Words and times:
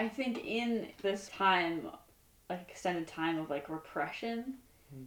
I 0.00 0.08
think 0.08 0.42
in 0.46 0.88
this 1.02 1.28
time, 1.28 1.86
like 2.48 2.66
extended 2.70 3.06
time 3.06 3.38
of 3.38 3.50
like 3.50 3.68
repression, 3.68 4.54
Hmm. 4.90 5.04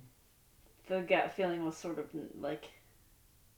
the 0.87 1.01
gut 1.01 1.33
feeling 1.33 1.65
was 1.65 1.75
sort 1.75 1.97
of 1.97 2.05
like 2.39 2.65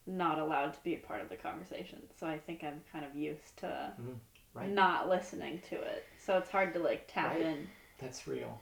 not 0.08 0.40
allowed 0.40 0.74
to 0.76 0.80
be 0.82 0.96
a 0.96 1.00
part 1.00 1.22
of 1.22 1.28
the 1.28 1.36
conversation. 1.36 2.02
So 2.18 2.26
I 2.26 2.40
think 2.40 2.64
I'm 2.64 2.82
kind 2.90 3.04
of 3.04 3.16
used 3.18 3.58
to 3.58 3.94
Mhm. 4.00 4.18
Right. 4.54 4.70
not 4.70 5.10
listening 5.10 5.60
to 5.70 5.76
it. 5.76 6.06
So 6.18 6.38
it's 6.38 6.50
hard 6.50 6.74
to 6.76 6.80
like 6.80 7.06
tap 7.10 7.32
Right. 7.34 7.42
in. 7.42 7.70
That's 7.98 8.28
real. 8.28 8.62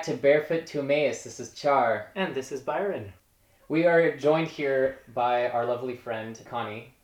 Back 0.00 0.06
to 0.06 0.14
Barefoot 0.14 0.64
to 0.64 0.78
Emmaus. 0.78 1.24
This 1.24 1.38
is 1.40 1.52
Char. 1.52 2.10
And 2.14 2.34
this 2.34 2.52
is 2.52 2.62
Byron. 2.62 3.12
We 3.68 3.84
are 3.84 4.16
joined 4.16 4.48
here 4.48 5.00
by 5.12 5.50
our 5.50 5.66
lovely 5.66 5.94
friend 5.94 6.40
Connie. 6.48 6.94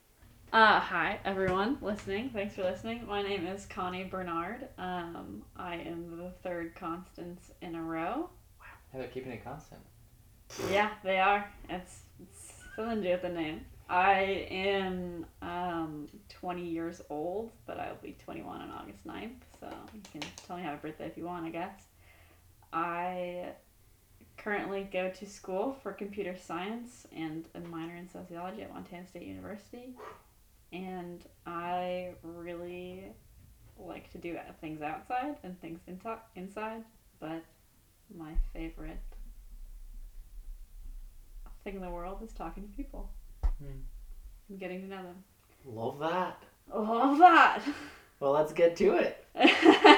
Uh, 0.51 0.79
hi 0.79 1.19
everyone 1.23 1.77
listening. 1.79 2.31
Thanks 2.31 2.55
for 2.55 2.63
listening. 2.63 3.05
My 3.05 3.21
name 3.21 3.45
is 3.45 3.67
Connie 3.67 4.05
Bernard. 4.05 4.69
Um, 4.79 5.43
I 5.55 5.75
am 5.75 6.17
the 6.17 6.31
third 6.41 6.73
Constance 6.73 7.51
in 7.61 7.75
a 7.75 7.83
row. 7.83 8.31
Yeah, 8.91 9.01
they're 9.01 9.09
keeping 9.09 9.31
it 9.31 9.43
constant. 9.43 9.81
Yeah, 10.71 10.89
they 11.03 11.19
are. 11.19 11.47
It's, 11.69 11.99
it's 12.19 12.53
something 12.75 13.03
to 13.03 13.03
do 13.03 13.11
with 13.11 13.21
the 13.21 13.29
name. 13.29 13.61
I 13.91 14.47
am 14.49 15.27
um, 15.43 16.07
20 16.29 16.63
years 16.65 17.03
old, 17.11 17.51
but 17.67 17.79
I'll 17.79 17.95
be 18.01 18.17
21 18.25 18.59
on 18.59 18.71
August 18.71 19.05
9th, 19.05 19.29
so 19.59 19.67
you 19.93 20.01
can 20.11 20.21
tell 20.47 20.57
me 20.57 20.63
happy 20.63 20.79
birthday 20.81 21.05
if 21.05 21.15
you 21.15 21.25
want, 21.25 21.45
I 21.45 21.49
guess. 21.49 21.86
I 22.73 23.49
currently 24.37 24.87
go 24.91 25.09
to 25.09 25.25
school 25.25 25.77
for 25.81 25.91
computer 25.91 26.35
science 26.35 27.07
and 27.15 27.45
a 27.55 27.59
minor 27.59 27.95
in 27.95 28.07
sociology 28.07 28.61
at 28.61 28.73
Montana 28.73 29.05
State 29.07 29.23
University. 29.23 29.95
And 30.71 31.23
I 31.45 32.11
really 32.23 33.05
like 33.79 34.11
to 34.11 34.17
do 34.17 34.37
things 34.61 34.81
outside 34.81 35.35
and 35.43 35.59
things 35.61 35.79
into- 35.87 36.19
inside, 36.35 36.83
but 37.19 37.43
my 38.15 38.33
favorite 38.53 38.99
thing 41.63 41.75
in 41.75 41.81
the 41.81 41.89
world 41.89 42.21
is 42.23 42.31
talking 42.33 42.63
to 42.63 42.69
people 42.75 43.09
Hmm. 43.59 43.81
and 44.49 44.59
getting 44.59 44.81
to 44.81 44.87
know 44.87 45.03
them. 45.03 45.23
Love 45.65 45.99
that. 45.99 46.43
Love 46.73 47.17
that. 47.19 47.61
Well, 48.19 48.31
let's 48.31 48.53
get 48.53 48.75
to 48.77 48.95
it. 48.97 49.25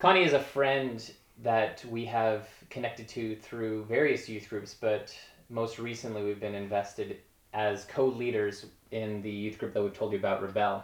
Connie 0.00 0.24
is 0.24 0.32
a 0.32 0.40
friend 0.40 1.12
that 1.42 1.84
we 1.84 2.06
have 2.06 2.48
connected 2.70 3.06
to 3.08 3.36
through 3.36 3.84
various 3.84 4.30
youth 4.30 4.48
groups, 4.48 4.74
but 4.74 5.14
most 5.50 5.78
recently 5.78 6.24
we've 6.24 6.40
been 6.40 6.54
invested 6.54 7.18
as 7.52 7.84
co-leaders 7.84 8.64
in 8.92 9.20
the 9.20 9.30
youth 9.30 9.58
group 9.58 9.74
that 9.74 9.82
we've 9.82 9.92
told 9.92 10.12
you 10.12 10.18
about, 10.18 10.42
Rebel. 10.42 10.82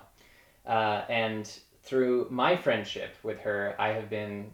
Uh, 0.66 1.02
and 1.08 1.50
through 1.82 2.26
my 2.30 2.56
friendship 2.56 3.14
with 3.22 3.40
her, 3.40 3.74
I 3.78 3.88
have 3.88 4.10
been 4.10 4.52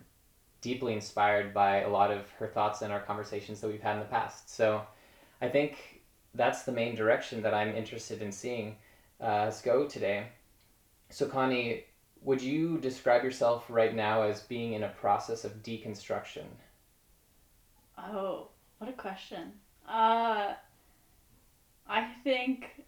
deeply 0.61 0.93
inspired 0.93 1.53
by 1.53 1.81
a 1.81 1.89
lot 1.89 2.13
of 2.13 2.31
her 2.39 2.47
thoughts 2.47 2.83
and 2.83 2.93
our 2.93 3.01
conversations 3.01 3.61
that 3.61 3.69
we've 3.69 3.83
had 3.83 3.95
in 3.95 3.99
the 3.99 4.05
past. 4.05 4.49
So 4.49 4.83
I 5.41 5.49
think 5.49 6.03
that's 6.35 6.63
the 6.63 6.73
main 6.73 6.95
direction 6.95 7.43
that 7.43 7.53
I'm 7.53 7.75
interested 7.75 8.23
in 8.23 8.31
seeing 8.31 8.77
uh, 9.21 9.25
us 9.25 9.61
go 9.61 9.89
today. 9.89 10.29
So 11.11 11.27
Connie, 11.27 11.87
would 12.25 12.43
you 12.43 12.79
describe 12.79 13.25
yourself 13.25 13.65
right 13.69 13.95
now 13.95 14.23
as 14.23 14.41
being 14.41 14.75
in 14.75 14.83
a 14.83 14.89
process 14.89 15.45
of 15.45 15.63
deconstruction? 15.63 16.45
oh, 17.99 18.49
what 18.79 18.91
a 18.91 18.93
question. 18.95 19.53
Uh, 19.89 20.55
I 21.89 22.09
think 22.25 22.83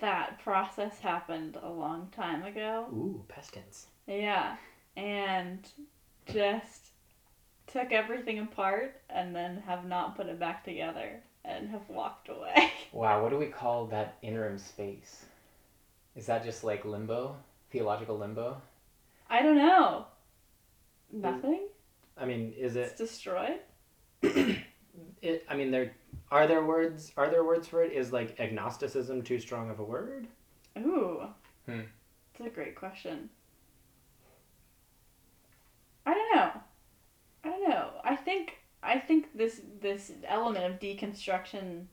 that 0.00 0.38
process 0.42 0.98
happened 1.00 1.58
a 1.62 1.68
long 1.68 2.08
time 2.14 2.44
ago. 2.44 2.86
Ooh, 2.92 3.24
past 3.28 3.54
tense. 3.54 3.86
Yeah, 4.06 4.56
and 4.96 5.66
just 6.26 6.88
took 7.66 7.92
everything 7.92 8.38
apart 8.38 9.00
and 9.10 9.34
then 9.34 9.62
have 9.66 9.84
not 9.84 10.16
put 10.16 10.26
it 10.26 10.38
back 10.38 10.64
together 10.64 11.20
and 11.44 11.68
have 11.70 11.88
walked 11.88 12.28
away. 12.28 12.70
Wow, 12.92 13.24
what 13.24 13.30
do 13.30 13.38
we 13.38 13.46
call 13.46 13.86
that 13.86 14.18
interim 14.22 14.56
space? 14.56 15.24
Is 16.14 16.26
that 16.26 16.44
just 16.44 16.62
like 16.62 16.84
limbo? 16.84 17.34
Theological 17.74 18.16
limbo? 18.16 18.62
I 19.28 19.42
don't 19.42 19.56
know. 19.56 20.06
Nothing? 21.12 21.66
I 22.16 22.24
mean, 22.24 22.54
is 22.56 22.76
It's 22.76 22.92
it, 22.92 22.96
destroyed? 22.96 23.58
it? 24.22 25.44
I 25.48 25.56
mean, 25.56 25.72
there 25.72 25.92
are 26.30 26.46
there 26.46 26.64
words. 26.64 27.10
Are 27.16 27.28
there 27.28 27.42
words 27.42 27.66
for 27.66 27.82
it? 27.82 27.92
Is 27.92 28.12
like 28.12 28.38
agnosticism 28.38 29.22
too 29.22 29.40
strong 29.40 29.70
of 29.70 29.80
a 29.80 29.82
word? 29.82 30.28
Ooh. 30.78 31.24
Hmm. 31.66 31.80
That's 32.38 32.46
a 32.46 32.54
great 32.54 32.76
question. 32.76 33.28
I 36.06 36.14
don't 36.14 36.36
know. 36.36 36.50
I 37.42 37.48
don't 37.48 37.68
know. 37.68 37.90
I 38.04 38.14
think 38.14 38.58
I 38.84 39.00
think 39.00 39.36
this 39.36 39.62
this 39.80 40.12
element 40.28 40.72
of 40.72 40.78
deconstruction 40.78 41.86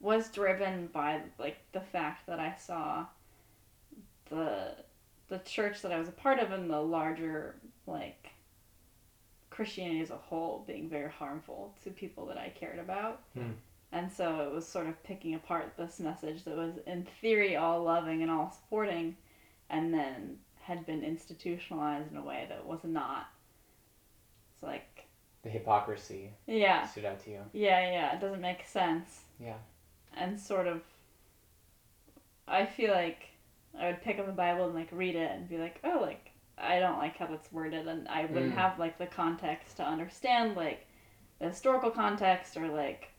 was 0.00 0.30
driven 0.30 0.86
by 0.94 1.20
like 1.38 1.58
the 1.72 1.82
fact 1.82 2.26
that 2.26 2.40
I 2.40 2.54
saw 2.54 3.04
the 4.30 4.85
the 5.28 5.38
church 5.38 5.82
that 5.82 5.92
I 5.92 5.98
was 5.98 6.08
a 6.08 6.12
part 6.12 6.38
of 6.38 6.52
and 6.52 6.70
the 6.70 6.80
larger 6.80 7.56
like 7.86 8.30
Christianity 9.50 10.00
as 10.00 10.10
a 10.10 10.16
whole 10.16 10.64
being 10.66 10.88
very 10.88 11.10
harmful 11.10 11.74
to 11.84 11.90
people 11.90 12.26
that 12.26 12.36
I 12.36 12.52
cared 12.58 12.78
about. 12.78 13.22
Hmm. 13.34 13.52
And 13.92 14.12
so 14.12 14.40
it 14.40 14.52
was 14.52 14.66
sort 14.66 14.86
of 14.86 15.02
picking 15.04 15.34
apart 15.34 15.72
this 15.76 16.00
message 16.00 16.44
that 16.44 16.56
was 16.56 16.74
in 16.86 17.06
theory 17.20 17.56
all 17.56 17.82
loving 17.82 18.22
and 18.22 18.30
all 18.30 18.50
supporting 18.50 19.16
and 19.70 19.94
then 19.94 20.38
had 20.60 20.84
been 20.84 21.02
institutionalized 21.02 22.10
in 22.10 22.16
a 22.18 22.22
way 22.22 22.46
that 22.48 22.66
was 22.66 22.80
not. 22.84 23.28
It's 24.54 24.62
like 24.62 25.06
The 25.42 25.50
hypocrisy 25.50 26.32
yeah. 26.46 26.86
stood 26.86 27.04
out 27.04 27.20
to 27.24 27.30
you. 27.30 27.40
Yeah, 27.52 27.90
yeah, 27.90 28.16
it 28.16 28.20
doesn't 28.20 28.40
make 28.40 28.66
sense. 28.66 29.20
Yeah. 29.40 29.58
And 30.16 30.38
sort 30.38 30.66
of 30.66 30.82
I 32.48 32.66
feel 32.66 32.92
like 32.92 33.28
I 33.78 33.86
would 33.86 34.02
pick 34.02 34.18
up 34.18 34.26
the 34.26 34.32
Bible 34.32 34.64
and 34.66 34.74
like 34.74 34.88
read 34.92 35.14
it 35.16 35.30
and 35.30 35.48
be 35.48 35.58
like, 35.58 35.80
"Oh, 35.84 35.98
like 36.00 36.30
I 36.58 36.78
don't 36.80 36.98
like 36.98 37.16
how 37.16 37.26
that's 37.26 37.52
worded." 37.52 37.86
And 37.88 38.08
I 38.08 38.24
wouldn't 38.26 38.52
Mm. 38.52 38.56
have 38.56 38.78
like 38.78 38.98
the 38.98 39.06
context 39.06 39.76
to 39.78 39.84
understand 39.84 40.56
like 40.56 40.86
the 41.38 41.48
historical 41.48 41.90
context 41.90 42.56
or 42.56 42.68
like 42.68 43.10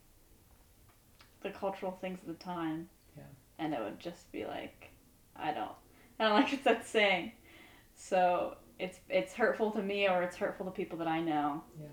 the 1.41 1.49
cultural 1.51 1.91
things 2.01 2.19
of 2.21 2.27
the 2.27 2.33
time. 2.43 2.89
Yeah. 3.15 3.23
And 3.59 3.73
it 3.73 3.79
would 3.79 3.99
just 3.99 4.31
be 4.31 4.45
like, 4.45 4.89
I 5.35 5.51
don't 5.51 5.71
I 6.19 6.23
don't 6.25 6.33
like 6.41 6.51
what 6.51 6.63
that's 6.63 6.89
saying. 6.89 7.33
So, 7.95 8.57
it's 8.79 8.99
it's 9.09 9.33
hurtful 9.33 9.71
to 9.71 9.81
me 9.81 10.07
or 10.07 10.21
it's 10.23 10.35
hurtful 10.35 10.65
to 10.65 10.71
people 10.71 10.97
that 10.99 11.07
I 11.07 11.19
know. 11.21 11.63
Yeah. 11.79 11.87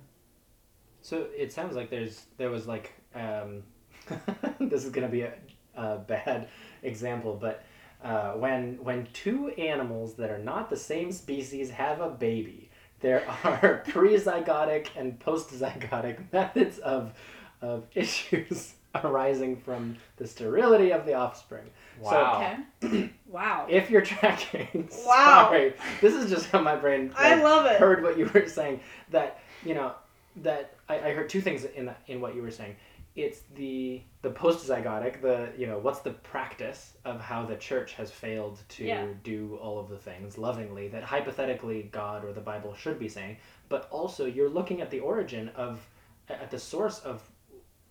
So 1.02 1.26
it 1.36 1.52
sounds 1.52 1.76
like 1.76 1.90
there's 1.90 2.26
there 2.38 2.50
was 2.50 2.66
like 2.66 2.92
um, 3.14 3.62
this 4.60 4.84
is 4.84 4.90
gonna 4.90 5.08
be 5.08 5.22
a, 5.22 5.34
a 5.74 5.98
bad 5.98 6.48
example, 6.82 7.36
but 7.40 7.62
uh, 8.04 8.32
when 8.32 8.78
when 8.84 9.08
two 9.12 9.48
animals 9.50 10.14
that 10.14 10.30
are 10.30 10.38
not 10.38 10.70
the 10.70 10.76
same 10.76 11.10
species 11.10 11.70
have 11.70 12.00
a 12.00 12.10
baby, 12.10 12.70
there 13.00 13.26
are 13.44 13.82
pre-zygotic 13.88 14.88
and 14.96 15.18
post-zygotic 15.18 16.20
methods 16.32 16.78
of 16.78 17.12
of 17.62 17.84
issues 17.94 18.74
arising 19.02 19.56
from 19.56 19.96
the 20.18 20.26
sterility 20.26 20.92
of 20.92 21.04
the 21.04 21.14
offspring. 21.14 21.64
Wow. 22.00 22.56
Okay. 22.82 23.10
wow. 23.26 23.66
If 23.68 23.90
you're 23.90 24.02
tracking, 24.02 24.88
Wow. 25.06 25.46
sorry, 25.48 25.74
this 26.00 26.14
is 26.14 26.30
just 26.30 26.50
how 26.50 26.60
my 26.60 26.76
brain 26.76 27.10
I 27.16 27.42
love 27.42 27.66
it. 27.66 27.78
heard 27.80 28.02
what 28.04 28.16
you 28.18 28.30
were 28.32 28.46
saying. 28.46 28.80
That 29.10 29.40
you 29.64 29.74
know 29.74 29.92
that 30.42 30.74
I, 30.88 30.98
I 30.98 31.12
heard 31.14 31.28
two 31.30 31.40
things 31.40 31.64
in 31.64 31.86
that, 31.86 32.00
in 32.06 32.20
what 32.20 32.34
you 32.34 32.42
were 32.42 32.50
saying. 32.50 32.76
It's 33.14 33.42
the 33.54 34.02
the 34.22 34.30
post 34.30 34.68
zygotic, 34.68 35.22
the 35.22 35.52
you 35.56 35.66
know 35.68 35.78
what's 35.78 36.00
the 36.00 36.10
practice 36.10 36.96
of 37.04 37.20
how 37.20 37.44
the 37.46 37.54
church 37.56 37.92
has 37.94 38.10
failed 38.10 38.58
to 38.70 38.84
Yeah. 38.84 39.06
do 39.22 39.56
all 39.62 39.78
of 39.78 39.88
the 39.88 39.98
things 39.98 40.36
lovingly 40.36 40.88
that 40.88 41.04
hypothetically 41.04 41.84
God 41.92 42.24
or 42.24 42.32
the 42.32 42.40
Bible 42.40 42.74
should 42.74 42.98
be 42.98 43.08
saying, 43.08 43.36
but 43.68 43.88
also 43.90 44.24
you're 44.26 44.48
looking 44.48 44.80
at 44.80 44.90
the 44.90 44.98
origin 45.00 45.48
of 45.50 45.80
at 46.28 46.50
the 46.50 46.58
source 46.58 46.98
of 47.00 47.22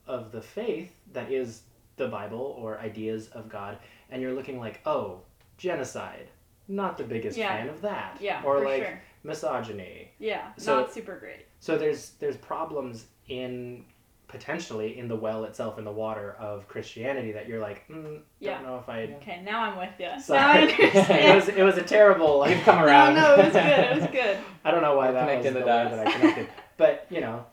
of 0.07 0.33
the 0.33 0.41
faith 0.41 0.99
that 1.13 1.31
is 1.31 1.63
the 1.95 2.07
Bible 2.09 2.57
or 2.59 2.79
ideas 2.79 3.29
of 3.29 3.47
God, 3.47 3.77
and 4.09 4.21
you're 4.21 4.33
looking 4.33 4.59
like 4.59 4.81
oh 4.85 5.21
genocide 5.57 6.27
not 6.67 6.97
the 6.97 7.03
biggest 7.03 7.37
Yeah. 7.37 7.49
fan 7.49 7.69
of 7.69 7.81
that. 7.81 8.17
Yeah, 8.21 8.41
Or 8.43 8.61
like 8.63 8.83
sure. 8.83 9.01
misogyny. 9.23 10.11
Yeah, 10.17 10.51
So- 10.57 10.81
not 10.81 10.93
super 10.93 11.17
great. 11.17 11.45
So 11.59 11.77
there's 11.77 12.11
there's 12.19 12.35
problems 12.37 13.07
in 13.29 13.85
potentially 14.33 14.97
in 14.97 15.07
the 15.07 15.15
well 15.15 15.45
itself 15.45 15.77
in 15.77 15.85
the 15.85 15.91
water 15.91 16.35
of 16.39 16.67
Christianity 16.67 17.31
that 17.31 17.47
you're 17.47 17.61
like, 17.61 17.87
mm, 17.87 18.03
don't 18.03 18.23
Yeah. 18.39 18.61
know 18.61 18.77
if 18.79 18.89
I. 18.89 19.03
Okay, 19.21 19.41
now 19.45 19.61
I'm 19.63 19.77
with 19.77 19.91
you. 19.99 20.07
Now 20.35 20.47
I 20.51 20.61
understand. 20.63 21.09
it 21.09 21.35
was 21.35 21.47
it 21.49 21.63
was 21.63 21.77
a 21.77 21.83
terrible. 21.83 22.39
Like, 22.39 22.55
You've 22.55 22.63
come 22.65 22.83
around. 22.83 23.13
no, 23.15 23.35
no, 23.35 23.41
it 23.41 23.45
was 23.45 23.53
good. 23.53 23.63
It 23.79 24.01
was 24.01 24.09
good. 24.11 24.37
I 24.65 24.71
don't 24.71 24.81
know 24.81 24.97
why 24.97 25.07
We're 25.07 25.13
that 25.13 25.25
was 25.37 25.45
connecting 25.45 25.53
the, 25.53 25.59
the 25.59 25.65
way 25.65 25.71
dots. 25.71 25.95
that 25.95 26.07
I 26.07 26.11
connected, 26.11 26.49
but 26.77 27.07
you 27.09 27.21
know, 27.21 27.45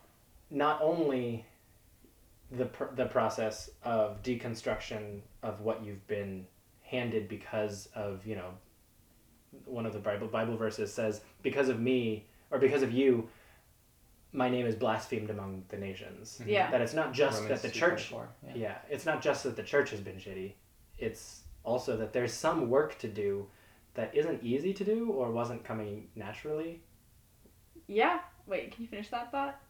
not 0.50 0.80
only 0.82 1.44
the 2.50 2.64
pr- 2.66 2.94
the 2.96 3.04
process 3.06 3.70
of 3.84 4.22
deconstruction 4.22 5.20
of 5.42 5.60
what 5.60 5.84
you've 5.84 6.04
been 6.08 6.46
handed 6.82 7.28
because 7.28 7.88
of 7.94 8.26
you 8.26 8.34
know 8.36 8.50
one 9.66 9.84
of 9.86 9.92
the 9.92 9.98
Bible 9.98 10.26
Bible 10.28 10.56
verses 10.56 10.92
says 10.92 11.20
because 11.42 11.68
of 11.68 11.78
me 11.78 12.26
or 12.50 12.58
because 12.58 12.82
of 12.82 12.90
you 12.92 13.28
my 14.32 14.48
name 14.48 14.66
is 14.66 14.74
blasphemed 14.76 15.30
among 15.30 15.64
the 15.68 15.76
nations 15.76 16.40
Yeah. 16.46 16.70
that 16.70 16.80
it's 16.80 16.94
not 16.94 17.12
just 17.12 17.42
Romans 17.42 17.60
that 17.62 17.68
the 17.68 17.74
church 17.76 18.12
Yeah. 18.12 18.52
yeah 18.54 18.74
it's 18.88 19.04
not 19.06 19.20
just 19.22 19.42
that 19.44 19.56
the 19.56 19.62
church 19.62 19.90
has 19.90 20.00
been 20.00 20.16
shitty 20.16 20.52
it's 20.98 21.40
also 21.64 21.96
that 21.96 22.12
there's 22.12 22.32
some 22.32 22.68
work 22.70 22.98
to 22.98 23.08
do 23.08 23.46
that 23.94 24.14
isn't 24.14 24.42
easy 24.42 24.72
to 24.74 24.84
do 24.84 25.10
or 25.10 25.30
wasn't 25.30 25.64
coming 25.64 26.08
naturally 26.14 26.80
Yeah. 27.86 28.20
Wait, 28.46 28.72
can 28.72 28.82
you 28.82 28.88
finish 28.88 29.08
that 29.10 29.30
thought? 29.30 29.60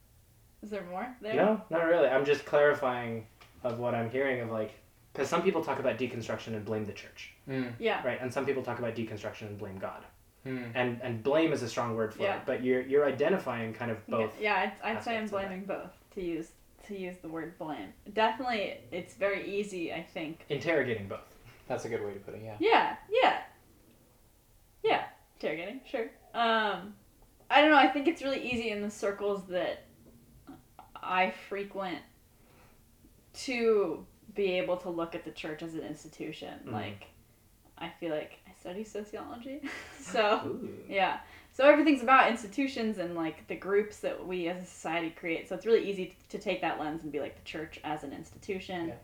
Is 0.63 0.71
there 0.71 0.85
more 0.85 1.07
there? 1.21 1.35
No, 1.35 1.61
not 1.71 1.85
really. 1.87 2.09
I'm 2.09 2.25
just 2.25 2.45
clarifying 2.45 3.27
of 3.65 3.79
what 3.79 3.95
I'm 3.95 4.11
hearing 4.11 4.41
of 4.41 4.51
like, 4.51 4.73
because 5.13 5.29
some 5.29 5.43
people 5.43 5.63
talk 5.65 5.79
about 5.81 5.99
deconstruction 5.99 6.49
and 6.49 6.65
blame 6.65 6.85
the 6.87 6.93
church, 6.93 7.33
Mm, 7.49 7.73
Yeah. 7.79 8.03
right? 8.07 8.19
And 8.21 8.33
some 8.33 8.45
people 8.47 8.63
talk 8.63 8.79
about 8.79 8.95
deconstruction 8.95 9.43
and 9.49 9.59
blame 9.59 9.79
God. 9.79 10.05
Mm. 10.47 10.71
And 10.75 11.01
and 11.03 11.23
blame 11.23 11.53
is 11.53 11.63
a 11.63 11.69
strong 11.69 11.95
word 11.97 12.15
for 12.15 12.23
Yeah. 12.23 12.37
it, 12.37 12.43
but 12.47 12.63
you're 12.65 12.81
you're 12.83 13.05
identifying 13.07 13.73
kind 13.75 13.91
of 13.91 14.07
both. 14.07 14.33
Yeah, 14.41 14.55
I'd, 14.83 14.97
I'd 14.97 15.05
say 15.05 15.17
I'm 15.17 15.25
aspects 15.25 15.33
of 15.33 15.39
that. 15.41 15.49
blaming 15.49 15.65
both 15.65 15.93
to 16.15 16.23
use 16.23 16.49
to 16.87 16.99
use 16.99 17.17
the 17.23 17.29
word 17.29 17.59
blame. 17.59 17.93
Definitely, 18.15 18.79
it's 18.91 19.15
very 19.15 19.49
easy. 19.51 19.93
I 19.93 20.03
think. 20.03 20.45
Interrogating 20.49 21.09
both. 21.09 21.21
That's 21.69 21.85
a 21.85 21.89
good 21.89 22.05
way 22.05 22.15
to 22.15 22.19
put 22.21 22.35
it. 22.35 22.43
Yeah. 22.45 22.57
Yeah. 22.59 22.97
Yeah. 23.23 23.39
Yeah. 24.83 25.05
Interrogating. 25.41 25.81
Sure. 25.89 26.11
Um, 26.35 26.95
I 27.51 27.61
don't 27.61 27.71
know. 27.71 27.77
I 27.77 27.89
think 27.89 28.09
it's 28.09 28.23
really 28.23 28.43
easy 28.51 28.71
in 28.71 28.83
the 28.83 28.91
circles 28.91 29.45
that 29.49 29.85
I 30.97 31.31
frequent 31.49 31.99
to 33.35 34.05
be 34.35 34.53
able 34.59 34.77
to 34.79 34.91
look 34.91 35.15
at 35.15 35.25
the 35.25 35.31
church 35.31 35.63
as 35.63 35.75
an 35.75 35.81
institution. 35.83 36.55
Mhm. 36.67 36.73
Like, 36.73 37.07
I 37.79 37.89
feel 38.01 38.11
like 38.11 38.39
I 38.40 38.40
study 38.61 38.85
sociology, 38.85 39.61
ah, 39.65 39.69
so. 40.01 40.41
Ooh. 40.47 40.69
Yeah. 40.89 41.19
So 41.53 41.65
everything's 41.69 42.03
about 42.03 42.31
institutions 42.31 42.99
and 42.99 43.15
like 43.17 43.47
the 43.49 43.57
groups 43.57 43.99
that 43.99 44.25
we 44.27 44.49
as 44.49 44.63
a 44.63 44.67
society 44.67 45.11
create. 45.11 45.49
So 45.49 45.55
it's 45.57 45.67
really 45.67 45.89
easy 45.91 46.15
to 46.29 46.39
take 46.39 46.61
that 46.61 46.79
lens 46.79 47.03
and 47.03 47.11
be 47.11 47.19
like 47.21 47.37
the 47.37 47.45
church 47.45 47.81
as 47.85 48.05
an 48.05 48.13
institution 48.13 48.89
Yeah. 48.89 48.95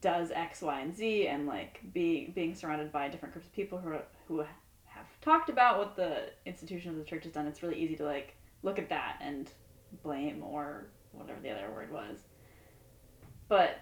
does 0.00 0.30
X, 0.32 0.60
Y, 0.62 0.80
and 0.80 0.94
Z, 0.94 1.28
and 1.28 1.46
like 1.46 1.80
be 1.94 2.32
being 2.34 2.54
surrounded 2.54 2.90
by 2.90 3.08
different 3.08 3.32
groups 3.34 3.46
of 3.46 3.52
people 3.54 3.78
who 3.78 3.90
are, 3.90 4.02
who 4.26 4.38
have 4.40 5.06
talked 5.20 5.48
about 5.50 5.78
what 5.78 5.94
the 5.94 6.30
institution 6.46 6.90
of 6.90 6.96
the 6.96 7.04
church 7.04 7.24
has 7.24 7.32
done. 7.32 7.46
It's 7.46 7.62
really 7.62 7.78
easy 7.78 7.94
to 7.96 8.04
like 8.04 8.34
look 8.62 8.78
at 8.78 8.88
that 8.88 9.18
and 9.22 9.48
blame 10.02 10.42
or 10.42 10.86
whatever 11.12 11.38
the 11.40 11.50
other 11.50 11.70
word 11.72 11.92
was. 11.92 12.18
But 13.48 13.78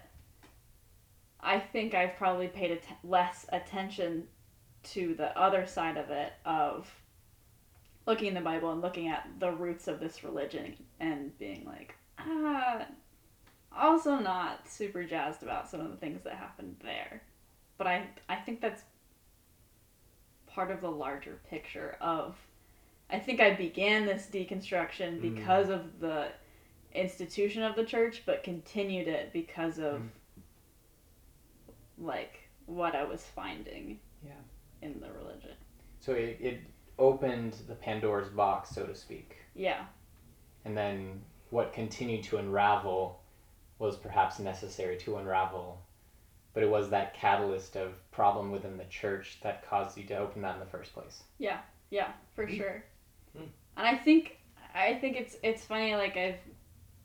I 1.39 1.59
think 1.59 1.95
I've 1.95 2.15
probably 2.17 2.47
paid 2.47 2.71
att- 2.71 2.97
less 3.03 3.47
attention 3.51 4.27
to 4.83 5.13
the 5.15 5.37
other 5.39 5.65
side 5.65 5.97
of 5.97 6.09
it 6.09 6.33
of 6.45 6.89
looking 8.07 8.27
in 8.29 8.33
the 8.33 8.41
Bible 8.41 8.71
and 8.71 8.81
looking 8.81 9.07
at 9.07 9.27
the 9.39 9.51
roots 9.51 9.87
of 9.87 9.99
this 9.99 10.23
religion 10.23 10.75
and 10.99 11.37
being 11.37 11.63
like, 11.65 11.95
ah, 12.19 12.85
also 13.77 14.17
not 14.17 14.67
super 14.67 15.03
jazzed 15.03 15.43
about 15.43 15.69
some 15.69 15.79
of 15.81 15.91
the 15.91 15.97
things 15.97 16.23
that 16.23 16.33
happened 16.33 16.75
there. 16.81 17.21
But 17.77 17.87
I, 17.87 18.07
I 18.27 18.35
think 18.37 18.59
that's 18.61 18.83
part 20.47 20.71
of 20.71 20.81
the 20.81 20.91
larger 20.91 21.39
picture 21.49 21.95
of. 22.01 22.35
I 23.09 23.19
think 23.19 23.39
I 23.41 23.53
began 23.53 24.05
this 24.05 24.27
deconstruction 24.31 25.19
Mm. 25.19 25.35
because 25.35 25.69
of 25.69 25.99
the 25.99 26.29
institution 26.93 27.61
of 27.63 27.75
the 27.75 27.83
church, 27.85 28.23
but 28.25 28.43
continued 28.43 29.07
it 29.07 29.31
because 29.33 29.77
of 29.79 30.01
Mm. 30.01 30.09
like 31.97 32.39
what 32.65 32.95
I 32.95 33.03
was 33.03 33.23
finding 33.35 33.99
Yeah. 34.25 34.31
In 34.81 34.99
the 34.99 35.11
religion. 35.11 35.51
So 35.99 36.13
it, 36.13 36.37
it 36.39 36.61
opened 36.97 37.55
the 37.67 37.75
Pandora's 37.75 38.29
box, 38.29 38.69
so 38.69 38.85
to 38.85 38.95
speak. 38.95 39.37
Yeah. 39.55 39.85
And 40.65 40.77
then 40.77 41.21
what 41.49 41.73
continued 41.73 42.23
to 42.25 42.37
unravel 42.37 43.21
was 43.79 43.95
perhaps 43.97 44.39
necessary 44.39 44.97
to 44.97 45.17
unravel. 45.17 45.81
But 46.53 46.63
it 46.63 46.69
was 46.69 46.89
that 46.89 47.13
catalyst 47.13 47.75
of 47.77 47.93
problem 48.11 48.51
within 48.51 48.77
the 48.77 48.85
church 48.85 49.39
that 49.41 49.67
caused 49.67 49.97
you 49.97 50.03
to 50.05 50.17
open 50.17 50.41
that 50.41 50.55
in 50.55 50.59
the 50.59 50.65
first 50.65 50.93
place. 50.93 51.23
Yeah, 51.37 51.59
yeah, 51.89 52.09
for 52.35 52.47
sure. 52.47 52.83
Mm. 53.37 53.47
And 53.77 53.87
I 53.87 53.95
think 53.95 54.37
I 54.75 54.95
think 54.95 55.15
it's 55.15 55.37
it's 55.43 55.63
funny 55.63 55.95
like 55.95 56.17
I've 56.17 56.39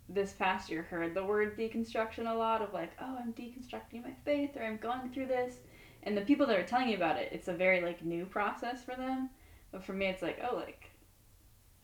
this 0.09 0.33
past 0.33 0.71
year 0.71 0.83
heard 0.83 1.15
the 1.15 1.25
word 1.25 1.57
deconstruction 1.57 2.31
a 2.31 2.35
lot 2.35 2.63
of 2.63 2.73
like, 2.73 2.93
oh, 3.01 3.19
I'm 3.21 3.33
deconstructing 3.33 4.05
my 4.05 4.15
faith 4.25 4.57
or 4.57 4.65
I'm 4.65 4.77
going 4.77 5.11
through 5.11 5.27
this. 5.27 5.57
And 6.07 6.17
the 6.17 6.23
people 6.23 6.47
that 6.47 6.59
are 6.59 6.63
telling 6.65 6.89
you 6.89 6.97
about 6.97 7.19
it, 7.19 7.31
it's 7.33 7.49
a 7.49 7.53
very 7.53 7.83
like 7.83 8.05
new 8.05 8.25
process 8.25 8.83
for 8.83 8.95
them. 8.97 9.29
But 9.73 9.85
for 9.85 9.93
me 9.93 10.07
it's 10.07 10.23
like, 10.23 10.41
oh, 10.51 10.57
like 10.57 10.91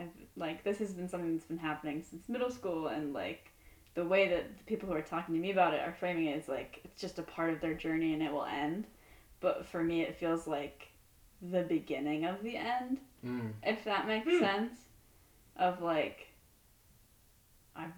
I've 0.01 0.09
like 0.37 0.65
this 0.65 0.79
has 0.79 0.95
been 0.95 1.09
something 1.09 1.35
that's 1.35 1.47
been 1.47 1.59
happening 1.59 2.03
since 2.09 2.29
middle 2.29 2.51
school 2.51 2.87
and 2.89 3.13
like 3.13 3.51
the 3.95 4.05
way 4.07 4.29
that 4.29 4.57
the 4.57 4.65
people 4.65 4.89
who 4.89 4.95
are 4.95 5.03
talking 5.03 5.35
to 5.35 5.41
me 5.41 5.51
about 5.51 5.75
it 5.75 5.81
are 5.81 5.93
framing 5.93 6.27
it 6.27 6.39
is 6.39 6.49
like 6.49 6.81
it's 6.85 7.01
just 7.01 7.19
a 7.19 7.23
part 7.23 7.53
of 7.53 7.61
their 7.61 7.75
journey 7.75 8.15
and 8.15 8.23
it 8.23 8.33
will 8.33 8.45
end. 8.47 8.87
But 9.41 9.67
for 9.67 9.83
me 9.83 10.03
it 10.03 10.17
feels 10.17 10.47
like 10.47 10.89
the 11.43 11.63
beginning 11.63 12.25
of 12.25 12.43
the 12.43 12.57
end 12.57 13.01
Mm. 13.25 13.53
if 13.63 13.85
that 13.85 14.09
makes 14.09 14.27
Hmm. 14.29 14.41
sense 14.41 14.73
of 15.57 15.81
like 15.83 16.29
I've 17.77 17.93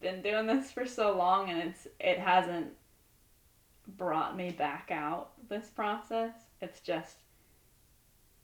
been 0.00 0.22
doing 0.22 0.46
this 0.46 0.70
for 0.70 0.86
so 0.86 1.16
long 1.16 1.50
and 1.50 1.70
it's 1.70 1.88
it 1.98 2.18
hasn't 2.18 2.68
brought 3.86 4.36
me 4.36 4.50
back 4.50 4.90
out 4.90 5.30
this 5.48 5.68
process 5.68 6.32
it's 6.60 6.80
just 6.80 7.16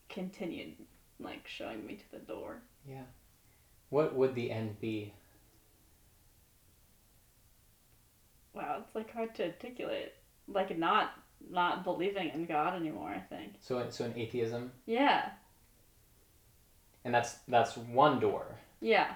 continued 0.09 0.75
like 1.19 1.47
showing 1.47 1.87
me 1.87 1.95
to 1.97 2.11
the 2.13 2.19
door 2.25 2.63
Yeah. 2.89 3.03
What 3.91 4.15
would 4.15 4.35
the 4.35 4.51
end 4.51 4.81
be? 4.81 5.13
wow 8.55 8.79
it's 8.85 8.95
like 8.95 9.13
hard 9.13 9.35
to 9.37 9.45
articulate 9.47 10.13
like 10.49 10.77
not 10.77 11.13
not 11.51 11.85
believing 11.85 12.31
in 12.35 12.45
god 12.47 12.75
anymore 12.75 13.09
i 13.11 13.19
think 13.21 13.53
So, 13.61 13.87
so 13.91 14.05
an 14.05 14.13
atheism, 14.17 14.73
yeah 14.87 15.31
and 17.05 17.15
that's 17.15 17.37
that's 17.49 17.77
one 17.77 18.19
door. 18.21 18.59
yeah 18.81 19.13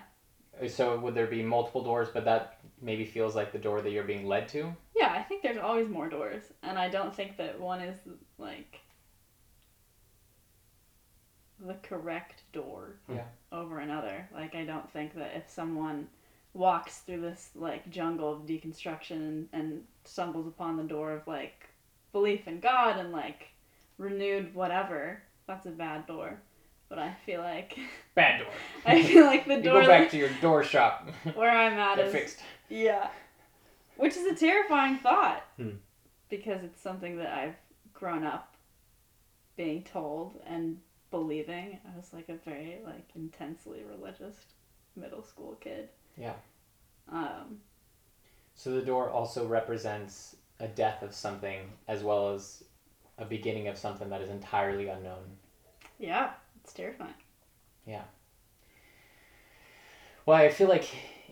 So 0.68 0.98
would 0.98 1.14
there 1.14 1.26
be 1.26 1.42
multiple 1.42 1.82
doors, 1.82 2.08
but 2.12 2.24
that 2.24 2.58
maybe 2.80 3.04
feels 3.04 3.34
like 3.34 3.52
the 3.52 3.58
door 3.58 3.80
that 3.80 3.90
you're 3.90 4.04
being 4.04 4.26
led 4.26 4.48
to? 4.48 4.74
Yeah, 4.96 5.12
I 5.12 5.22
think 5.22 5.42
there's 5.42 5.58
always 5.58 5.88
more 5.88 6.08
doors, 6.08 6.44
and 6.62 6.78
I 6.78 6.88
don't 6.88 7.14
think 7.14 7.36
that 7.36 7.60
one 7.60 7.80
is 7.80 7.98
like 8.38 8.80
the 11.60 11.74
correct 11.82 12.42
door 12.52 12.96
Yeah. 13.08 13.24
over 13.52 13.78
another. 13.78 14.28
Like 14.32 14.54
I 14.54 14.64
don't 14.64 14.90
think 14.90 15.14
that 15.14 15.32
if 15.36 15.48
someone 15.48 16.08
walks 16.52 16.98
through 16.98 17.20
this 17.20 17.50
like 17.54 17.90
jungle 17.90 18.32
of 18.32 18.46
deconstruction 18.46 19.12
and, 19.12 19.48
and 19.52 19.84
stumbles 20.04 20.46
upon 20.46 20.76
the 20.76 20.84
door 20.84 21.12
of 21.12 21.26
like 21.26 21.68
belief 22.12 22.46
in 22.46 22.60
God 22.60 22.98
and 22.98 23.12
like 23.12 23.48
renewed 23.98 24.54
whatever, 24.54 25.22
that's 25.46 25.66
a 25.66 25.70
bad 25.70 26.06
door. 26.06 26.40
But 26.94 27.02
I 27.02 27.16
feel 27.26 27.40
like 27.40 27.76
Bad 28.14 28.38
door. 28.38 28.48
I 28.86 29.02
feel 29.02 29.24
like 29.24 29.46
the 29.46 29.56
You 29.56 29.62
door 29.62 29.80
go 29.82 29.88
back 29.88 30.10
to 30.10 30.16
your 30.16 30.28
door 30.40 30.62
shop. 30.62 31.08
where 31.34 31.50
I'm 31.50 31.72
at 31.76 31.96
Get 31.96 32.06
is 32.06 32.12
fixed. 32.12 32.38
yeah. 32.68 33.08
Which 33.96 34.16
is 34.16 34.26
a 34.26 34.34
terrifying 34.36 34.98
thought. 34.98 35.42
Hmm. 35.56 35.70
Because 36.30 36.62
it's 36.62 36.80
something 36.80 37.16
that 37.18 37.32
I've 37.36 37.56
grown 37.92 38.22
up 38.24 38.54
being 39.56 39.82
told 39.82 40.40
and 40.46 40.78
believing. 41.10 41.80
I 41.84 41.96
was 41.96 42.12
like 42.12 42.28
a 42.28 42.36
very 42.48 42.78
like 42.84 43.08
intensely 43.16 43.82
religious 43.90 44.36
middle 44.94 45.24
school 45.24 45.56
kid. 45.60 45.88
Yeah. 46.16 46.34
Um 47.10 47.58
So 48.54 48.70
the 48.70 48.82
door 48.82 49.10
also 49.10 49.48
represents 49.48 50.36
a 50.60 50.68
death 50.68 51.02
of 51.02 51.12
something 51.12 51.58
as 51.88 52.04
well 52.04 52.32
as 52.34 52.62
a 53.18 53.24
beginning 53.24 53.66
of 53.66 53.76
something 53.78 54.08
that 54.10 54.20
is 54.20 54.30
entirely 54.30 54.86
unknown. 54.88 55.24
yeah, 55.98 56.30
it's 56.64 56.72
terrifying. 56.72 57.14
Yeah. 57.86 58.02
Well, 60.26 60.36
I 60.36 60.48
feel 60.48 60.68
like 60.68 60.88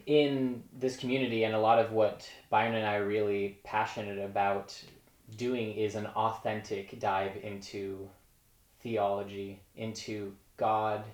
in 0.07 0.63
this 0.73 0.97
community 0.97 1.45
and 1.45 1.55
a 1.55 1.59
lot 1.59 1.79
of 1.79 1.93
what 1.93 2.31
Byron 2.51 2.75
and 2.75 2.87
I 2.87 2.97
are 2.97 3.07
really 3.07 3.59
passionate 3.65 4.19
about 4.19 4.79
doing 5.37 5.73
is 5.73 5.95
an 5.95 6.07
authentic 6.07 7.01
dive 7.01 7.37
into 7.43 8.09
theology 8.83 9.63
into 9.77 10.35
God, 10.57 11.05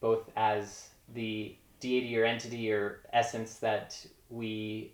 both 0.00 0.30
as 0.36 0.88
the 1.14 1.56
deity 1.80 2.16
or 2.16 2.24
entity 2.24 2.70
or 2.70 3.00
essence 3.12 3.56
that 3.56 4.06
we 4.30 4.92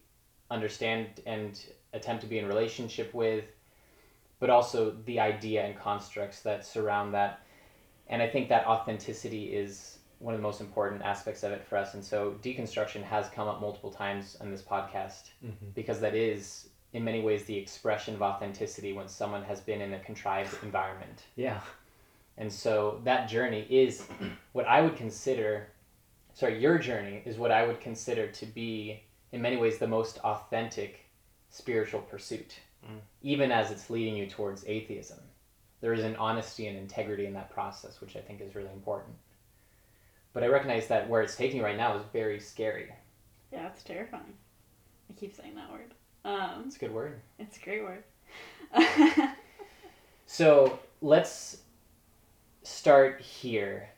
understand 0.50 1.20
and 1.26 1.62
attempt 1.92 2.22
to 2.22 2.28
be 2.28 2.38
in 2.38 2.46
relationship 2.46 3.12
with, 3.12 3.44
but 4.38 4.50
also 4.50 4.96
the 5.04 5.20
idea 5.20 5.64
and 5.64 5.78
constructs 5.78 6.40
that 6.40 6.64
surround 6.64 7.14
that. 7.14 7.43
And 8.08 8.22
I 8.22 8.28
think 8.28 8.48
that 8.50 8.66
authenticity 8.66 9.54
is 9.54 9.98
one 10.18 10.34
of 10.34 10.40
the 10.40 10.42
most 10.46 10.60
important 10.60 11.02
aspects 11.02 11.42
of 11.42 11.52
it 11.52 11.64
for 11.66 11.76
us. 11.76 11.94
And 11.94 12.04
so 12.04 12.36
deconstruction 12.42 13.02
has 13.02 13.28
come 13.30 13.48
up 13.48 13.60
multiple 13.60 13.90
times 13.90 14.36
on 14.40 14.50
this 14.50 14.62
podcast 14.62 15.30
Mm-hmm. 15.44 15.70
because 15.74 16.00
that 16.00 16.14
is 16.14 16.68
in 16.92 17.02
many 17.04 17.20
ways 17.22 17.44
the 17.44 17.56
expression 17.56 18.14
of 18.14 18.22
authenticity 18.22 18.92
when 18.92 19.08
someone 19.08 19.42
has 19.44 19.60
been 19.60 19.80
in 19.80 19.94
a 19.94 19.98
contrived 20.00 20.56
environment. 20.62 21.22
Yeah. 21.36 21.60
And 22.38 22.52
so 22.52 23.00
that 23.04 23.28
journey 23.28 23.66
is 23.70 24.06
what 24.52 24.66
I 24.66 24.80
would 24.80 24.96
consider, 24.96 25.68
sorry, 26.34 26.58
your 26.60 26.78
journey 26.78 27.22
is 27.24 27.36
what 27.36 27.50
I 27.50 27.66
would 27.66 27.80
consider 27.80 28.28
to 28.28 28.46
be, 28.46 29.02
in 29.32 29.40
many 29.42 29.56
ways, 29.56 29.78
the 29.78 29.86
most 29.88 30.18
authentic 30.18 31.04
spiritual 31.50 32.00
pursuit, 32.02 32.58
Mm. 32.84 32.98
even 33.22 33.50
as 33.50 33.70
it's 33.70 33.88
leading 33.88 34.14
you 34.14 34.26
towards 34.26 34.62
atheism. 34.66 35.18
There 35.84 35.92
is 35.92 36.02
an 36.02 36.16
honesty 36.16 36.66
and 36.66 36.78
integrity 36.78 37.26
in 37.26 37.34
that 37.34 37.50
process, 37.50 38.00
which 38.00 38.16
I 38.16 38.20
think 38.20 38.40
is 38.40 38.54
really 38.54 38.72
important. 38.72 39.14
But 40.32 40.42
I 40.42 40.46
recognize 40.46 40.86
that 40.86 41.10
where 41.10 41.20
it's 41.20 41.36
taking 41.36 41.58
you 41.58 41.62
right 41.62 41.76
now 41.76 41.94
is 41.94 42.02
very 42.10 42.40
scary. 42.40 42.90
Yeah, 43.52 43.66
it's 43.66 43.82
terrifying. 43.82 44.32
I 45.10 45.12
keep 45.12 45.36
saying 45.36 45.54
that 45.56 45.70
word. 45.70 45.92
Um, 46.24 46.62
It's 46.66 46.76
a 46.76 46.78
good 46.78 46.94
word. 46.94 47.20
it's 47.38 47.58
a 47.58 47.60
great 47.60 47.82
word. 47.82 48.02
So 50.24 50.78
let's 51.02 51.58
start 52.62 53.20
here. 53.20 53.90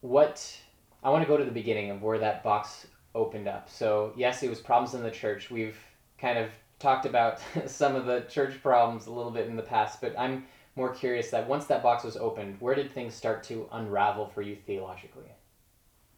What 0.00 0.56
I 1.02 1.10
want 1.10 1.24
to 1.24 1.28
go 1.28 1.36
to 1.36 1.44
the 1.44 1.50
beginning 1.50 1.90
of 1.90 2.00
where 2.00 2.18
that 2.20 2.42
box 2.42 2.86
opened 3.14 3.48
up. 3.48 3.68
So 3.68 4.14
yes, 4.16 4.42
it 4.42 4.48
was 4.48 4.60
problems 4.60 4.94
in 4.94 5.02
the 5.02 5.10
church. 5.10 5.50
We've 5.50 5.76
kind 6.18 6.38
of 6.38 6.48
talked 6.78 7.06
about 7.06 7.40
some 7.66 7.96
of 7.96 8.06
the 8.06 8.20
church 8.28 8.62
problems 8.62 9.06
a 9.06 9.12
little 9.12 9.30
bit 9.32 9.46
in 9.48 9.56
the 9.56 9.62
past, 9.62 10.00
but 10.00 10.18
I'm 10.18 10.46
more 10.76 10.94
curious 10.94 11.30
that 11.30 11.48
once 11.48 11.66
that 11.66 11.82
box 11.82 12.04
was 12.04 12.16
opened, 12.16 12.60
where 12.60 12.74
did 12.74 12.92
things 12.92 13.14
start 13.14 13.42
to 13.44 13.68
unravel 13.72 14.26
for 14.26 14.42
you 14.42 14.56
theologically? 14.56 15.24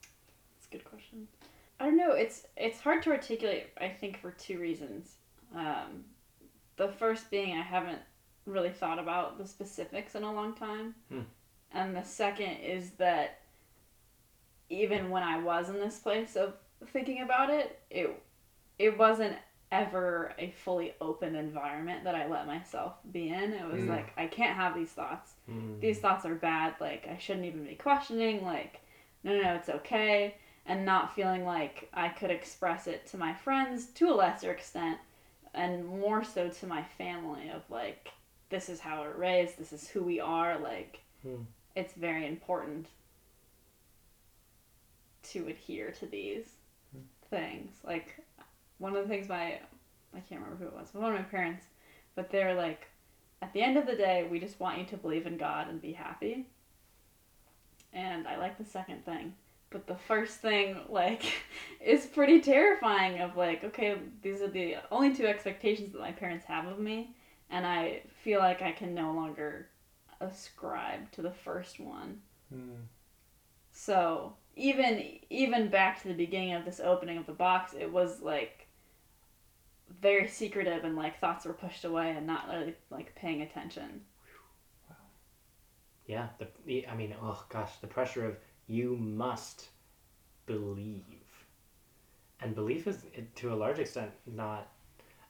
That's 0.02 0.66
a 0.68 0.70
good 0.72 0.84
question. 0.84 1.26
I 1.78 1.84
don't 1.86 1.96
know. 1.96 2.12
It's 2.12 2.46
it's 2.56 2.78
hard 2.78 3.02
to 3.04 3.10
articulate. 3.10 3.68
I 3.80 3.88
think 3.88 4.18
for 4.20 4.32
two 4.32 4.58
reasons. 4.58 5.16
Um, 5.56 6.04
the 6.76 6.88
first 6.88 7.30
being 7.30 7.56
I 7.56 7.62
haven't 7.62 7.98
really 8.46 8.70
thought 8.70 8.98
about 8.98 9.38
the 9.38 9.46
specifics 9.46 10.14
in 10.14 10.22
a 10.24 10.32
long 10.32 10.54
time, 10.54 10.94
Hmm. 11.08 11.20
and 11.72 11.96
the 11.96 12.02
second 12.02 12.56
is 12.58 12.90
that 12.92 13.40
even 14.68 15.10
when 15.10 15.22
I 15.22 15.38
was 15.40 15.68
in 15.70 15.80
this 15.80 15.98
place 15.98 16.36
of 16.36 16.54
thinking 16.92 17.22
about 17.22 17.48
it, 17.50 17.80
it 17.90 18.22
it 18.78 18.96
wasn't 18.98 19.36
ever 19.72 20.34
a 20.38 20.50
fully 20.64 20.94
open 21.00 21.36
environment 21.36 22.04
that 22.04 22.14
I 22.14 22.28
let 22.28 22.46
myself 22.46 22.94
be 23.12 23.28
in. 23.28 23.52
It 23.52 23.66
was 23.70 23.82
Mm. 23.82 23.88
like 23.88 24.12
I 24.16 24.26
can't 24.26 24.56
have 24.56 24.74
these 24.74 24.90
thoughts 24.92 25.34
Mm. 25.50 25.80
these 25.80 25.98
thoughts 25.98 26.24
are 26.24 26.34
bad 26.34 26.74
like 26.80 27.08
i 27.08 27.16
shouldn't 27.18 27.46
even 27.46 27.64
be 27.64 27.74
questioning 27.74 28.44
like 28.44 28.80
no 29.24 29.34
no 29.36 29.42
no 29.42 29.54
it's 29.54 29.68
okay 29.68 30.34
and 30.66 30.84
not 30.84 31.14
feeling 31.14 31.44
like 31.44 31.88
i 31.92 32.08
could 32.08 32.30
express 32.30 32.86
it 32.86 33.06
to 33.06 33.16
my 33.16 33.34
friends 33.34 33.86
to 33.86 34.08
a 34.08 34.14
lesser 34.14 34.50
extent 34.52 34.98
and 35.54 35.84
more 35.84 36.22
so 36.22 36.48
to 36.48 36.66
my 36.66 36.82
family 36.98 37.48
of 37.48 37.62
like 37.70 38.12
this 38.50 38.68
is 38.68 38.78
how 38.80 39.00
we're 39.00 39.16
raised 39.16 39.58
this 39.58 39.72
is 39.72 39.88
who 39.88 40.02
we 40.02 40.20
are 40.20 40.58
like 40.58 41.00
Hmm. 41.22 41.42
it's 41.74 41.94
very 41.94 42.26
important 42.26 42.86
to 45.22 45.46
adhere 45.48 45.90
to 45.92 46.06
these 46.06 46.44
things 47.30 47.72
like 47.84 48.16
one 48.80 48.96
of 48.96 49.02
the 49.02 49.08
things 49.08 49.28
my 49.28 49.60
i 50.14 50.20
can't 50.28 50.40
remember 50.40 50.56
who 50.56 50.66
it 50.66 50.74
was 50.74 50.88
but 50.92 51.00
one 51.00 51.12
of 51.12 51.18
my 51.18 51.24
parents 51.24 51.66
but 52.16 52.30
they're 52.30 52.54
like 52.54 52.88
at 53.42 53.52
the 53.52 53.62
end 53.62 53.76
of 53.76 53.86
the 53.86 53.96
day, 53.96 54.26
we 54.30 54.38
just 54.38 54.60
want 54.60 54.78
you 54.78 54.84
to 54.86 54.96
believe 54.96 55.26
in 55.26 55.36
God 55.36 55.68
and 55.68 55.80
be 55.80 55.92
happy. 55.92 56.46
And 57.92 58.28
I 58.28 58.36
like 58.36 58.58
the 58.58 58.64
second 58.64 59.04
thing. 59.04 59.34
But 59.70 59.86
the 59.86 59.96
first 59.96 60.40
thing, 60.40 60.80
like, 60.88 61.24
is 61.80 62.06
pretty 62.06 62.40
terrifying 62.40 63.20
of 63.20 63.36
like, 63.36 63.64
okay, 63.64 63.96
these 64.22 64.42
are 64.42 64.48
the 64.48 64.76
only 64.90 65.14
two 65.14 65.26
expectations 65.26 65.92
that 65.92 66.00
my 66.00 66.12
parents 66.12 66.44
have 66.46 66.66
of 66.66 66.78
me. 66.78 67.14
And 67.48 67.66
I 67.66 68.02
feel 68.22 68.40
like 68.40 68.62
I 68.62 68.72
can 68.72 68.94
no 68.94 69.12
longer 69.12 69.68
ascribe 70.20 71.10
to 71.12 71.22
the 71.22 71.32
first 71.32 71.80
one. 71.80 72.20
Hmm. 72.52 72.82
So 73.72 74.34
even 74.56 75.18
even 75.30 75.68
back 75.68 76.02
to 76.02 76.08
the 76.08 76.14
beginning 76.14 76.52
of 76.52 76.64
this 76.64 76.80
opening 76.80 77.16
of 77.16 77.26
the 77.26 77.32
box, 77.32 77.72
it 77.72 77.90
was 77.90 78.20
like 78.20 78.59
very 80.00 80.28
secretive 80.28 80.84
and 80.84 80.96
like 80.96 81.20
thoughts 81.20 81.44
were 81.44 81.52
pushed 81.52 81.84
away 81.84 82.10
and 82.10 82.26
not 82.26 82.48
really 82.48 82.74
like 82.90 83.14
paying 83.14 83.42
attention. 83.42 84.00
Yeah. 86.06 86.28
The, 86.38 86.48
the 86.66 86.88
I 86.88 86.96
mean, 86.96 87.14
oh 87.22 87.44
gosh, 87.48 87.76
the 87.80 87.86
pressure 87.86 88.26
of 88.26 88.36
you 88.66 88.96
must 88.96 89.68
believe, 90.46 91.04
and 92.40 92.54
belief 92.54 92.86
is 92.86 93.04
to 93.36 93.52
a 93.52 93.56
large 93.56 93.78
extent 93.78 94.10
not. 94.26 94.68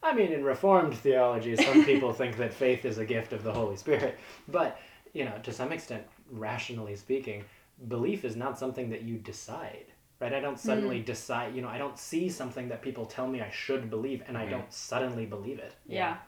I 0.02 0.14
mean, 0.14 0.32
in 0.32 0.44
Reformed 0.44 0.94
theology, 0.94 1.56
some 1.56 1.84
people 1.86 2.12
think 2.12 2.38
that 2.38 2.54
faith 2.54 2.86
is 2.86 2.96
a 2.96 3.04
gift 3.04 3.34
of 3.34 3.42
the 3.42 3.52
Holy 3.52 3.76
Spirit, 3.76 4.18
but 4.48 4.80
you 5.12 5.24
know, 5.24 5.38
to 5.42 5.52
some 5.52 5.72
extent, 5.72 6.04
rationally 6.30 6.96
speaking, 6.96 7.44
belief 7.88 8.24
is 8.24 8.36
not 8.36 8.58
something 8.58 8.90
that 8.90 9.02
you 9.02 9.18
decide. 9.18 9.86
Right? 10.20 10.34
I 10.34 10.40
don't 10.40 10.58
suddenly 10.58 11.00
decide. 11.00 11.54
You 11.54 11.62
know, 11.62 11.68
I 11.68 11.78
don't 11.78 11.98
see 11.98 12.28
something 12.28 12.68
that 12.68 12.82
people 12.82 13.06
tell 13.06 13.26
me 13.26 13.40
I 13.40 13.50
should 13.50 13.88
believe, 13.88 14.22
and 14.28 14.36
I 14.36 14.44
Mhm. 14.46 14.50
don't 14.50 14.72
suddenly 14.72 15.26
believe 15.26 15.58
it. 15.58 15.74
Yeah. 15.86 16.18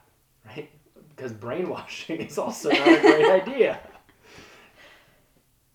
Right? 0.46 0.70
Because 1.11 1.32
brainwashing 1.32 2.20
is 2.28 2.38
also 2.38 2.70
not 2.70 2.88
a 2.88 3.00
great 3.00 3.30
idea. 3.42 3.80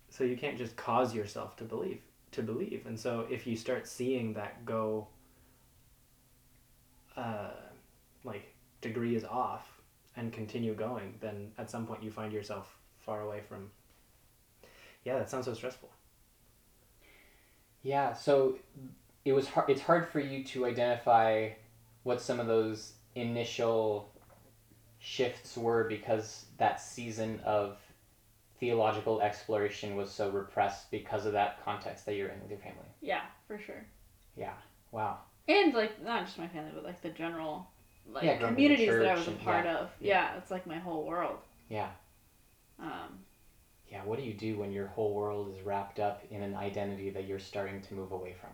So 0.09 0.23
you 0.23 0.35
can't 0.35 0.57
just 0.57 0.75
cause 0.75 1.13
yourself 1.13 1.55
to 1.57 1.63
believe 1.63 2.01
to 2.31 2.41
believe. 2.41 2.85
And 2.87 2.99
so 2.99 3.25
if 3.29 3.47
you 3.47 3.55
start 3.55 3.87
seeing 3.87 4.33
that 4.33 4.65
go 4.65 5.07
uh, 7.15 7.51
like 8.23 8.53
degree 8.81 9.15
is 9.15 9.23
off 9.23 9.81
and 10.15 10.31
continue 10.33 10.73
going, 10.73 11.15
then 11.19 11.51
at 11.57 11.69
some 11.69 11.85
point 11.85 12.03
you 12.03 12.11
find 12.11 12.33
yourself 12.33 12.77
far 12.99 13.21
away 13.21 13.41
from 13.47 13.71
Yeah, 15.05 15.17
that 15.19 15.29
sounds 15.29 15.45
so 15.45 15.53
stressful. 15.53 15.89
Yeah, 17.87 18.11
so 18.11 18.57
it 19.23 19.31
was 19.31 19.47
hard. 19.47 19.69
It's 19.69 19.79
hard 19.79 20.09
for 20.09 20.19
you 20.19 20.43
to 20.43 20.65
identify 20.65 21.51
what 22.03 22.19
some 22.19 22.41
of 22.41 22.47
those 22.47 22.91
initial 23.15 24.11
shifts 24.99 25.55
were 25.55 25.85
because 25.85 26.47
that 26.57 26.81
season 26.81 27.39
of 27.45 27.77
theological 28.59 29.21
exploration 29.21 29.95
was 29.95 30.11
so 30.11 30.29
repressed 30.29 30.91
because 30.91 31.25
of 31.25 31.31
that 31.31 31.63
context 31.63 32.05
that 32.07 32.15
you're 32.15 32.27
in 32.27 32.41
with 32.41 32.49
your 32.49 32.59
family. 32.59 32.89
Yeah, 33.01 33.21
for 33.47 33.57
sure. 33.57 33.85
Yeah. 34.35 34.55
Wow. 34.91 35.19
And 35.47 35.73
like 35.73 36.03
not 36.03 36.25
just 36.25 36.37
my 36.37 36.49
family, 36.49 36.71
but 36.75 36.83
like 36.83 37.01
the 37.01 37.09
general 37.11 37.69
like 38.11 38.25
Yeah, 38.25 38.37
growing 38.37 38.53
up 38.55 38.59
in 38.59 38.67
the 38.67 38.75
communities 38.75 38.99
that 38.99 39.07
I 39.11 39.15
was 39.15 39.27
a 39.27 39.31
and- 39.31 39.41
part 39.41 39.63
yeah, 39.65 39.77
of. 39.77 39.89
yeah. 40.01 40.13
Yeah. 40.33 40.37
it's 40.39 40.51
like 40.51 40.67
my 40.67 40.77
whole 40.77 41.05
world. 41.05 41.37
Yeah. 41.69 41.87
Um, 42.81 43.19
Yeah. 43.89 44.03
What 44.03 44.19
do 44.19 44.25
you 44.25 44.33
do 44.33 44.57
when 44.57 44.71
your 44.71 44.87
whole 44.87 45.13
world 45.13 45.53
is 45.55 45.65
wrapped 45.65 45.99
up 45.99 46.23
in 46.29 46.41
an 46.41 46.55
identity 46.55 47.09
that 47.11 47.25
you're 47.27 47.39
starting 47.39 47.81
to 47.81 47.93
move 47.93 48.11
away 48.11 48.35
from? 48.39 48.49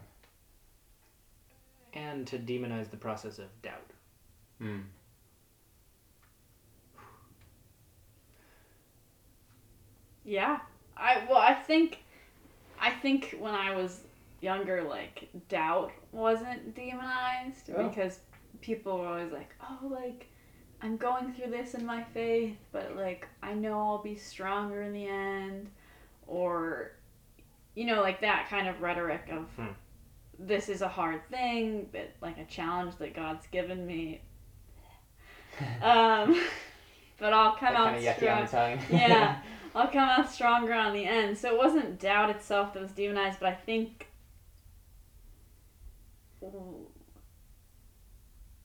And 1.93 2.25
to 2.27 2.37
demonize 2.37 2.89
the 2.89 2.97
process 2.97 3.39
of 3.39 3.45
doubt. 3.61 3.91
Hmm. 4.59 4.79
yeah. 10.23 10.59
I 10.95 11.23
well, 11.29 11.39
I 11.39 11.53
think 11.53 11.99
I 12.79 12.91
think 12.91 13.35
when 13.39 13.53
I 13.53 13.75
was 13.75 14.01
younger, 14.41 14.83
like 14.83 15.29
doubt 15.49 15.91
wasn't 16.11 16.75
demonized 16.75 17.69
Oh. 17.75 17.87
because 17.89 18.19
people 18.61 18.99
were 18.99 19.07
always 19.07 19.31
like, 19.31 19.53
"Oh, 19.61 19.87
like 19.87 20.27
I'm 20.83 20.97
going 20.97 21.33
through 21.33 21.49
this 21.51 21.73
in 21.75 21.85
my 21.85 22.03
faith, 22.13 22.57
but 22.71 22.95
like 22.97 23.27
I 23.41 23.53
know 23.53 23.79
I'll 23.79 24.03
be 24.03 24.15
stronger 24.17 24.81
in 24.83 24.93
the 24.93 25.07
end," 25.07 25.69
or 26.27 26.91
you 27.75 27.85
know, 27.85 28.01
like 28.01 28.21
that 28.21 28.47
kind 28.49 28.67
of 28.67 28.81
rhetoric 28.81 29.29
of 29.31 29.47
Hmm. 29.55 29.71
this 30.37 30.69
is 30.69 30.81
a 30.81 30.87
hard 30.89 31.27
thing, 31.29 31.89
but 31.91 32.11
like 32.21 32.37
a 32.37 32.45
challenge 32.45 32.97
that 32.97 33.15
God's 33.15 33.47
given 33.47 33.85
me. 33.87 34.21
Um, 35.83 36.35
but 37.19 37.31
I'll 37.31 37.55
come 37.55 37.73
That 37.73 37.81
out 37.81 38.19
kind 38.19 38.43
of 38.43 38.49
strong. 38.49 38.79
Yeah. 38.89 39.39
I'll 39.75 39.87
come 39.87 40.09
out 40.09 40.31
stronger 40.31 40.73
on 40.73 40.93
the 40.93 41.05
end. 41.05 41.37
So 41.37 41.53
it 41.53 41.57
wasn't 41.57 41.99
doubt 41.99 42.29
itself 42.31 42.73
that 42.73 42.81
was 42.81 42.91
demonized, 42.91 43.39
but 43.39 43.49
I 43.49 43.53
think. 43.55 44.07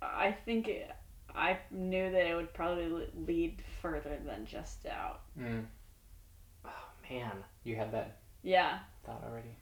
I 0.03 0.33
think 0.33 0.69
it, 0.69 0.91
I 1.39 1.59
knew 1.71 2.11
that 2.11 2.27
it 2.27 2.35
would 2.35 2.53
probably 2.53 3.09
lead 3.27 3.63
further 3.81 4.19
than 4.25 4.45
just 4.47 4.87
out. 4.87 5.21
Mm. 5.39 5.65
Man. 7.11 7.33
You 7.65 7.77
had 7.77 7.91
that 7.93 8.19
Yeah. 8.43 8.81
thought 9.05 9.25
already. 9.25 9.57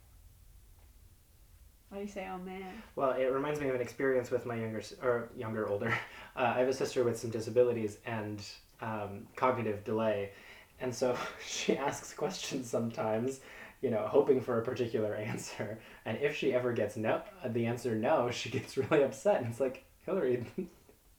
Why 1.89 1.99
do 1.99 2.05
you 2.05 2.11
say, 2.11 2.29
oh 2.29 2.39
man? 2.39 2.83
Well, 2.97 3.13
it 3.13 3.27
reminds 3.27 3.61
me 3.61 3.69
of 3.69 3.75
an 3.77 3.81
experience 3.81 4.31
with 4.31 4.45
my 4.47 4.57
younger, 4.57 4.83
or 5.03 5.29
younger, 5.37 5.69
older. 5.69 5.95
Uh, 6.37 6.53
I 6.55 6.59
have 6.59 6.69
a 6.69 6.73
sister 6.75 7.03
with 7.03 7.19
some 7.19 7.31
disabilities 7.31 7.97
and 8.05 8.45
um, 8.83 9.27
cognitive 9.37 9.85
delay, 9.85 10.33
and 10.81 10.95
so 10.95 11.17
she 11.47 11.79
asks 11.79 12.13
questions 12.13 12.69
sometimes, 12.69 13.41
you 13.81 13.89
know, 13.91 14.07
hoping 14.07 14.43
for 14.43 14.61
a 14.61 14.63
particular 14.63 15.15
answer. 15.31 15.79
And 16.05 16.19
if 16.19 16.37
she 16.37 16.53
ever 16.53 16.75
gets 16.75 16.99
no, 16.99 17.23
the 17.47 17.65
answer 17.65 17.95
no, 17.95 18.31
she 18.31 18.51
gets 18.51 18.77
really 18.77 19.03
upset. 19.03 19.41
And 19.41 19.47
it's 19.47 19.61
like 19.61 19.85
Hillary, 20.05 20.45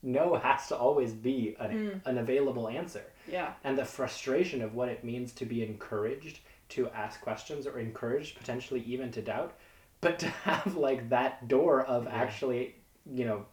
no 0.08 0.36
has 0.36 0.68
to 0.70 0.76
always 0.78 1.12
be 1.14 1.56
an, 1.60 1.72
Mm. 1.72 2.02
an 2.06 2.18
available 2.18 2.68
answer. 2.70 3.04
Yeah. 3.32 3.54
And 3.64 3.78
the 3.78 3.86
frustration 3.86 4.62
of 4.62 4.74
what 4.74 4.90
it 4.90 5.04
means 5.04 5.34
to 5.34 5.46
be 5.46 5.64
encouraged 5.64 6.40
to 6.70 6.90
ask 6.90 7.22
questions 7.22 7.68
or 7.68 7.78
encouraged 7.80 8.38
potentially 8.38 8.82
even 8.94 9.12
to 9.12 9.22
doubt 9.22 9.52
but 10.02 10.20
to 10.20 10.28
have 10.50 10.76
like 10.76 11.10
that 11.10 11.48
door 11.48 11.82
of 11.96 12.04
Yeah. 12.06 12.16
actually 12.24 12.76
you 13.20 13.26
know 13.26 13.46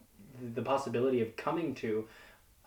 the 0.54 0.62
possibility 0.62 1.20
of 1.22 1.36
coming 1.36 1.74
to 1.76 2.06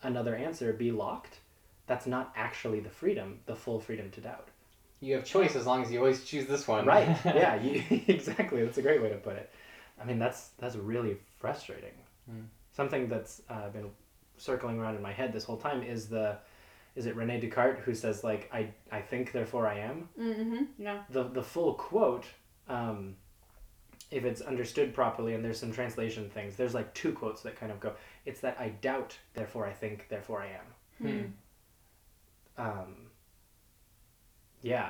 another 0.03 0.35
answer 0.35 0.71
be 0.73 0.91
locked 0.91 1.39
that's 1.85 2.07
not 2.07 2.31
actually 2.35 2.79
the 2.79 2.89
freedom 2.89 3.39
the 3.45 3.55
full 3.55 3.79
freedom 3.79 4.09
to 4.11 4.21
doubt 4.21 4.47
You 5.01 5.15
have 5.15 5.25
choice 5.25 5.55
as 5.55 5.65
long 5.65 5.83
as 5.83 5.91
you 5.91 5.99
always 5.99 6.23
choose 6.23 6.47
this 6.47 6.67
one. 6.67 6.85
right 6.85 7.09
yeah 7.25 7.55
you, 7.61 7.83
exactly 8.07 8.63
that's 8.63 8.77
a 8.77 8.81
great 8.81 9.01
way 9.01 9.09
to 9.09 9.17
put 9.17 9.35
it 9.35 9.49
i 10.01 10.05
mean 10.05 10.19
that's 10.19 10.41
that's 10.59 10.75
really 10.75 11.17
frustrating 11.39 11.95
Mm. 12.29 12.43
Something 12.77 13.09
that's 13.09 13.41
uh, 13.49 13.67
been 13.69 13.89
circling 14.37 14.77
around 14.79 14.95
in 14.95 15.01
my 15.01 15.11
head 15.19 15.33
this 15.33 15.43
whole 15.43 15.57
time 15.57 15.81
is 15.83 16.07
the 16.07 16.37
is 16.95 17.05
it 17.07 17.15
rene 17.15 17.39
descartes 17.39 17.79
who 17.85 17.93
says 18.03 18.23
like 18.23 18.43
i 18.53 18.61
i 18.91 19.01
think 19.01 19.31
therefore 19.31 19.65
i 19.67 19.77
am 19.79 19.97
Mm-hmm. 20.19 20.63
Yeah. 20.87 20.99
the 21.09 21.23
the 21.23 21.43
full 21.53 21.73
quote 21.73 22.25
um, 22.69 23.15
if 24.11 24.23
it's 24.25 24.41
understood 24.41 24.93
properly 24.93 25.33
and 25.33 25.43
there's 25.43 25.59
some 25.59 25.71
translation 25.73 26.29
things 26.29 26.55
there's 26.55 26.73
like 26.79 26.93
two 26.93 27.11
quotes 27.13 27.41
that 27.41 27.55
kind 27.59 27.71
of 27.71 27.79
go 27.79 27.91
it's 28.25 28.41
that 28.41 28.55
i 28.59 28.69
doubt 28.89 29.17
therefore 29.33 29.65
i 29.65 29.73
think 29.73 30.07
therefore 30.09 30.39
i 30.41 30.47
am 30.61 30.67
Hmm. 30.99 31.25
um, 32.65 32.93
yeah 34.61 34.89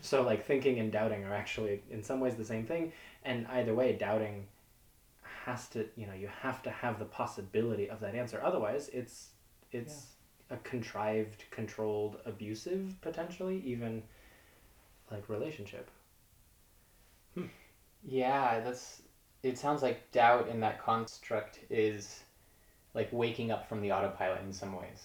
so 0.00 0.22
like 0.22 0.44
thinking 0.44 0.78
and 0.78 0.92
doubting 0.92 1.24
are 1.24 1.34
actually 1.34 1.82
in 1.90 2.02
some 2.02 2.20
ways 2.20 2.34
the 2.36 2.44
same 2.44 2.64
thing 2.66 2.92
and 3.24 3.46
either 3.48 3.74
way 3.74 3.92
doubting 3.94 4.46
has 5.44 5.68
to 5.68 5.86
you 5.96 6.06
know 6.06 6.14
you 6.14 6.28
have 6.42 6.62
to 6.62 6.70
have 6.70 6.98
the 6.98 7.04
possibility 7.04 7.88
of 7.90 8.00
that 8.00 8.14
answer 8.14 8.40
otherwise 8.44 8.88
it's 8.92 9.30
it's 9.72 10.06
a 10.50 10.56
contrived 10.58 11.44
controlled 11.50 12.18
abusive 12.26 12.94
potentially 13.00 13.62
even 13.64 14.02
like 15.10 15.28
relationship 15.28 15.90
Yeah, 18.04 18.60
that's. 18.60 19.02
It 19.42 19.58
sounds 19.58 19.82
like 19.82 20.10
doubt 20.12 20.48
in 20.48 20.60
that 20.60 20.80
construct 20.82 21.58
is 21.68 22.20
like 22.94 23.08
waking 23.12 23.50
up 23.50 23.68
from 23.68 23.80
the 23.80 23.92
autopilot 23.92 24.42
in 24.42 24.52
some 24.52 24.74
ways. 24.74 25.02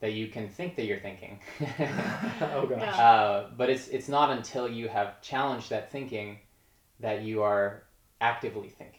That 0.00 0.12
you 0.12 0.28
can 0.28 0.48
think 0.48 0.76
that 0.76 0.86
you're 0.86 1.00
thinking. 1.00 1.40
oh 1.60 2.66
gosh 2.68 2.80
Yeah. 2.80 2.96
uh, 2.96 3.50
but 3.56 3.68
it's 3.70 3.88
it's 3.88 4.08
not 4.08 4.30
until 4.30 4.68
you 4.68 4.88
have 4.88 5.20
challenged 5.22 5.70
that 5.70 5.90
thinking 5.90 6.38
that 7.00 7.22
you 7.22 7.42
are 7.42 7.84
actively 8.20 8.68
thinking. 8.68 8.97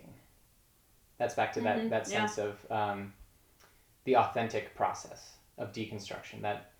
That's 1.19 1.35
back 1.35 1.53
to 1.53 1.59
Mhm, 1.59 1.63
that 1.63 1.89
that 1.89 2.09
yeah. 2.09 2.25
sense 2.25 2.37
of 2.39 2.71
um, 2.71 3.13
the 4.05 4.15
authentic 4.15 4.73
process 4.73 5.35
of 5.59 5.71
deconstruction. 5.71 6.41
That 6.41 6.71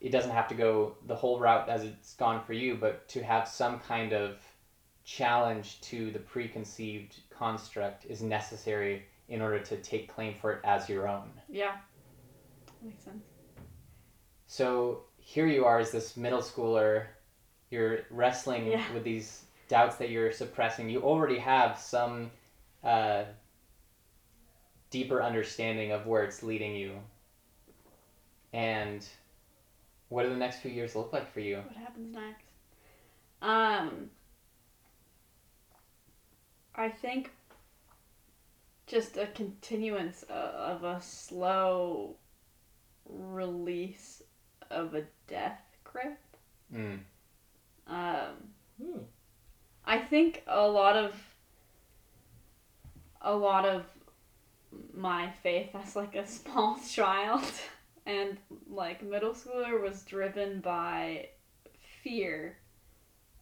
it 0.00 0.10
doesn't 0.10 0.32
have 0.32 0.48
to 0.48 0.54
go 0.54 0.96
the 1.06 1.14
whole 1.14 1.38
route 1.38 1.68
as 1.68 1.84
it's 1.84 2.14
gone 2.14 2.42
for 2.44 2.52
you, 2.54 2.74
but 2.74 3.06
to 3.10 3.22
have 3.22 3.46
some 3.46 3.78
kind 3.80 4.12
of 4.12 4.38
challenge 5.04 5.80
to 5.82 6.10
the 6.10 6.18
preconceived 6.18 7.20
construct 7.30 8.06
is 8.06 8.22
necessary 8.22 9.04
in 9.28 9.40
order 9.40 9.60
to 9.60 9.76
take 9.78 10.12
claim 10.12 10.34
for 10.34 10.52
it 10.54 10.60
as 10.64 10.88
your 10.88 11.06
own. 11.08 11.30
Yeah. 11.48 11.76
Makes 12.82 13.04
sense. 13.04 13.24
So 14.46 15.04
here 15.18 15.46
you 15.46 15.64
are 15.64 15.78
as 15.78 15.90
this 15.92 16.16
middle 16.16 16.40
schooler, 16.40 17.06
you're 17.70 18.00
wrestling 18.10 18.66
Yeah. 18.68 18.92
with 18.92 19.04
these 19.04 19.44
doubts 19.68 19.96
that 19.96 20.10
you're 20.10 20.32
suppressing. 20.32 20.88
You 20.88 21.02
already 21.02 21.38
have 21.38 21.78
some 21.78 22.30
uh, 22.84 23.24
deeper 24.90 25.22
understanding 25.22 25.92
of 25.92 26.06
where 26.06 26.24
it's 26.24 26.42
leading 26.42 26.74
you. 26.74 26.92
And 28.52 29.06
what 30.08 30.22
do 30.22 30.30
the 30.30 30.36
next 30.36 30.60
few 30.60 30.70
years 30.70 30.94
look 30.94 31.12
like 31.12 31.32
for 31.32 31.40
you? 31.40 31.56
What 31.56 31.76
happens 31.76 32.14
next? 32.14 32.44
Um, 33.42 34.10
I 36.74 36.88
think 36.88 37.32
just 38.86 39.16
a 39.16 39.26
continuance 39.26 40.22
of 40.28 40.84
a 40.84 41.00
slow 41.02 42.16
release 43.04 44.22
of 44.70 44.94
a 44.94 45.04
death 45.26 45.60
grip. 45.84 46.18
Mm. 46.72 47.00
Um, 47.88 48.52
Hmm. 48.82 48.98
I 49.84 49.98
think 49.98 50.42
a 50.46 50.66
lot 50.68 50.96
of 50.96 51.14
a 53.22 53.34
lot 53.34 53.64
of 53.64 53.84
my 54.94 55.30
faith 55.42 55.70
as 55.74 55.96
like 55.96 56.14
a 56.14 56.26
small 56.26 56.78
child 56.90 57.44
and 58.06 58.38
like 58.68 59.02
middle 59.02 59.32
schooler 59.32 59.80
was 59.82 60.02
driven 60.02 60.60
by 60.60 61.28
fear 62.02 62.56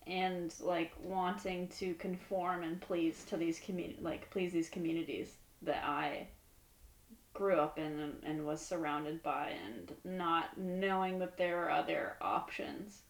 and 0.07 0.55
like 0.61 0.93
wanting 1.03 1.69
to 1.69 1.95
conform 1.95 2.63
and 2.63 2.81
please 2.81 3.25
to 3.25 3.37
these 3.37 3.59
community 3.61 3.99
like 4.03 4.29
please 4.31 4.53
these 4.53 4.69
communities 4.69 5.33
that 5.63 5.83
I 5.85 6.29
grew 7.35 7.59
up 7.59 7.79
in 7.79 7.99
and, 8.01 8.15
and 8.25 8.47
was 8.47 8.65
surrounded 8.65 9.23
by 9.23 9.53
and 9.67 9.93
not 10.05 10.57
knowing 10.57 11.19
that 11.19 11.37
there 11.37 11.65
are 11.65 11.71
other 11.71 12.17
options. 12.21 13.03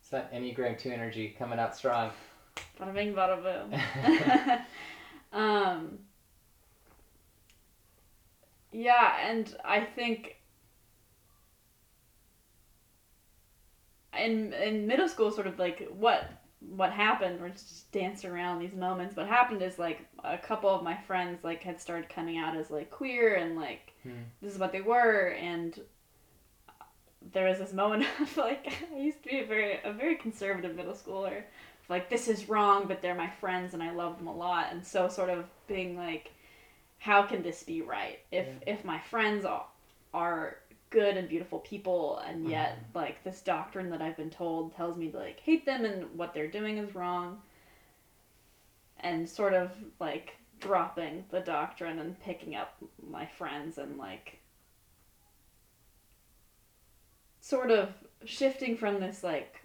It's 0.00 0.08
that 0.10 0.32
Enneagram 0.32 0.78
2 0.78 0.90
energy 0.90 1.36
coming 1.38 1.58
out 1.58 1.76
strong. 1.76 2.10
Bada 2.80 2.94
bing, 2.94 3.14
bada 3.14 3.42
boom. 3.42 4.60
um, 5.32 5.98
yeah, 8.76 9.16
and 9.22 9.56
I 9.64 9.80
think 9.80 10.36
in 14.18 14.52
in 14.52 14.86
middle 14.86 15.08
school, 15.08 15.30
sort 15.30 15.46
of 15.46 15.58
like 15.58 15.88
what 15.96 16.30
what 16.60 16.90
happened. 16.92 17.40
We're 17.40 17.50
just 17.50 17.90
dancing 17.92 18.30
around 18.30 18.58
these 18.58 18.74
moments. 18.74 19.16
What 19.16 19.26
happened 19.28 19.62
is 19.62 19.78
like 19.78 20.06
a 20.24 20.38
couple 20.38 20.70
of 20.70 20.82
my 20.82 20.96
friends 21.06 21.44
like 21.44 21.62
had 21.62 21.80
started 21.80 22.08
coming 22.08 22.38
out 22.38 22.56
as 22.56 22.70
like 22.70 22.90
queer 22.90 23.34
and 23.34 23.56
like 23.56 23.92
Hmm. 24.02 24.22
this 24.40 24.52
is 24.52 24.58
what 24.60 24.70
they 24.72 24.82
were 24.82 25.30
and 25.40 25.80
there 27.32 27.46
was 27.48 27.58
this 27.58 27.72
moment 27.72 28.06
of 28.20 28.36
like 28.36 28.72
I 28.94 28.98
used 28.98 29.22
to 29.24 29.28
be 29.28 29.40
a 29.40 29.46
very 29.46 29.80
a 29.84 29.92
very 29.92 30.16
conservative 30.16 30.76
middle 30.76 30.94
schooler 30.94 31.42
like 31.88 32.08
this 32.08 32.28
is 32.28 32.48
wrong 32.48 32.86
but 32.86 33.02
they're 33.02 33.14
my 33.14 33.30
friends 33.30 33.74
and 33.74 33.82
i 33.82 33.90
love 33.92 34.18
them 34.18 34.26
a 34.26 34.34
lot 34.34 34.68
and 34.72 34.84
so 34.84 35.08
sort 35.08 35.30
of 35.30 35.44
being 35.66 35.96
like 35.96 36.32
how 36.98 37.22
can 37.22 37.42
this 37.42 37.62
be 37.62 37.82
right? 37.82 38.18
If 38.32 38.46
if 38.66 38.84
my 38.84 38.98
friends 38.98 39.44
are, 39.44 39.66
are 40.12 40.58
good 40.90 41.16
and 41.16 41.28
beautiful 41.28 41.58
people 41.60 42.22
and 42.26 42.46
uh-huh. 42.46 42.50
yet 42.50 42.78
like 42.94 43.22
this 43.24 43.40
doctrine 43.40 43.90
that 43.90 44.00
i've 44.00 44.16
been 44.16 44.30
told 44.30 44.74
tells 44.74 44.96
me 44.96 45.10
to 45.10 45.18
like 45.18 45.40
hate 45.40 45.66
them 45.66 45.84
and 45.84 46.04
what 46.16 46.32
they're 46.32 46.46
doing 46.46 46.78
is 46.78 46.94
wrong 46.94 47.38
and 49.00 49.28
sort 49.28 49.52
of 49.52 49.72
like 50.00 50.36
dropping 50.60 51.24
the 51.30 51.40
doctrine 51.40 51.98
and 51.98 52.18
picking 52.20 52.54
up 52.54 52.76
my 53.10 53.26
friends 53.26 53.78
and 53.78 53.98
like 53.98 54.38
sort 57.40 57.70
of 57.70 57.90
shifting 58.24 58.76
from 58.76 59.00
this 59.00 59.22
like 59.22 59.60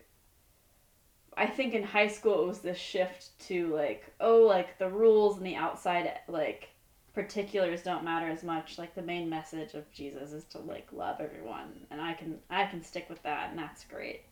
I 1.38 1.46
think 1.46 1.74
in 1.74 1.84
high 1.84 2.10
school 2.10 2.44
it 2.44 2.48
was 2.48 2.60
this 2.60 2.78
shift 2.78 3.40
to 3.48 3.74
like 3.74 4.14
oh 4.20 4.42
like 4.42 4.78
the 4.78 4.90
rules 4.90 5.38
and 5.38 5.46
the 5.46 5.56
outside 5.56 6.12
like 6.28 6.71
particulars 7.14 7.82
don't 7.82 8.04
matter 8.04 8.28
as 8.28 8.44
much. 8.44 8.78
Like 8.78 8.96
the 8.96 9.02
main 9.02 9.30
message 9.30 9.74
of 9.74 9.92
Jesus 9.92 10.32
is 10.32 10.46
to 10.46 10.60
like 10.60 10.88
love 10.92 11.20
everyone 11.20 11.86
and 11.90 12.02
I 12.02 12.14
can 12.14 12.40
I 12.50 12.66
can 12.66 12.84
stick 12.84 13.10
with 13.10 13.22
that 13.24 13.50
and 13.50 13.60
that's 13.60 13.84
great. 13.86 14.24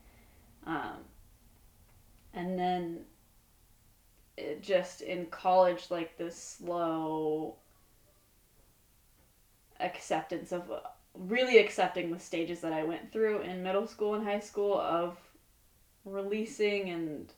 Um 0.66 0.98
and 2.34 2.58
then 2.58 3.02
it 4.38 4.62
just 4.62 5.02
in 5.02 5.26
college 5.28 5.88
like 5.90 6.18
this 6.18 6.42
slow 6.42 7.56
acceptance 9.80 10.52
of 10.52 10.72
really 11.14 11.58
accepting 11.58 12.12
the 12.12 12.20
stages 12.20 12.62
that 12.62 12.72
I 12.72 12.84
went 12.84 13.12
through 13.12 13.42
in 13.42 13.64
middle 13.64 13.88
school 13.88 14.14
and 14.14 14.24
high 14.24 14.40
school 14.40 14.80
of 14.80 15.18
releasing 16.06 16.90
and 16.90 17.32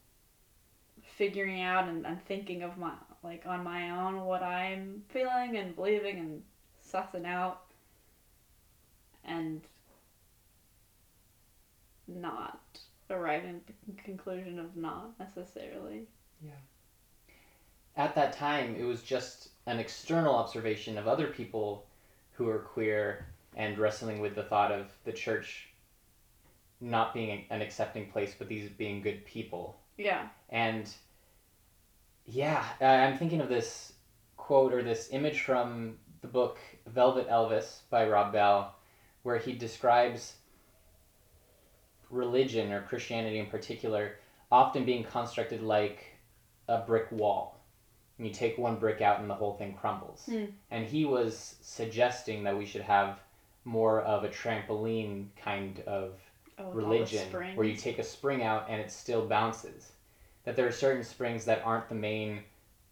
figuring 1.04 1.62
out 1.62 1.88
and, 1.88 2.06
and 2.06 2.24
thinking 2.26 2.62
of 2.62 2.78
my 2.78 2.92
like 3.24 3.44
on 3.46 3.64
my 3.64 3.92
own 3.92 4.26
what 4.26 4.42
I'm 4.42 5.04
feeling 5.10 5.58
and 5.58 5.76
believing 5.76 6.20
and 6.20 6.42
sussing 6.92 7.26
out 7.26 7.62
and 9.26 9.62
not 12.08 12.60
arriving 13.10 13.56
at 13.56 13.68
the 13.68 14.02
conclusion 14.02 14.60
of 14.60 14.76
not 14.76 15.12
necessarily. 15.20 16.08
Yeah. 16.44 16.52
At 17.96 18.16
that 18.16 18.34
time, 18.34 18.76
it 18.76 18.84
was 18.84 19.04
just 19.04 19.50
an 19.66 19.80
external 19.80 20.36
observation 20.36 20.98
of 20.98 21.08
other 21.08 21.28
people 21.28 21.86
who 22.34 22.48
are 22.50 22.60
queer 22.60 23.28
and 23.56 23.78
wrestling 23.78 24.22
with 24.22 24.36
the 24.36 24.44
thought 24.44 24.72
of 24.72 24.88
the 25.04 25.12
church 25.12 25.68
not 26.80 27.14
being 27.14 27.46
an 27.50 27.62
accepting 27.62 28.10
place, 28.10 28.34
but 28.38 28.48
these 28.48 28.70
being 28.70 29.02
good 29.02 29.24
people. 29.26 29.78
Yeah. 29.98 30.28
And 30.50 30.90
yeah, 32.32 32.64
uh, 32.80 32.86
I'm 32.86 33.18
thinking 33.18 33.42
of 33.42 33.50
this 33.50 33.94
quote 34.38 34.74
or 34.74 34.82
this 34.82 35.10
image 35.12 35.42
from 35.42 35.98
the 36.22 36.28
book 36.28 36.58
Velvet 36.88 37.30
Elvis 37.30 37.82
by 37.90 38.08
Rob 38.08 38.32
Bell, 38.32 38.76
where 39.24 39.38
he 39.38 39.54
describes 39.54 40.36
religion 42.10 42.72
or 42.72 42.82
Christianity 42.82 43.40
in 43.40 43.46
particular 43.46 44.18
often 44.52 44.84
being 44.84 45.04
constructed 45.04 45.62
like 45.62 46.06
a 46.68 46.80
brick 46.80 47.12
wall. 47.12 47.60
And 48.18 48.28
you 48.28 48.34
take 48.34 48.58
one 48.58 48.76
brick 48.76 49.02
out 49.02 49.20
and 49.20 49.30
the 49.30 49.34
whole 49.36 49.56
thing 49.56 49.76
crumbles. 49.80 50.24
Hmm. 50.26 50.46
And 50.70 50.86
he 50.86 51.06
was 51.06 51.56
suggesting 51.62 52.44
that 52.44 52.58
we 52.58 52.66
should 52.66 52.82
have 52.82 53.20
more 53.64 54.02
of 54.02 54.24
a 54.24 54.30
trampoline 54.30 55.28
kind 55.36 55.82
of 55.88 56.14
Oh, 56.60 56.70
with 56.70 56.84
all 56.84 56.90
the 56.90 56.96
religion 56.96 57.32
where 57.56 57.66
you 57.66 57.76
take 57.76 58.00
a 58.00 58.04
spring 58.04 58.44
out 58.44 58.68
and 58.70 58.82
it 58.82 58.92
still 58.92 59.26
bounces. 59.26 59.92
That 60.44 60.56
there 60.56 60.68
are 60.68 60.72
certain 60.72 61.04
springs 61.04 61.46
that 61.46 61.62
aren't 61.64 61.90
the 61.90 61.96
main 61.96 62.44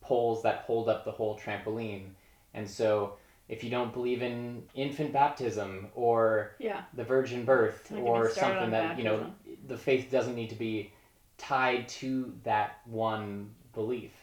poles 0.01 0.43
that 0.43 0.59
hold 0.59 0.89
up 0.89 1.05
the 1.05 1.11
whole 1.11 1.37
trampoline. 1.37 2.09
And 2.53 2.69
so 2.69 3.15
if 3.47 3.63
you 3.63 3.69
don't 3.69 3.93
believe 3.93 4.21
in 4.21 4.63
infant 4.75 5.11
baptism 5.11 5.89
or 5.95 6.55
Yeah. 6.59 6.83
the 6.93 7.03
virgin 7.03 7.45
birth 7.45 7.87
Don't 7.89 7.99
get 7.99 8.03
me 8.03 8.09
or 8.09 8.29
something 8.29 8.69
that, 8.71 8.97
you 8.97 9.03
know, 9.03 9.33
the 9.67 9.77
faith 9.77 10.11
doesn't 10.11 10.35
need 10.35 10.49
to 10.49 10.55
be 10.55 10.93
tied 11.37 11.87
to 11.87 12.37
that 12.43 12.81
one 12.85 13.53
belief. 13.73 14.13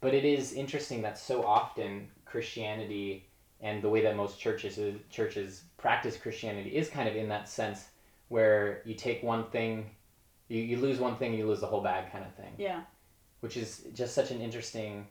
But 0.00 0.14
it 0.14 0.24
is 0.24 0.52
interesting 0.52 1.02
that 1.02 1.18
so 1.18 1.44
often 1.44 2.10
Christianity 2.24 3.26
and 3.60 3.80
the 3.82 3.88
way 3.88 4.02
that 4.02 4.16
most 4.16 4.38
churches 4.38 4.78
churches 5.08 5.64
practice 5.78 6.16
Christianity 6.16 6.76
is 6.76 6.90
kind 6.90 7.08
of 7.08 7.16
in 7.16 7.28
that 7.28 7.48
sense 7.48 7.88
where 8.28 8.82
you 8.84 8.94
take 8.94 9.22
one 9.22 9.44
thing, 9.44 9.90
you, 10.48 10.60
you 10.62 10.76
lose 10.78 10.98
one 10.98 11.16
thing, 11.16 11.34
you 11.34 11.46
lose 11.46 11.60
the 11.60 11.66
whole 11.66 11.82
bag 11.82 12.10
kind 12.12 12.24
of 12.24 12.34
thing, 12.34 12.52
Yeah. 12.58 12.82
which 13.40 13.56
is 13.56 13.84
just 13.92 14.14
such 14.14 14.30
an 14.30 14.40
interesting 14.40 15.06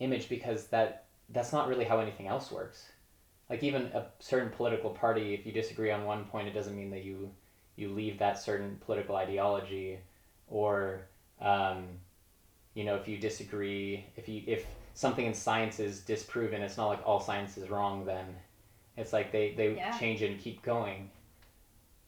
image 0.00 0.28
because 0.28 0.66
that 0.68 1.04
that's 1.30 1.52
not 1.52 1.68
really 1.68 1.84
how 1.84 1.98
anything 1.98 2.26
else 2.26 2.50
works. 2.50 2.92
Like 3.48 3.62
even 3.62 3.82
a 3.94 4.06
certain 4.18 4.50
political 4.50 4.90
party, 4.90 5.34
if 5.34 5.46
you 5.46 5.52
disagree 5.52 5.90
on 5.90 6.04
one 6.04 6.24
point, 6.24 6.48
it 6.48 6.52
doesn't 6.52 6.76
mean 6.76 6.90
that 6.90 7.02
you 7.02 7.30
you 7.76 7.88
leave 7.88 8.18
that 8.18 8.38
certain 8.38 8.76
political 8.84 9.16
ideology, 9.16 9.98
or 10.46 11.02
um, 11.40 11.88
you 12.74 12.84
know 12.84 12.94
if 12.96 13.08
you 13.08 13.18
disagree, 13.18 14.06
if 14.16 14.28
you 14.28 14.42
if 14.46 14.66
something 14.94 15.26
in 15.26 15.34
science 15.34 15.80
is 15.80 16.00
disproven, 16.00 16.62
it's 16.62 16.76
not 16.76 16.88
like 16.88 17.00
all 17.04 17.20
science 17.20 17.56
is 17.58 17.70
wrong. 17.70 18.04
Then 18.04 18.36
it's 18.96 19.12
like 19.12 19.32
they 19.32 19.52
they 19.54 19.74
Yeah. 19.74 19.98
change 19.98 20.22
it 20.22 20.30
and 20.30 20.40
keep 20.40 20.62
going. 20.62 21.10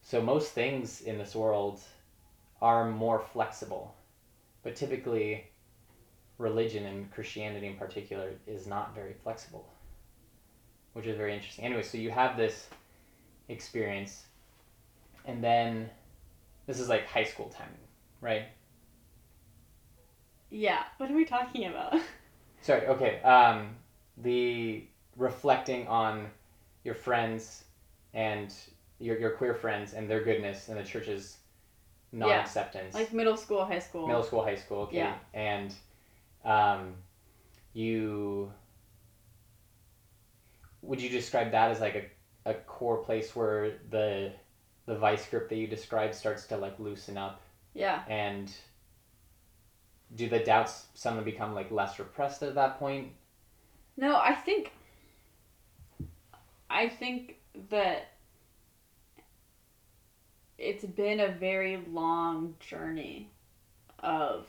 So 0.02 0.20
most 0.20 0.52
things 0.52 1.00
in 1.00 1.16
this 1.18 1.34
world 1.34 1.80
are 2.64 2.88
more 2.88 3.20
flexible, 3.34 3.94
but 4.62 4.74
typically 4.74 5.44
religion 6.38 6.86
and 6.86 7.10
Christianity 7.10 7.66
in 7.66 7.76
particular 7.76 8.30
is 8.46 8.66
not 8.66 8.94
very 8.94 9.12
flexible, 9.22 9.68
which 10.94 11.04
is 11.04 11.14
very 11.14 11.34
interesting. 11.34 11.66
Anyway, 11.66 11.82
so 11.82 11.98
you 11.98 12.10
have 12.10 12.38
this 12.38 12.68
experience, 13.50 14.22
and 15.26 15.44
then 15.44 15.90
this 16.66 16.80
is 16.80 16.88
like 16.88 17.06
high 17.06 17.24
school 17.24 17.50
time, 17.50 17.68
right? 18.22 18.44
Yeah. 20.48 20.84
What 20.96 21.10
are 21.10 21.14
we 21.14 21.26
talking 21.26 21.66
about? 21.66 22.00
Sorry, 22.62 22.86
okay. 22.86 23.20
Um, 23.20 23.76
the 24.16 24.84
reflecting 25.18 25.86
on 25.86 26.28
your 26.82 26.94
friends 26.94 27.64
and 28.14 28.54
your, 29.00 29.18
your 29.18 29.32
queer 29.32 29.52
friends 29.52 29.92
and 29.92 30.08
their 30.08 30.24
goodness 30.24 30.68
and 30.68 30.78
the 30.78 30.82
church's 30.82 31.36
non 32.14 32.30
acceptance. 32.30 32.94
like 32.94 33.12
middle 33.12 33.36
school, 33.36 33.64
high 33.64 33.78
school. 33.78 34.06
middle 34.06 34.22
school, 34.22 34.42
high 34.44 34.54
school, 34.56 34.82
okay. 34.82 34.96
Yeah. 34.98 35.14
And 35.34 35.74
um, 36.44 36.94
you 37.72 38.52
would 40.82 41.00
you 41.00 41.08
describe 41.08 41.50
that 41.52 41.70
as 41.70 41.80
like 41.80 42.12
a, 42.46 42.50
a 42.50 42.54
core 42.54 42.98
place 42.98 43.34
where 43.34 43.72
the 43.90 44.32
the 44.86 44.96
vice 44.96 45.28
grip 45.28 45.48
that 45.48 45.56
you 45.56 45.66
described 45.66 46.14
starts 46.14 46.46
to 46.46 46.56
like 46.56 46.78
loosen 46.78 47.16
up 47.16 47.40
Yeah. 47.72 48.02
and 48.08 48.52
do 50.14 50.28
the 50.28 50.40
doubts 50.40 50.86
suddenly 50.94 51.24
become 51.24 51.54
like 51.54 51.70
less 51.70 51.98
repressed 51.98 52.42
at 52.42 52.54
that 52.54 52.78
point? 52.78 53.12
No, 53.96 54.16
I 54.16 54.34
think 54.34 54.72
I 56.68 56.88
think 56.88 57.36
that 57.70 58.10
it's 60.58 60.84
been 60.84 61.20
a 61.20 61.28
very 61.28 61.78
long 61.90 62.54
journey 62.60 63.30
of 64.00 64.46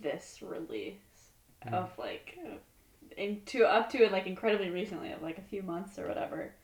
this 0.00 0.42
release 0.42 1.30
Mhm. 1.66 1.74
of 1.74 1.98
like 1.98 2.38
into 3.16 3.64
up 3.64 3.90
to 3.90 4.02
it 4.04 4.12
like 4.12 4.26
incredibly 4.26 4.70
recently 4.70 5.12
of 5.12 5.22
like 5.22 5.38
a 5.38 5.42
few 5.42 5.62
months 5.62 5.98
or 5.98 6.08
whatever. 6.08 6.54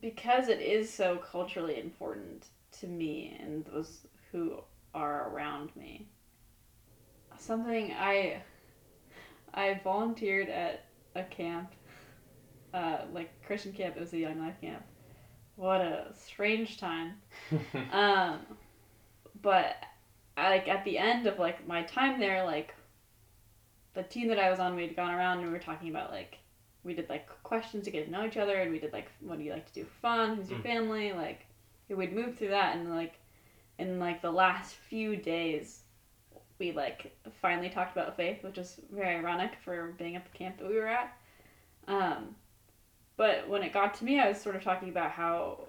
Because 0.00 0.48
it 0.48 0.60
is 0.60 0.92
so 0.92 1.18
culturally 1.18 1.78
important 1.78 2.48
to 2.72 2.86
me 2.86 3.36
and 3.38 3.64
those 3.66 4.06
who 4.32 4.60
are 4.94 5.28
around 5.30 5.74
me. 5.76 6.06
Something 7.38 7.92
i 7.92 8.42
i 9.54 9.74
volunteered 9.84 10.48
at 10.48 10.84
a 11.14 11.22
camp 11.24 11.72
uh 12.74 13.02
like 13.12 13.30
christian 13.44 13.72
camp. 13.72 13.96
It 13.96 14.00
was 14.00 14.12
a 14.12 14.18
young 14.18 14.38
life 14.38 14.60
camp 14.60 14.84
what 15.56 15.80
a 15.80 16.06
strange 16.14 16.78
time. 16.78 17.14
Um 17.92 18.40
but 19.42 19.76
I, 20.36 20.50
like 20.50 20.68
at 20.68 20.84
the 20.84 20.98
end 20.98 21.26
of 21.26 21.38
like 21.38 21.66
my 21.68 21.82
time 21.82 22.18
there 22.20 22.44
like 22.44 22.74
the 23.94 24.02
team 24.02 24.28
that 24.28 24.38
i 24.38 24.50
was 24.50 24.60
on 24.60 24.74
we'd 24.76 24.96
gone 24.96 25.12
around 25.12 25.38
and 25.38 25.46
we 25.46 25.52
were 25.52 25.58
talking 25.58 25.88
about 25.88 26.10
like 26.10 26.38
we 26.84 26.94
did 26.94 27.08
like 27.08 27.26
questions 27.42 27.84
to 27.84 27.90
get 27.90 28.04
to 28.06 28.10
know 28.10 28.24
each 28.24 28.36
other 28.36 28.60
and 28.60 28.70
we 28.70 28.78
did 28.78 28.92
like 28.92 29.10
what 29.20 29.38
do 29.38 29.44
you 29.44 29.52
like 29.52 29.66
to 29.66 29.72
do 29.72 29.84
for 29.84 30.00
fun? 30.00 30.36
Who's 30.36 30.50
your 30.50 30.60
Mm. 30.60 30.62
family? 30.62 31.12
Like 31.12 31.46
we'd 31.88 32.12
move 32.12 32.36
through 32.36 32.48
that 32.50 32.76
and 32.76 32.90
like 32.90 33.18
in 33.78 33.98
like 33.98 34.22
the 34.22 34.30
last 34.30 34.74
few 34.76 35.16
days 35.16 35.82
we 36.58 36.72
like 36.72 37.12
finally 37.40 37.68
talked 37.68 37.92
about 37.96 38.16
faith 38.16 38.42
which 38.42 38.58
is 38.58 38.80
very 38.92 39.16
ironic 39.16 39.52
for 39.64 39.94
being 39.98 40.16
at 40.16 40.24
the 40.30 40.38
camp 40.38 40.58
that 40.58 40.68
we 40.68 40.76
were 40.76 40.86
at. 40.86 41.12
Um 41.88 42.34
but 43.16 43.48
when 43.48 43.62
it 43.62 43.72
got 43.72 43.94
to 43.94 44.04
me 44.04 44.18
i 44.20 44.28
was 44.28 44.40
sort 44.40 44.56
of 44.56 44.62
talking 44.62 44.88
about 44.88 45.10
how 45.10 45.60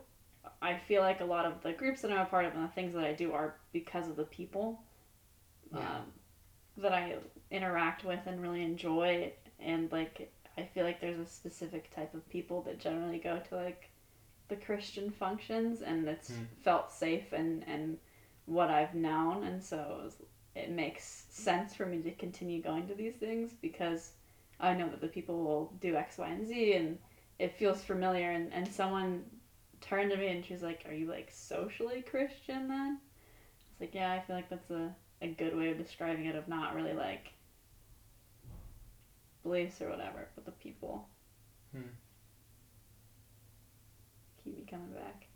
I 0.61 0.77
feel 0.77 1.01
like 1.01 1.21
a 1.21 1.25
lot 1.25 1.45
of 1.45 1.61
the 1.61 1.73
groups 1.73 2.01
that 2.01 2.11
I'm 2.11 2.19
a 2.19 2.25
part 2.25 2.45
of 2.45 2.53
and 2.55 2.63
the 2.63 2.69
things 2.69 2.93
that 2.93 3.03
I 3.03 3.13
do 3.13 3.33
are 3.33 3.55
because 3.73 4.07
of 4.09 4.15
the 4.15 4.23
people 4.23 4.81
Yeah. 5.73 5.79
um, 5.97 6.11
that 6.77 6.93
I 6.93 7.15
interact 7.51 8.03
with 8.05 8.19
and 8.25 8.41
really 8.41 8.63
enjoy. 8.63 9.33
And 9.59 9.91
like, 9.91 10.31
I 10.57 10.63
feel 10.63 10.83
like 10.85 11.01
there's 11.01 11.19
a 11.19 11.25
specific 11.25 11.93
type 11.93 12.13
of 12.13 12.27
people 12.29 12.61
that 12.63 12.79
generally 12.79 13.19
go 13.19 13.39
to 13.49 13.55
like 13.55 13.89
the 14.47 14.55
Christian 14.55 15.11
functions, 15.11 15.81
and 15.81 16.07
it's 16.07 16.29
Hmm. 16.29 16.43
felt 16.63 16.91
safe 16.91 17.33
and 17.33 17.63
and 17.67 17.97
what 18.45 18.69
I've 18.69 18.95
known, 18.95 19.43
and 19.43 19.61
so 19.61 19.77
it, 19.99 20.03
was, 20.03 20.15
it 20.55 20.71
makes 20.71 21.25
sense 21.29 21.75
for 21.75 21.85
me 21.85 22.01
to 22.03 22.11
continue 22.11 22.61
going 22.61 22.87
to 22.87 22.95
these 22.95 23.15
things 23.15 23.51
because 23.61 24.13
I 24.59 24.73
know 24.73 24.87
that 24.89 25.01
the 25.01 25.07
people 25.07 25.43
will 25.43 25.73
do 25.81 25.95
X, 25.95 26.17
Y, 26.17 26.27
and 26.29 26.47
Z, 26.47 26.73
and 26.73 26.97
it 27.39 27.57
feels 27.57 27.83
familiar. 27.83 28.31
And 28.31 28.53
and 28.53 28.67
someone 28.67 29.23
turned 29.81 30.11
to 30.11 30.17
me 30.17 30.27
and 30.29 30.45
she 30.45 30.53
was 30.53 30.63
like, 30.63 30.85
"Are 30.87 30.93
you 30.93 31.07
like 31.07 31.31
socially 31.31 32.01
Christian 32.01 32.67
then?" 32.67 32.99
It's 33.71 33.81
like, 33.81 33.95
yeah, 33.95 34.11
I 34.11 34.19
feel 34.19 34.35
like 34.35 34.49
that's 34.49 34.71
a, 34.71 34.95
a 35.21 35.27
good 35.27 35.55
way 35.55 35.69
of 35.69 35.77
describing 35.77 36.25
it 36.25 36.35
of 36.35 36.47
not 36.47 36.75
really 36.75 36.93
like 36.93 37.33
beliefs 39.43 39.81
or 39.81 39.89
whatever, 39.89 40.27
but 40.35 40.45
the 40.45 40.51
people. 40.51 41.07
Hmm. 41.71 41.81
Keep 44.43 44.57
me 44.57 44.65
coming 44.69 44.91
back. 44.93 45.27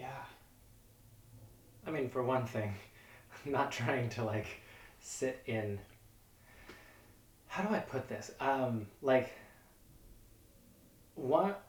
Yeah. 0.00 0.24
I 1.86 1.90
mean, 1.90 2.08
for 2.08 2.22
one 2.22 2.46
thing, 2.46 2.74
I'm 3.44 3.52
not 3.52 3.72
trying 3.72 4.08
to 4.10 4.24
like 4.24 4.46
sit 5.00 5.42
in. 5.46 5.78
How 7.56 7.62
do 7.62 7.74
I 7.74 7.78
put 7.78 8.06
this? 8.06 8.32
Um, 8.38 8.86
like, 9.00 9.32
what? 11.14 11.62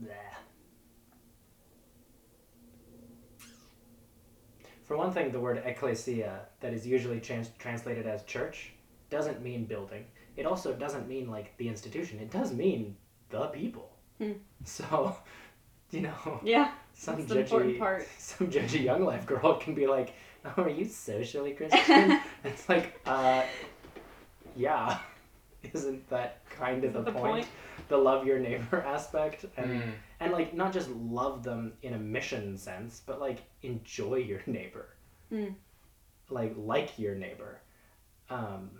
Bleh. 0.00 0.12
For 4.84 4.96
one 4.96 5.10
thing, 5.10 5.32
the 5.32 5.40
word 5.40 5.60
ecclesia, 5.64 6.42
that 6.60 6.72
is 6.72 6.86
usually 6.86 7.18
trans- 7.18 7.50
translated 7.58 8.06
as 8.06 8.22
church, 8.22 8.74
doesn't 9.10 9.42
mean 9.42 9.64
building. 9.64 10.04
It 10.36 10.46
also 10.46 10.72
doesn't 10.72 11.08
mean 11.08 11.28
like 11.28 11.56
the 11.56 11.66
institution. 11.66 12.20
It 12.20 12.30
does 12.30 12.52
mean 12.52 12.96
the 13.30 13.46
people. 13.46 13.90
Hmm. 14.18 14.34
So, 14.64 15.16
you 15.90 16.02
know, 16.02 16.40
Yeah. 16.44 16.70
some 16.92 17.26
judgy, 17.26 17.76
part. 17.76 18.06
some 18.18 18.46
judgy 18.52 18.84
young 18.84 19.04
life 19.04 19.26
girl 19.26 19.54
can 19.58 19.74
be 19.74 19.88
like, 19.88 20.14
"Oh, 20.44 20.62
are 20.62 20.68
you 20.68 20.84
socially 20.84 21.54
Christian?" 21.58 22.20
it's 22.44 22.68
like, 22.68 23.00
uh, 23.04 23.42
yeah, 24.56 24.98
isn't 25.72 26.08
that 26.10 26.40
kind 26.50 26.84
of 26.84 26.90
Isn't 26.90 27.04
the, 27.04 27.10
the 27.12 27.18
point? 27.18 27.32
point? 27.34 27.48
The 27.88 27.96
love 27.96 28.26
your 28.26 28.38
neighbor 28.38 28.80
aspect, 28.86 29.44
and 29.56 29.82
Mm. 29.82 29.92
and 30.20 30.32
like 30.32 30.54
not 30.54 30.72
just 30.72 30.88
love 30.90 31.42
them 31.42 31.74
in 31.82 31.94
a 31.94 31.98
mission 31.98 32.56
sense, 32.56 33.02
but 33.06 33.20
like 33.20 33.38
enjoy 33.62 34.16
your 34.16 34.40
neighbor, 34.46 34.88
Mm. 35.32 35.54
like 36.30 36.54
like 36.56 36.98
your 36.98 37.14
neighbor, 37.14 37.60
um. 38.30 38.70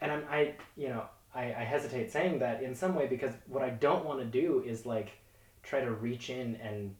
And 0.00 0.12
I'm 0.12 0.24
I 0.30 0.54
you 0.76 0.88
know 0.88 1.04
I, 1.34 1.44
I 1.44 1.64
hesitate 1.64 2.10
saying 2.12 2.38
that 2.40 2.62
in 2.62 2.74
some 2.74 2.94
way 2.94 3.06
because 3.06 3.32
what 3.46 3.62
I 3.62 3.70
don't 3.70 4.04
want 4.04 4.20
to 4.20 4.26
do 4.26 4.62
is 4.66 4.84
like 4.86 5.10
try 5.62 5.80
to 5.80 5.90
reach 5.90 6.30
in 6.30 6.56
and 6.56 6.94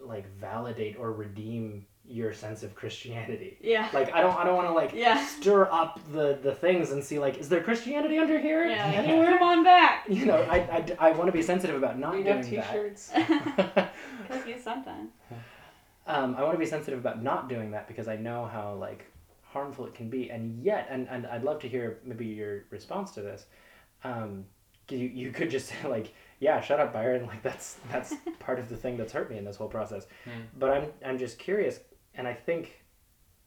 like 0.00 0.26
validate 0.36 0.96
or 0.98 1.12
redeem 1.12 1.86
your 2.08 2.32
sense 2.32 2.62
of 2.62 2.74
Christianity. 2.74 3.58
Yeah. 3.60 3.88
Like 3.92 4.12
I 4.12 4.20
don't 4.20 4.36
I 4.36 4.44
don't 4.44 4.56
want 4.56 4.68
to 4.68 4.72
like 4.72 4.92
Yeah. 4.94 5.24
stir 5.26 5.68
up 5.70 6.00
the 6.12 6.38
the 6.42 6.54
things 6.54 6.90
and 6.90 7.04
see 7.04 7.18
like 7.18 7.38
is 7.38 7.48
there 7.48 7.62
Christianity 7.62 8.18
under 8.18 8.38
here 8.38 8.66
Yeah. 8.66 8.86
anywhere? 8.86 9.38
Come 9.38 9.42
on 9.48 9.64
back. 9.64 10.06
You 10.08 10.26
know 10.26 10.36
I, 10.50 10.56
I, 11.00 11.08
I 11.08 11.10
want 11.12 11.26
to 11.28 11.32
be 11.32 11.42
sensitive 11.42 11.76
about 11.76 11.98
not 11.98 12.14
We 12.14 12.22
doing 12.22 12.36
have 12.36 12.46
t-shirts. 12.48 13.08
that. 13.08 13.92
Cookies 14.30 14.62
sometimes. 14.64 15.10
um, 16.06 16.34
I 16.36 16.42
want 16.42 16.54
to 16.54 16.58
be 16.58 16.66
sensitive 16.66 16.98
about 16.98 17.22
not 17.22 17.48
doing 17.48 17.70
that 17.72 17.86
because 17.88 18.08
I 18.08 18.16
know 18.16 18.46
how 18.46 18.74
like 18.74 19.04
harmful 19.42 19.86
it 19.86 19.94
can 19.94 20.08
be, 20.10 20.30
and 20.30 20.62
yet, 20.62 20.86
and, 20.90 21.08
and 21.08 21.26
I'd 21.26 21.42
love 21.42 21.58
to 21.60 21.68
hear 21.68 21.98
maybe 22.04 22.26
your 22.26 22.64
response 22.70 23.12
to 23.12 23.22
this. 23.22 23.46
Um, 24.04 24.44
you 24.90 24.98
you 24.98 25.30
could 25.32 25.50
just 25.50 25.68
say 25.70 25.76
like, 25.88 26.14
yeah, 26.40 26.60
shut 26.60 26.80
up, 26.80 26.92
Byron. 26.92 27.26
Like 27.32 27.42
that's 27.42 27.76
that's 27.90 28.14
part 28.38 28.58
of 28.58 28.68
the 28.68 28.76
thing 28.76 28.96
that's 28.96 29.12
hurt 29.12 29.30
me 29.30 29.36
in 29.38 29.44
this 29.44 29.56
whole 29.56 29.68
process. 29.68 30.06
Hmm. 30.24 30.30
But 30.58 30.70
I'm 30.70 30.84
I'm 31.04 31.18
just 31.18 31.38
curious, 31.38 31.80
and 32.18 32.28
I 32.28 32.34
think 32.34 32.74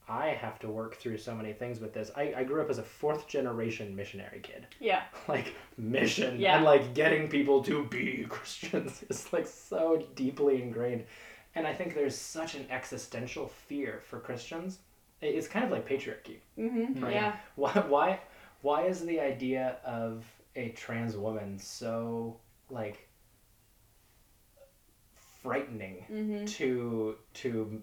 I 0.09 0.29
have 0.29 0.57
to 0.59 0.67
work 0.69 0.95
through 0.95 1.19
so 1.19 1.35
many 1.35 1.53
things 1.53 1.79
with 1.79 1.93
this. 1.93 2.09
I, 2.17 2.33
I 2.37 2.43
grew 2.43 2.61
up 2.61 2.69
as 2.69 2.79
a 2.79 2.83
fourth 2.83 3.27
generation 3.27 3.95
missionary 3.95 4.39
kid. 4.41 4.65
Yeah. 4.79 5.03
Like 5.27 5.53
mission 5.77 6.39
Yeah. 6.39 6.55
and 6.55 6.65
like 6.65 6.93
getting 6.95 7.27
people 7.29 7.63
to 7.63 7.85
be 7.85 8.25
Christians 8.29 9.03
is 9.09 9.31
like 9.31 9.45
so 9.47 10.03
deeply 10.15 10.61
ingrained. 10.63 11.05
And 11.55 11.67
I 11.67 11.73
think 11.73 11.93
there's 11.93 12.15
such 12.17 12.55
an 12.55 12.65
existential 12.71 13.47
fear 13.47 14.01
for 14.09 14.19
Christians. 14.19 14.79
It's 15.21 15.47
kind 15.47 15.63
of 15.65 15.71
like 15.71 15.87
patriarchy. 15.87 16.37
Mm-hmm. 16.57 17.03
Right. 17.03 17.13
Yeah. 17.13 17.35
Why 17.55 17.71
why 17.87 18.19
why 18.63 18.85
is 18.85 19.05
the 19.05 19.19
idea 19.19 19.77
of 19.85 20.25
a 20.55 20.69
trans 20.69 21.15
woman 21.15 21.59
so 21.59 22.37
like 22.69 23.07
frightening 25.41 26.05
Mm-hmm. 26.11 26.45
to 26.45 27.15
to 27.35 27.81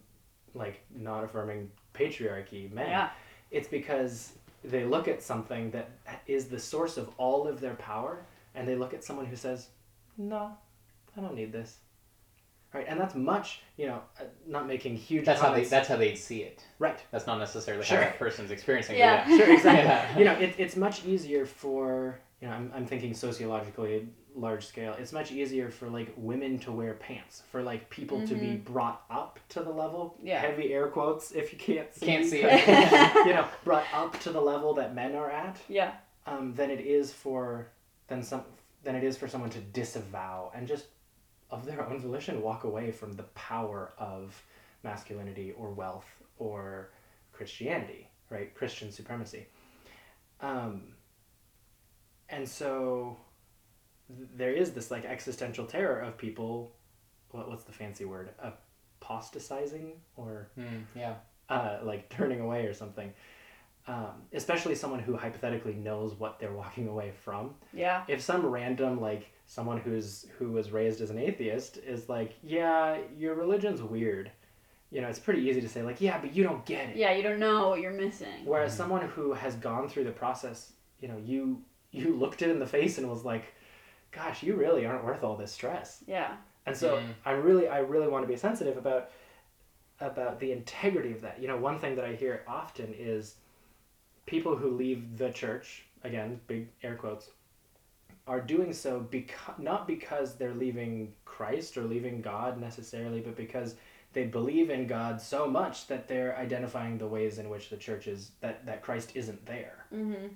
like 0.54 0.80
not 0.94 1.24
affirming 1.24 1.70
patriarchy 1.94 2.70
men? 2.72 2.88
Yeah. 2.88 3.10
it's 3.50 3.68
because 3.68 4.32
they 4.64 4.84
look 4.84 5.08
at 5.08 5.22
something 5.22 5.70
that 5.70 5.90
is 6.26 6.46
the 6.48 6.58
source 6.58 6.96
of 6.96 7.10
all 7.16 7.46
of 7.46 7.60
their 7.60 7.74
power 7.74 8.24
and 8.54 8.66
they 8.66 8.74
look 8.74 8.92
at 8.94 9.04
someone 9.04 9.26
who 9.26 9.36
says 9.36 9.68
no 10.16 10.50
i 11.16 11.20
don't 11.20 11.34
need 11.34 11.52
this 11.52 11.78
right 12.74 12.84
and 12.88 12.98
that's 13.00 13.14
much 13.14 13.60
you 13.76 13.86
know 13.86 14.00
uh, 14.20 14.24
not 14.46 14.66
making 14.66 14.96
huge 14.96 15.24
That's 15.24 15.40
how 15.40 15.52
they. 15.54 15.64
That's 15.64 15.88
how 15.88 15.96
they 15.96 16.14
see 16.14 16.40
it. 16.42 16.64
right 16.78 16.98
That's 17.12 17.26
not 17.26 17.38
necessarily 17.38 17.84
Sure. 17.84 17.98
how 17.98 18.04
that 18.04 18.18
person's 18.18 18.50
experiencing 18.50 18.96
it. 18.96 18.98
Yeah. 18.98 19.24
sure 19.26 19.52
exactly 19.52 19.84
Yeah. 19.84 20.18
you 20.18 20.24
know 20.24 20.32
it, 20.32 20.54
it's 20.58 20.76
much 20.76 21.04
easier 21.04 21.46
for 21.46 22.18
you 22.42 22.48
know 22.48 22.54
I'm, 22.54 22.72
I'm 22.74 22.86
thinking 22.86 23.14
sociologically 23.14 24.08
large 24.38 24.64
scale 24.64 24.94
it's 24.98 25.12
much 25.12 25.32
easier 25.32 25.68
for 25.70 25.88
like 25.88 26.12
women 26.16 26.58
to 26.58 26.70
wear 26.72 26.94
pants 26.94 27.42
for 27.50 27.62
like 27.62 27.88
people 27.90 28.26
to 28.26 28.34
be 28.34 28.54
brought 28.54 29.02
up 29.10 29.38
to 29.48 29.60
the 29.60 29.70
level 29.70 30.16
Yeah. 30.22 30.40
heavy 30.40 30.72
air 30.72 30.88
quotes 30.88 31.32
if 31.32 31.52
you 31.52 31.58
can't 31.58 31.92
see 31.94 32.06
Can't 32.06 32.26
see 32.26 32.40
it. 32.44 33.14
you 33.26 33.32
know 33.34 33.46
brought 33.64 33.84
up 33.92 34.18
to 34.20 34.30
the 34.30 34.40
level 34.40 34.74
that 34.74 34.94
men 34.94 35.14
are 35.14 35.30
at 35.30 35.58
Yeah. 35.68 35.92
um, 36.26 36.54
than 36.54 36.70
it 36.70 36.80
is 36.80 37.12
for 37.12 37.68
than 38.06 38.22
some 38.22 38.42
than 38.84 38.94
it 38.94 39.02
is 39.04 39.16
for 39.16 39.26
someone 39.28 39.50
to 39.50 39.58
disavow 39.60 40.52
and 40.54 40.66
just 40.68 40.86
of 41.50 41.64
their 41.66 41.84
own 41.86 41.98
volition 42.00 42.40
walk 42.42 42.64
away 42.64 42.90
from 42.92 43.12
the 43.14 43.22
power 43.34 43.92
of 43.98 44.40
masculinity 44.84 45.52
or 45.58 45.70
wealth 45.70 46.06
or 46.38 46.90
Christianity, 47.32 48.08
right? 48.30 48.54
Christian 48.54 48.92
supremacy. 48.92 49.46
Um, 50.40 50.92
and 52.28 52.48
so 52.48 53.16
there 54.36 54.52
is 54.52 54.72
this 54.72 54.90
like 54.90 55.04
existential 55.04 55.66
terror 55.66 56.00
of 56.00 56.16
people. 56.16 56.72
What, 57.30 57.48
what's 57.48 57.64
the 57.64 57.72
fancy 57.72 58.04
word? 58.04 58.30
Apostatizing 59.00 59.92
or 60.16 60.48
Mm, 60.58 60.84
yeah. 60.94 61.14
uh, 61.48 61.78
like 61.82 62.08
turning 62.08 62.40
away 62.40 62.66
or 62.66 62.74
something. 62.74 63.12
Um, 63.86 64.22
especially 64.34 64.74
someone 64.74 65.00
who 65.00 65.16
hypothetically 65.16 65.72
knows 65.72 66.12
what 66.14 66.38
they're 66.38 66.52
walking 66.52 66.88
away 66.88 67.12
from. 67.24 67.54
Yeah. 67.72 68.02
If 68.06 68.20
some 68.20 68.44
random 68.44 69.00
like 69.00 69.30
someone 69.46 69.78
who's 69.78 70.26
who 70.38 70.52
was 70.52 70.70
raised 70.70 71.00
as 71.00 71.08
an 71.10 71.18
atheist 71.18 71.78
is 71.78 72.08
like, 72.08 72.34
yeah, 72.42 72.98
your 73.16 73.34
religion's 73.34 73.80
weird. 73.82 74.30
You 74.90 75.00
know, 75.02 75.08
it's 75.08 75.18
pretty 75.18 75.42
easy 75.42 75.60
to 75.62 75.68
say 75.68 75.82
like, 75.82 76.00
yeah, 76.00 76.18
but 76.18 76.34
you 76.34 76.44
don't 76.44 76.64
get 76.66 76.90
it. 76.90 76.96
Yeah. 76.96 77.12
You 77.12 77.22
don't 77.22 77.38
know 77.38 77.68
what 77.70 77.80
you're 77.80 77.92
missing. 77.92 78.44
Whereas 78.44 78.72
Mhm. 78.74 78.76
someone 78.76 79.08
who 79.08 79.32
has 79.32 79.54
gone 79.56 79.88
through 79.88 80.04
the 80.04 80.12
process, 80.12 80.72
you 81.00 81.08
know, 81.08 81.16
you 81.18 81.62
you 81.90 82.14
looked 82.14 82.42
it 82.42 82.50
in 82.50 82.58
the 82.58 82.66
face 82.66 82.98
and 82.98 83.08
was 83.08 83.24
like, 83.24 83.44
gosh, 84.10 84.42
you 84.42 84.54
really 84.54 84.86
aren't 84.86 85.04
worth 85.04 85.22
all 85.22 85.36
this 85.36 85.52
stress. 85.52 86.02
Yeah. 86.06 86.36
And 86.66 86.76
so 86.76 86.96
Mhm. 86.96 87.14
I 87.24 87.32
really 87.32 87.68
I 87.68 87.78
really 87.78 88.08
want 88.08 88.24
to 88.24 88.28
be 88.28 88.36
sensitive 88.36 88.76
about 88.76 89.10
about 90.00 90.38
the 90.38 90.52
integrity 90.52 91.12
of 91.12 91.20
that. 91.22 91.40
You 91.40 91.48
know, 91.48 91.56
one 91.56 91.78
thing 91.78 91.96
that 91.96 92.04
I 92.04 92.14
hear 92.14 92.44
often 92.46 92.94
is 92.96 93.36
people 94.26 94.56
who 94.56 94.70
leave 94.70 95.18
the 95.18 95.30
church, 95.30 95.84
again, 96.04 96.40
big 96.46 96.68
air 96.82 96.94
quotes, 96.94 97.30
are 98.26 98.40
doing 98.40 98.72
so 98.72 99.00
because 99.00 99.58
not 99.58 99.86
because 99.86 100.36
they're 100.36 100.54
leaving 100.54 101.14
Christ 101.24 101.76
or 101.76 101.82
leaving 101.82 102.20
God 102.20 102.60
necessarily, 102.60 103.20
but 103.20 103.36
because 103.36 103.74
they 104.12 104.24
believe 104.24 104.70
in 104.70 104.86
God 104.86 105.20
so 105.20 105.46
much 105.48 105.86
that 105.86 106.08
they're 106.08 106.36
identifying 106.36 106.98
the 106.98 107.06
ways 107.06 107.38
in 107.38 107.48
which 107.48 107.70
the 107.70 107.76
church 107.76 108.06
is 108.06 108.32
that, 108.40 108.64
that 108.66 108.82
Christ 108.82 109.12
isn't 109.14 109.44
there. 109.46 109.84
Mm-hmm. 109.92 110.28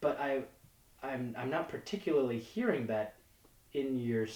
But 0.00 0.20
I 0.20 0.42
I'm 1.02 1.34
I'm 1.38 1.50
not 1.50 1.68
particularly 1.68 2.38
hearing 2.38 2.86
that 2.86 3.14
in 3.72 3.98
your 3.98 4.26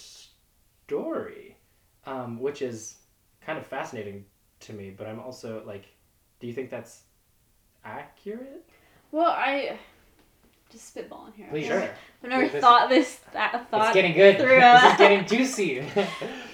story, 0.87 1.57
um, 2.07 2.41
which 2.41 2.63
is 2.63 2.97
kind 3.45 3.59
of 3.59 3.67
fascinating 3.67 4.25
to 4.61 4.73
me. 4.73 4.91
But 4.91 5.07
I'm 5.07 5.21
also 5.21 5.63
like, 5.67 5.85
do 6.41 6.47
you 6.47 6.53
think 6.53 6.71
that's 6.71 7.03
accurate? 7.85 8.65
Well, 9.13 9.31
I 9.31 9.79
just 10.71 10.95
spitballing 10.95 11.35
here. 11.37 11.47
Please. 11.51 11.67
sure. 11.67 11.83
I've 12.25 12.31
never 12.31 12.49
This- 12.49 12.61
thought 12.61 12.89
this. 12.89 13.21
That, 13.33 13.71
thought 13.71 13.87
It's 13.89 13.95
getting 13.95 14.15
good. 14.15 14.37
through, 14.39 14.61
this 14.61 14.93
is 14.93 14.99
getting 14.99 15.27
juicy. 15.27 15.83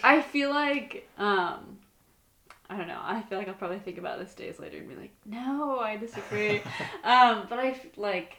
I 0.05 0.21
feel 0.21 0.51
like 0.51 1.09
um 1.19 1.79
I 2.69 2.77
don't 2.79 2.89
know. 2.89 3.01
I 3.03 3.21
feel 3.23 3.37
like 3.39 3.49
I'll 3.49 3.55
probably 3.55 3.79
think 3.81 3.99
about 3.99 4.19
this 4.19 4.35
days 4.35 4.59
later 4.59 4.79
and 4.79 4.89
be 4.89 4.95
like, 4.97 5.11
"No, 5.27 5.79
I 5.79 5.99
disagree." 5.99 6.63
um, 7.05 7.47
but 7.51 7.59
I 7.59 7.79
like 7.99 8.37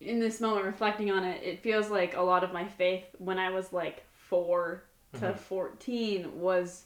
in 0.00 0.18
this 0.20 0.40
moment 0.40 0.64
reflecting 0.66 1.10
on 1.10 1.24
it, 1.24 1.42
it 1.42 1.60
feels 1.60 1.88
like 1.90 2.16
a 2.16 2.20
lot 2.22 2.44
of 2.44 2.52
my 2.52 2.66
faith 2.66 3.04
when 3.18 3.38
I 3.38 3.50
was 3.50 3.72
like 3.72 4.04
4 4.12 4.82
to 5.14 5.18
Mhm. 5.20 5.36
14 5.38 6.40
was 6.40 6.84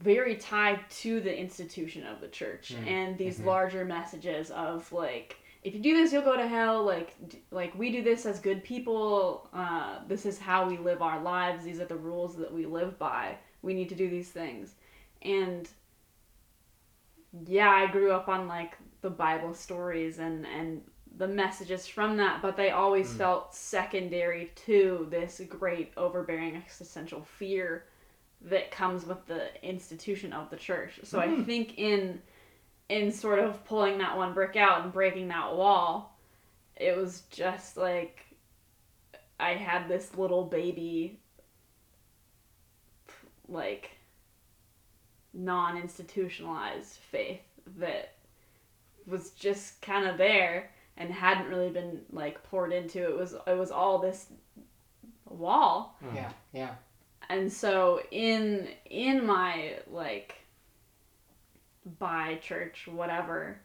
very 0.00 0.36
tied 0.36 0.80
to 0.88 1.20
the 1.20 1.36
institution 1.38 2.06
of 2.06 2.20
the 2.20 2.28
church 2.28 2.74
Mm. 2.74 2.86
and 2.86 3.18
these 3.18 3.38
Mhm. 3.40 3.44
larger 3.46 3.84
messages 3.84 4.50
of 4.50 4.90
like 4.92 5.36
if 5.62 5.74
you 5.74 5.80
do 5.80 5.94
this 5.94 6.10
you'll 6.12 6.22
go 6.22 6.36
to 6.38 6.46
hell 6.48 6.82
like 6.84 7.14
d- 7.28 7.42
like 7.50 7.74
we 7.78 7.90
do 7.92 8.00
this 8.02 8.24
as 8.24 8.40
good 8.40 8.64
people 8.64 9.48
uh, 9.52 9.98
this 10.06 10.24
is 10.24 10.38
how 10.38 10.66
we 10.66 10.78
live 10.78 11.02
our 11.02 11.20
lives 11.20 11.64
these 11.64 11.80
are 11.80 11.84
the 11.84 11.96
rules 11.96 12.34
that 12.36 12.50
we 12.50 12.64
live 12.64 12.98
by 12.98 13.36
we 13.60 13.74
need 13.74 13.90
to 13.90 13.94
do 13.94 14.08
these 14.08 14.30
things 14.30 14.74
and 15.20 15.68
yeah 17.46 17.70
i 17.70 17.86
grew 17.86 18.10
up 18.12 18.28
on 18.28 18.48
like 18.48 18.78
the 19.02 19.10
bible 19.10 19.52
stories 19.52 20.18
and 20.18 20.46
and 20.46 20.82
the 21.20 21.28
messages 21.28 21.86
from 21.86 22.16
that 22.16 22.40
but 22.40 22.56
they 22.56 22.70
always 22.70 23.12
Mm. 23.12 23.18
felt 23.18 23.54
secondary 23.54 24.50
to 24.66 25.06
this 25.10 25.40
great 25.48 25.92
overbearing 25.96 26.56
existential 26.56 27.22
fear 27.22 27.84
that 28.40 28.70
comes 28.70 29.04
with 29.04 29.24
the 29.26 29.42
institution 29.62 30.32
of 30.32 30.48
the 30.48 30.56
church 30.56 30.98
so 31.04 31.20
i 31.20 31.26
Mm. 31.28 31.44
think 31.44 31.78
in 31.78 32.22
in 32.88 33.12
sort 33.12 33.38
of 33.38 33.62
pulling 33.66 33.98
that 33.98 34.16
one 34.16 34.32
brick 34.32 34.56
out 34.56 34.82
and 34.82 34.92
breaking 34.92 35.28
that 35.28 35.54
wall 35.54 36.18
it 36.76 36.96
was 36.96 37.20
just 37.30 37.76
like 37.76 38.24
i 39.38 39.50
had 39.52 39.86
this 39.88 40.16
little 40.16 40.44
baby 40.44 41.20
like 43.46 43.90
non-institutionalized 45.34 46.96
faith 46.96 47.42
that 47.76 48.14
was 49.06 49.30
just 49.32 49.80
kind 49.82 50.06
of 50.08 50.16
there 50.16 50.70
and 51.00 51.10
hadn't 51.10 51.48
really 51.48 51.70
been 51.70 52.02
like 52.12 52.40
poured 52.44 52.72
into. 52.72 53.02
It 53.02 53.16
was 53.16 53.34
it 53.46 53.56
was 53.56 53.70
all 53.72 53.98
this 53.98 54.26
wall. 55.28 55.96
Yeah, 56.14 56.30
yeah. 56.52 56.74
And 57.28 57.50
so 57.52 58.02
in 58.10 58.68
in 58.84 59.26
my 59.26 59.78
like 59.90 60.34
by 61.98 62.36
church 62.42 62.86
whatever, 62.92 63.58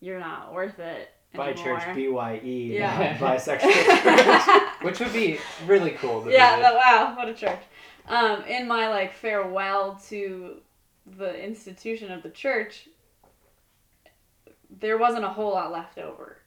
you're 0.00 0.20
not 0.20 0.54
worth 0.54 0.78
it. 0.78 1.10
By 1.34 1.52
church, 1.52 1.82
anymore. 1.82 1.94
B 1.94 2.08
Y 2.08 2.40
E, 2.44 2.76
Yeah. 2.78 3.18
not 3.20 3.36
bisexual. 3.38 4.60
Which 4.82 5.00
would 5.00 5.12
be 5.12 5.38
really 5.66 5.90
cool. 5.92 6.22
To 6.22 6.30
yeah, 6.30 6.60
but 6.60 6.74
wow, 6.76 7.14
what 7.16 7.28
a 7.28 7.34
church. 7.34 7.60
Um, 8.08 8.44
in 8.44 8.68
my 8.68 8.88
like 8.88 9.12
farewell 9.12 10.00
to 10.08 10.58
the 11.18 11.44
institution 11.44 12.12
of 12.12 12.22
the 12.22 12.30
church, 12.30 12.88
there 14.78 14.98
wasn't 14.98 15.24
a 15.24 15.28
whole 15.28 15.52
lot 15.52 15.72
left 15.72 15.98
over. 15.98 16.38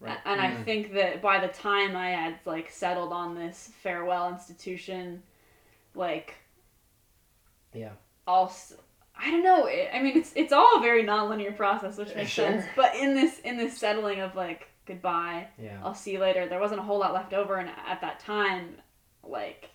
Right. 0.00 0.16
A- 0.24 0.28
And 0.28 0.40
I 0.40 0.50
Mm. 0.52 0.64
think 0.64 0.92
that 0.94 1.20
by 1.22 1.40
the 1.40 1.48
time 1.52 1.96
I 1.96 2.10
had 2.10 2.38
like 2.44 2.70
settled 2.70 3.12
on 3.12 3.34
this 3.34 3.72
farewell 3.82 4.28
institution, 4.30 5.22
like 5.94 6.34
Yeah. 7.72 7.92
all 8.26 8.46
s- 8.46 8.76
I 9.20 9.30
don't 9.32 9.42
know. 9.42 9.66
It, 9.66 9.90
I 9.92 10.00
mean, 10.00 10.16
it's 10.16 10.32
it's 10.36 10.52
all 10.52 10.78
a 10.78 10.80
very 10.80 11.02
nonlinear 11.04 11.56
process, 11.56 11.98
which 11.98 12.14
makes 12.14 12.30
Sure. 12.30 12.46
sense. 12.46 12.64
But 12.76 12.94
in 12.94 13.14
this 13.14 13.40
in 13.40 13.56
this 13.56 13.76
settling 13.76 14.20
of 14.20 14.34
like 14.36 14.68
goodbye, 14.86 15.48
Yeah. 15.58 15.80
I'll 15.84 15.94
see 15.94 16.12
you 16.12 16.18
later. 16.20 16.46
There 16.48 16.60
wasn't 16.60 16.80
a 16.80 16.84
whole 16.84 16.98
lot 16.98 17.12
left 17.12 17.32
over, 17.34 17.56
and 17.56 17.68
at 17.86 18.00
that 18.00 18.20
time, 18.20 18.80
like, 19.22 19.68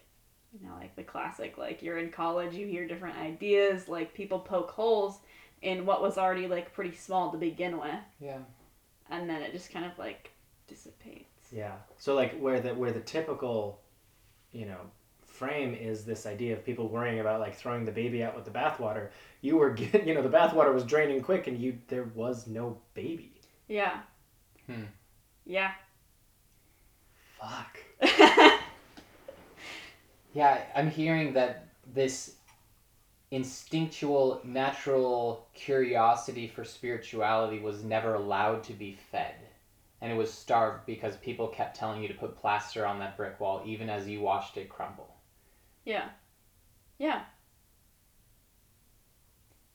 you 0.59 0.65
know, 0.67 0.73
like 0.75 0.95
the 0.95 1.03
classic, 1.03 1.57
like 1.57 1.83
you're 1.83 1.97
in 1.99 2.09
college, 2.11 2.55
you 2.55 2.65
hear 2.67 2.87
different 2.87 3.17
ideas, 3.17 3.87
like 3.89 4.13
people 4.13 4.39
poke 4.39 4.71
holes 4.71 5.19
in 5.63 5.85
what 5.85 6.01
was 6.01 6.17
already 6.17 6.47
like 6.47 6.73
pretty 6.73 6.95
small 6.95 7.31
to 7.31 7.37
begin 7.37 7.79
with, 7.79 7.91
yeah. 8.19 8.37
and 9.09 9.29
then 9.29 9.41
it 9.41 9.51
just 9.51 9.71
kind 9.71 9.85
of 9.85 9.97
like 9.97 10.31
dissipates. 10.67 11.47
Yeah. 11.51 11.73
So 11.97 12.13
like 12.13 12.39
where 12.39 12.59
the 12.59 12.73
where 12.75 12.91
the 12.91 12.99
typical, 12.99 13.79
you 14.51 14.65
know, 14.65 14.79
frame 15.25 15.73
is 15.73 16.05
this 16.05 16.25
idea 16.25 16.53
of 16.53 16.65
people 16.65 16.87
worrying 16.87 17.19
about 17.19 17.39
like 17.39 17.55
throwing 17.55 17.85
the 17.85 17.91
baby 17.91 18.23
out 18.23 18.35
with 18.35 18.45
the 18.45 18.51
bathwater. 18.51 19.09
You 19.41 19.57
were 19.57 19.71
get, 19.71 20.05
you 20.07 20.13
know 20.13 20.21
the 20.21 20.29
bathwater 20.29 20.73
was 20.73 20.83
draining 20.83 21.21
quick 21.21 21.47
and 21.47 21.57
you 21.57 21.79
there 21.87 22.11
was 22.15 22.45
no 22.45 22.77
baby. 22.93 23.41
Yeah. 23.67 24.01
Hmm. 24.67 24.83
Yeah. 25.45 25.71
Fuck. 27.39 27.79
Yeah, 30.33 30.63
I'm 30.75 30.89
hearing 30.89 31.33
that 31.33 31.67
this 31.93 32.35
instinctual, 33.33 34.41
natural 34.43 35.47
curiosity 35.55 36.47
for 36.47 36.63
spirituality 36.63 37.57
was 37.57 37.83
never 37.83 38.13
allowed 38.13 38.63
to 38.63 38.73
be 38.73 38.95
fed. 39.11 39.33
And 40.01 40.11
it 40.11 40.15
was 40.15 40.31
starved 40.31 40.85
because 40.85 41.15
people 41.17 41.47
kept 41.47 41.75
telling 41.75 42.03
you 42.03 42.07
to 42.09 42.13
put 42.13 42.37
plaster 42.37 42.85
on 42.85 42.99
that 42.99 43.17
brick 43.17 43.39
wall 43.39 43.63
even 43.65 43.89
as 43.89 44.07
you 44.07 44.21
watched 44.21 44.57
it 44.57 44.69
crumble. 44.69 45.15
yeah. 45.83 46.09
Yeah. 46.99 47.21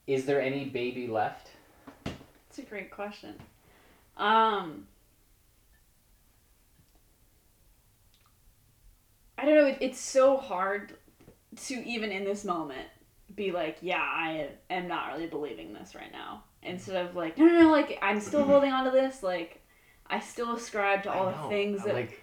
Is 0.07 0.25
there 0.25 0.41
any 0.41 0.65
baby 0.67 1.09
left? 1.09 1.51
It's 2.49 2.59
a 2.59 2.63
great 2.63 2.91
question. 2.91 3.35
Um, 4.17 4.87
I 9.37 9.45
don't 9.45 9.55
know. 9.57 9.67
It, 9.67 9.79
it's 9.81 10.01
so 10.01 10.37
hard 10.37 10.95
to 11.67 11.75
even 11.85 12.11
in 12.13 12.25
this 12.25 12.45
moment 12.45 12.87
be 13.35 13.53
like, 13.53 13.79
yeah, 13.81 14.01
I 14.01 14.49
am 14.71 14.89
not 14.89 15.13
really 15.13 15.27
believing 15.27 15.73
this 15.73 15.95
right 15.95 16.11
now. 16.13 16.43
Mm-hmm. 16.63 16.71
Instead 16.73 17.07
of 17.07 17.17
like, 17.17 17.39
no, 17.39 17.47
no, 17.47 17.63
no, 17.63 17.71
like 17.71 17.99
I'm 18.03 18.21
still 18.21 18.41
mm-hmm. 18.41 18.51
holding 18.51 18.73
on 18.73 18.85
to 18.85 18.91
this. 18.91 19.23
Like, 19.23 19.61
I 20.07 20.21
still 20.21 20.55
ascribe 20.55 21.03
to 21.05 21.13
all 21.13 21.27
the 21.27 21.33
know. 21.33 21.49
things 21.49 21.81
I'm 21.83 21.89
that 21.89 21.95
like 21.95 22.23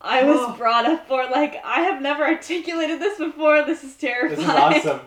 I 0.00 0.24
was 0.24 0.36
Oh. 0.40 0.56
brought 0.56 0.84
up 0.84 1.06
for. 1.06 1.24
Like, 1.30 1.60
I 1.64 1.82
have 1.82 2.02
never 2.02 2.24
articulated 2.24 3.00
this 3.00 3.18
before. 3.18 3.64
This 3.64 3.84
is 3.84 3.94
terrifying. 3.96 4.40
This 4.72 4.84
is 4.84 4.90
awesome. 4.90 5.00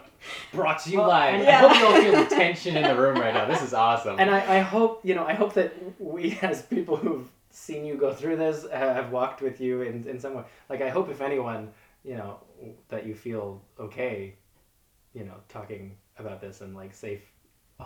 Brought 0.54 0.80
to 0.86 0.90
you 0.90 1.00
Well, 1.00 1.10
live. 1.10 1.36
and- 1.36 1.48
I 1.48 1.52
hope 1.52 1.78
you 1.78 1.86
all 1.86 2.02
feel 2.02 2.24
the 2.24 2.36
tension 2.36 2.78
in 2.78 2.84
the 2.84 2.96
room 2.96 3.18
right 3.20 3.34
now. 3.34 3.46
This 3.46 3.62
is 3.62 3.74
awesome. 3.74 4.20
and 4.20 4.30
I, 4.32 4.58
I 4.58 4.60
hope 4.60 5.02
you 5.04 5.14
know 5.14 5.26
I 5.26 5.34
hope 5.34 5.54
that 5.54 5.74
we 6.00 6.40
as 6.42 6.62
people 6.64 6.96
who've 6.96 7.30
seen 7.52 7.86
you 7.86 7.96
go 7.96 8.12
through 8.14 8.38
this 8.38 8.66
have 8.72 9.12
walked 9.12 9.42
with 9.42 9.62
you 9.62 9.82
in, 9.84 10.08
in 10.08 10.20
some 10.20 10.34
way. 10.34 10.44
Like 10.70 10.82
I 10.82 10.90
hope 10.90 11.10
if 11.10 11.22
anyone 11.22 11.70
you 12.04 12.16
know 12.16 12.40
that 12.88 13.06
you 13.06 13.14
feel 13.14 13.62
okay, 13.80 14.34
you 15.16 15.24
know, 15.24 15.36
talking 15.50 15.96
about 16.20 16.42
this 16.42 16.62
and 16.62 16.76
like 16.76 16.94
safe 16.94 17.22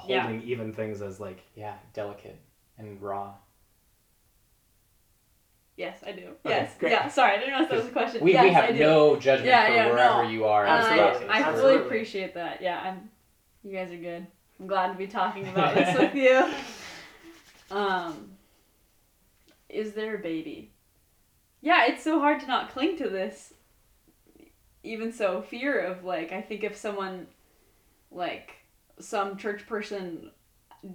Yeah. 0.08 0.22
holding 0.24 0.42
even 0.44 0.74
things 0.74 1.02
as 1.02 1.20
like 1.20 1.42
yeah, 1.56 1.76
delicate 1.94 2.40
and 2.78 3.02
raw. 3.02 3.34
Yes, 5.78 6.00
I 6.06 6.12
do. 6.12 6.24
Okay, 6.24 6.36
yes. 6.50 6.76
great. 6.78 6.92
Yeah. 6.92 7.08
Sorry, 7.08 7.38
I 7.38 7.40
didn't 7.40 7.54
know 7.54 7.64
if 7.64 7.70
that 7.70 7.78
was 7.78 7.88
a 7.88 7.92
question. 7.92 8.22
We, 8.22 8.34
yes, 8.34 8.44
we 8.44 8.50
I 8.50 8.54
have 8.54 8.76
do. 8.76 8.82
no 8.82 9.16
judgment 9.16 9.48
Yeah, 9.48 9.68
for 9.68 9.74
yeah, 9.74 9.86
wherever 9.90 10.24
no. 10.24 10.30
you 10.30 10.46
are 10.46 10.68
Uh. 10.68 10.72
I, 10.76 10.98
process. 10.98 11.24
I 11.30 11.44
fully 11.44 11.54
Absolutely. 11.54 11.86
appreciate 11.86 12.34
that. 12.34 12.62
Yeah, 12.62 12.82
I'm. 12.82 13.10
You 13.64 13.72
guys 13.74 13.92
are 13.92 13.98
good. 13.98 14.28
I'm 14.60 14.68
glad 14.68 14.92
to 14.92 14.98
be 14.98 15.08
talking 15.08 15.48
about 15.54 15.76
this 15.76 15.98
with 15.98 16.16
you. 16.16 16.50
Um, 17.72 18.32
is 19.70 19.94
there 19.94 20.16
a 20.16 20.20
baby? 20.20 20.72
Yeah, 21.62 21.86
it's 21.88 22.04
so 22.04 22.20
hard 22.20 22.40
to 22.42 22.48
not 22.48 22.72
cling 22.72 22.98
to 22.98 23.08
this. 23.10 23.54
Even 24.84 25.12
so, 25.12 25.42
fear 25.42 25.80
of 25.80 26.04
like 26.04 26.32
I 26.32 26.42
think 26.42 26.64
if 26.64 26.76
someone, 26.78 27.28
like 28.12 28.52
some 29.00 29.38
church 29.38 29.66
person, 29.68 30.32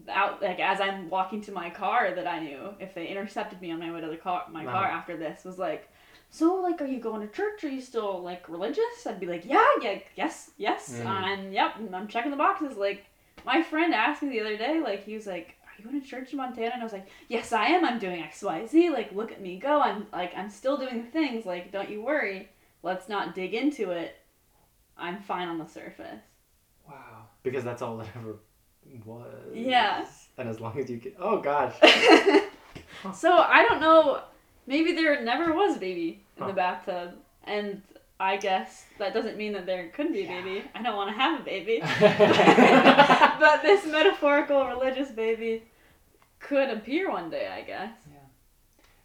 out 0.08 0.40
like 0.42 0.60
as 0.60 0.80
I'm 0.80 1.10
walking 1.10 1.40
to 1.42 1.52
my 1.52 1.68
car 1.70 2.14
that 2.14 2.26
I 2.26 2.40
knew 2.40 2.70
if 2.80 2.94
they 2.94 3.06
intercepted 3.06 3.60
me 3.60 3.70
on 3.70 3.78
my 3.78 3.92
way 3.92 4.00
to 4.00 4.06
the 4.08 4.16
car 4.16 4.44
my 4.50 4.64
car 4.64 4.86
Uh-huh. 4.86 4.96
after 4.96 5.16
this 5.18 5.44
was 5.44 5.58
like 5.58 5.90
so 6.30 6.54
like 6.54 6.80
are 6.80 6.86
you 6.86 6.98
going 7.00 7.20
to 7.20 7.32
church? 7.32 7.62
Are 7.64 7.68
you 7.68 7.82
still 7.82 8.22
like 8.22 8.48
religious? 8.48 9.06
I'd 9.06 9.20
be 9.20 9.26
like 9.26 9.44
yeah 9.44 9.66
yeah 9.82 9.98
yes 10.16 10.50
yes 10.56 10.90
Mm. 11.02 11.06
and 11.06 11.52
yep 11.52 11.74
i'm 11.92 12.08
checking 12.08 12.30
the 12.30 12.36
boxes. 12.38 12.76
Like 12.78 13.04
my 13.44 13.62
friend 13.62 13.92
asked 13.92 14.22
me 14.22 14.30
the 14.30 14.40
other 14.40 14.56
day 14.56 14.80
like 14.80 15.04
he 15.04 15.14
was 15.14 15.26
like 15.26 15.54
are 15.66 15.72
you 15.78 15.84
going 15.84 16.00
to 16.00 16.06
church 16.06 16.32
in 16.32 16.38
montana? 16.38 16.70
And 16.72 16.80
i 16.80 16.84
was 16.84 16.92
like 16.94 17.08
yes 17.28 17.52
i 17.52 17.66
am 17.66 17.84
i'm 17.84 17.98
doing 17.98 18.22
xyz 18.22 18.90
like 18.90 19.12
look 19.12 19.32
at 19.32 19.42
me 19.42 19.58
go 19.58 19.80
i'm 19.82 20.06
like 20.14 20.32
i'm 20.34 20.48
still 20.48 20.78
doing 20.78 21.02
things 21.04 21.44
like 21.44 21.70
don't 21.72 21.90
you 21.90 22.00
worry 22.00 22.48
let's 22.84 23.08
not 23.08 23.34
dig 23.34 23.52
into 23.54 23.90
it 23.90 24.14
i'm 24.96 25.18
fine 25.18 25.48
on 25.48 25.58
the 25.58 25.66
surface 25.66 26.20
Wow. 26.88 27.24
because 27.42 27.64
that's 27.64 27.80
all 27.82 27.98
it 28.02 28.06
ever 28.14 28.36
was. 29.06 29.26
Yeah. 29.54 30.04
And 30.36 30.46
as 30.48 30.60
long 30.60 30.78
as 30.78 30.90
you 30.90 30.98
can, 30.98 31.12
oh 31.18 31.40
gosh, 31.40 31.74
so 33.14 33.32
I 33.38 33.64
don't 33.66 33.80
know. 33.80 34.20
Maybe 34.66 34.92
there 34.92 35.22
never 35.24 35.54
was 35.54 35.76
a 35.76 35.80
baby 35.80 36.22
in 36.36 36.42
Huh. 36.42 36.48
the 36.48 36.52
bathtub, 36.52 37.14
and 37.44 37.80
I 38.20 38.36
guess 38.36 38.84
that 38.98 39.14
doesn't 39.14 39.38
mean 39.38 39.54
that 39.54 39.64
there 39.64 39.88
couldn't 39.96 40.12
be 40.12 40.24
a 40.24 40.28
baby. 40.28 40.64
I 40.74 40.82
don't 40.82 40.94
want 40.96 41.08
to 41.08 41.16
have 41.16 41.40
a 41.40 41.44
baby, 41.44 41.80
but 43.40 43.62
this 43.62 43.86
metaphorical 43.86 44.66
religious 44.66 45.10
baby 45.10 45.62
could 46.40 46.68
appear 46.68 47.10
one 47.10 47.30
day. 47.30 47.48
I 47.48 47.62
guess. 47.62 47.92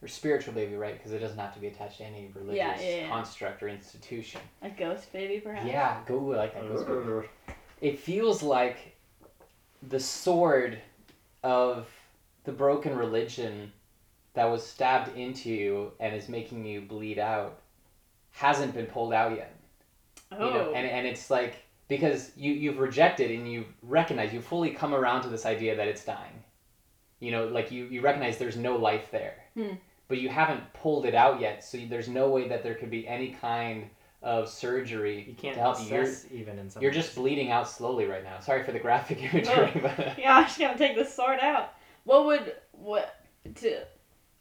Or 0.01 0.07
spiritual 0.07 0.53
baby, 0.53 0.75
right? 0.75 0.97
Because 0.97 1.11
it 1.11 1.19
doesn't 1.19 1.37
have 1.37 1.53
to 1.53 1.59
be 1.59 1.67
attached 1.67 1.97
to 1.97 2.05
any 2.05 2.31
religious 2.33 2.55
Yeah, 2.57 2.79
yeah, 2.79 2.95
yeah. 3.01 3.09
construct 3.09 3.61
or 3.63 3.67
institution. 3.67 4.41
A 4.61 4.69
ghost 4.69 5.11
baby, 5.11 5.39
perhaps. 5.39 5.67
Yeah, 5.67 5.99
go 6.05 6.17
like 6.19 6.53
that. 6.53 6.67
Ghost 6.67 6.87
baby. 6.87 7.27
It 7.81 7.99
feels 7.99 8.41
like 8.43 8.95
the 9.89 9.99
sword 9.99 10.79
of 11.43 11.87
the 12.43 12.51
broken 12.51 12.95
religion 12.97 13.71
that 14.33 14.45
was 14.45 14.65
stabbed 14.65 15.15
into 15.17 15.49
you 15.49 15.91
and 15.99 16.15
is 16.15 16.29
making 16.29 16.65
you 16.65 16.81
bleed 16.81 17.19
out 17.19 17.59
hasn't 18.31 18.73
been 18.73 18.85
pulled 18.85 19.13
out 19.13 19.35
yet. 19.35 19.53
Oh. 20.31 20.47
You 20.47 20.53
know, 20.53 20.73
and, 20.73 20.87
and 20.87 21.07
it's 21.07 21.29
like 21.29 21.55
because 21.87 22.31
you 22.37 22.53
you've 22.53 22.77
rejected 22.79 23.31
and 23.31 23.51
you 23.51 23.65
recognize 23.81 24.31
you 24.33 24.41
fully 24.41 24.69
come 24.69 24.93
around 24.93 25.23
to 25.23 25.29
this 25.29 25.45
idea 25.45 25.75
that 25.75 25.87
it's 25.87 26.05
dying. 26.05 26.43
You 27.19 27.31
know, 27.31 27.47
like 27.47 27.71
you 27.71 27.85
you 27.85 28.01
recognize 28.01 28.37
there's 28.37 28.55
no 28.57 28.75
life 28.77 29.09
there, 29.11 29.35
Hmm. 29.55 29.73
But 30.09 30.17
you 30.17 30.27
haven't 30.27 30.61
pulled 30.73 31.05
it 31.05 31.15
out 31.15 31.39
yet. 31.39 31.63
So 31.63 31.77
there's 31.87 32.09
no 32.09 32.29
way 32.29 32.49
that 32.49 32.63
there 32.63 32.75
could 32.75 32.89
be 32.89 33.07
any 33.07 33.29
kind 33.29 33.89
of 34.21 34.49
surgery 34.49 35.23
You 35.29 35.35
can't 35.35 35.55
to 35.55 35.61
help 35.61 35.79
you. 35.79 35.87
You're, 35.87 36.01
assess 36.01 36.25
even 36.31 36.59
in 36.59 36.69
some. 36.69 36.81
you're 36.81 36.91
ways. 36.91 37.03
just 37.05 37.15
bleeding 37.15 37.51
out 37.51 37.69
slowly 37.69 38.05
right 38.05 38.23
now. 38.23 38.41
Sorry 38.41 38.63
for 38.63 38.73
the 38.73 38.79
graphic 38.79 39.21
imagery, 39.33 39.71
but 39.81 39.97
yeah, 40.19 40.35
I'm 40.37 40.43
just 40.45 40.59
gonna 40.59 40.77
take 40.77 40.97
the 40.97 41.05
sword 41.05 41.39
out. 41.39 41.73
What 42.03 42.25
would 42.25 42.55
what 42.71 43.23
to? 43.55 43.83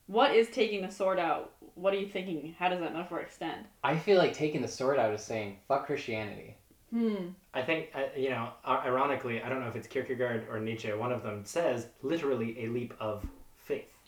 What 0.07 0.35
is 0.35 0.49
taking 0.49 0.83
the 0.83 0.91
sword 0.91 1.19
out? 1.19 1.53
What 1.75 1.93
are 1.93 1.99
you 1.99 2.09
thinking? 2.09 2.57
How 2.59 2.69
does 2.71 2.81
that 2.81 2.93
metaphor 2.95 3.21
extend? 3.21 3.67
I 3.85 3.97
feel 3.97 4.19
like 4.19 4.33
taking 4.33 4.63
the 4.63 4.69
sword 4.69 4.99
out 4.99 5.13
is 5.15 5.23
saying 5.23 5.59
fuck 5.69 5.87
Christianity. 5.87 6.57
Hmm. 6.91 7.29
I 7.53 7.63
think 7.63 7.91
uh, 7.95 8.05
you 8.17 8.31
know. 8.31 8.49
Ironically, 8.67 9.43
I 9.43 9.49
don't 9.51 9.61
know 9.61 9.69
if 9.69 9.77
it's 9.77 9.87
Kierkegaard 9.87 10.47
or 10.51 10.59
Nietzsche. 10.59 10.91
One 10.93 11.13
of 11.13 11.23
them 11.23 11.45
says 11.45 11.89
literally 12.03 12.65
a 12.65 12.69
leap 12.69 12.95
of 12.99 13.23
faith. 13.23 13.29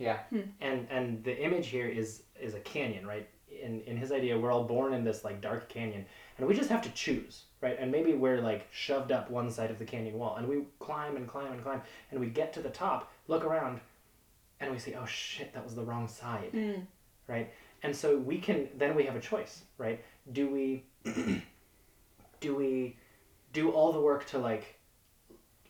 Yeah. 0.00 0.18
Hmm. 0.30 0.40
And 0.60 0.88
and 0.90 1.22
the 1.22 1.38
image 1.38 1.68
here 1.68 1.86
is 1.86 2.22
is 2.40 2.54
a 2.54 2.60
canyon, 2.60 3.06
right? 3.06 3.28
In 3.48 3.82
in 3.82 3.96
his 3.96 4.10
idea, 4.10 4.36
we're 4.36 4.50
all 4.50 4.64
born 4.64 4.94
in 4.94 5.04
this 5.04 5.22
like 5.24 5.40
dark 5.42 5.68
canyon, 5.68 6.06
and 6.38 6.48
we 6.48 6.54
just 6.54 6.70
have 6.70 6.82
to 6.82 6.90
choose, 6.92 7.44
right? 7.60 7.76
And 7.78 7.92
maybe 7.92 8.14
we're 8.14 8.40
like 8.40 8.66
shoved 8.72 9.12
up 9.12 9.30
one 9.30 9.50
side 9.50 9.70
of 9.70 9.78
the 9.78 9.84
canyon 9.84 10.18
wall, 10.18 10.36
and 10.36 10.48
we 10.48 10.64
climb 10.80 11.16
and 11.16 11.28
climb 11.28 11.52
and 11.52 11.62
climb, 11.62 11.82
and 12.10 12.18
we 12.18 12.28
get 12.28 12.52
to 12.54 12.62
the 12.62 12.70
top, 12.70 13.12
look 13.28 13.44
around, 13.44 13.80
and 14.58 14.72
we 14.72 14.78
say, 14.78 14.96
"Oh 14.98 15.04
shit, 15.04 15.52
that 15.52 15.62
was 15.62 15.74
the 15.74 15.84
wrong 15.84 16.08
side." 16.08 16.50
Mm. 16.52 16.86
right? 17.28 17.52
And 17.82 17.94
so 17.94 18.16
we 18.16 18.38
can 18.38 18.68
then 18.78 18.94
we 18.96 19.04
have 19.04 19.16
a 19.16 19.20
choice, 19.20 19.64
right? 19.76 20.02
Do 20.32 20.48
we 20.48 20.84
do 22.40 22.54
we 22.54 22.96
do 23.52 23.70
all 23.70 23.92
the 23.92 24.00
work 24.00 24.26
to 24.28 24.38
like 24.38 24.78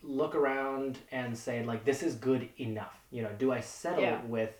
look 0.03 0.35
around 0.35 0.99
and 1.11 1.37
say 1.37 1.65
like 1.65 1.83
this 1.83 2.01
is 2.01 2.15
good 2.15 2.47
enough? 2.57 3.00
You 3.11 3.23
know, 3.23 3.29
do 3.37 3.51
I 3.51 3.59
settle 3.59 4.01
Yeah. 4.03 4.21
with 4.25 4.53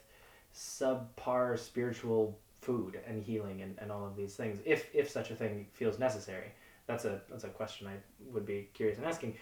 subpar 0.54 1.58
spiritual 1.58 2.38
food 2.62 3.00
and 3.08 3.24
healing 3.24 3.62
and, 3.62 3.76
and 3.80 3.92
all 3.92 4.06
of 4.06 4.16
these 4.16 4.36
things 4.36 4.60
if 4.66 4.94
if 4.94 5.10
such 5.10 5.32
a 5.32 5.36
thing 5.36 5.68
feels 5.74 5.98
necessary? 6.00 6.52
That's 6.88 7.06
a 7.06 7.22
that's 7.30 7.44
a 7.46 7.50
question 7.50 7.88
I 7.88 7.96
would 8.32 8.46
be 8.46 8.70
curious 8.74 8.98
in 8.98 9.06
asking. 9.06 9.36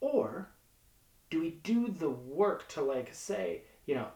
Or 0.00 0.48
do 1.30 1.40
we 1.40 1.50
do 1.62 1.88
the 1.88 2.10
work 2.10 2.66
to 2.68 2.82
like 2.82 3.14
say, 3.14 3.62
you 3.86 3.94
know, 3.94 4.08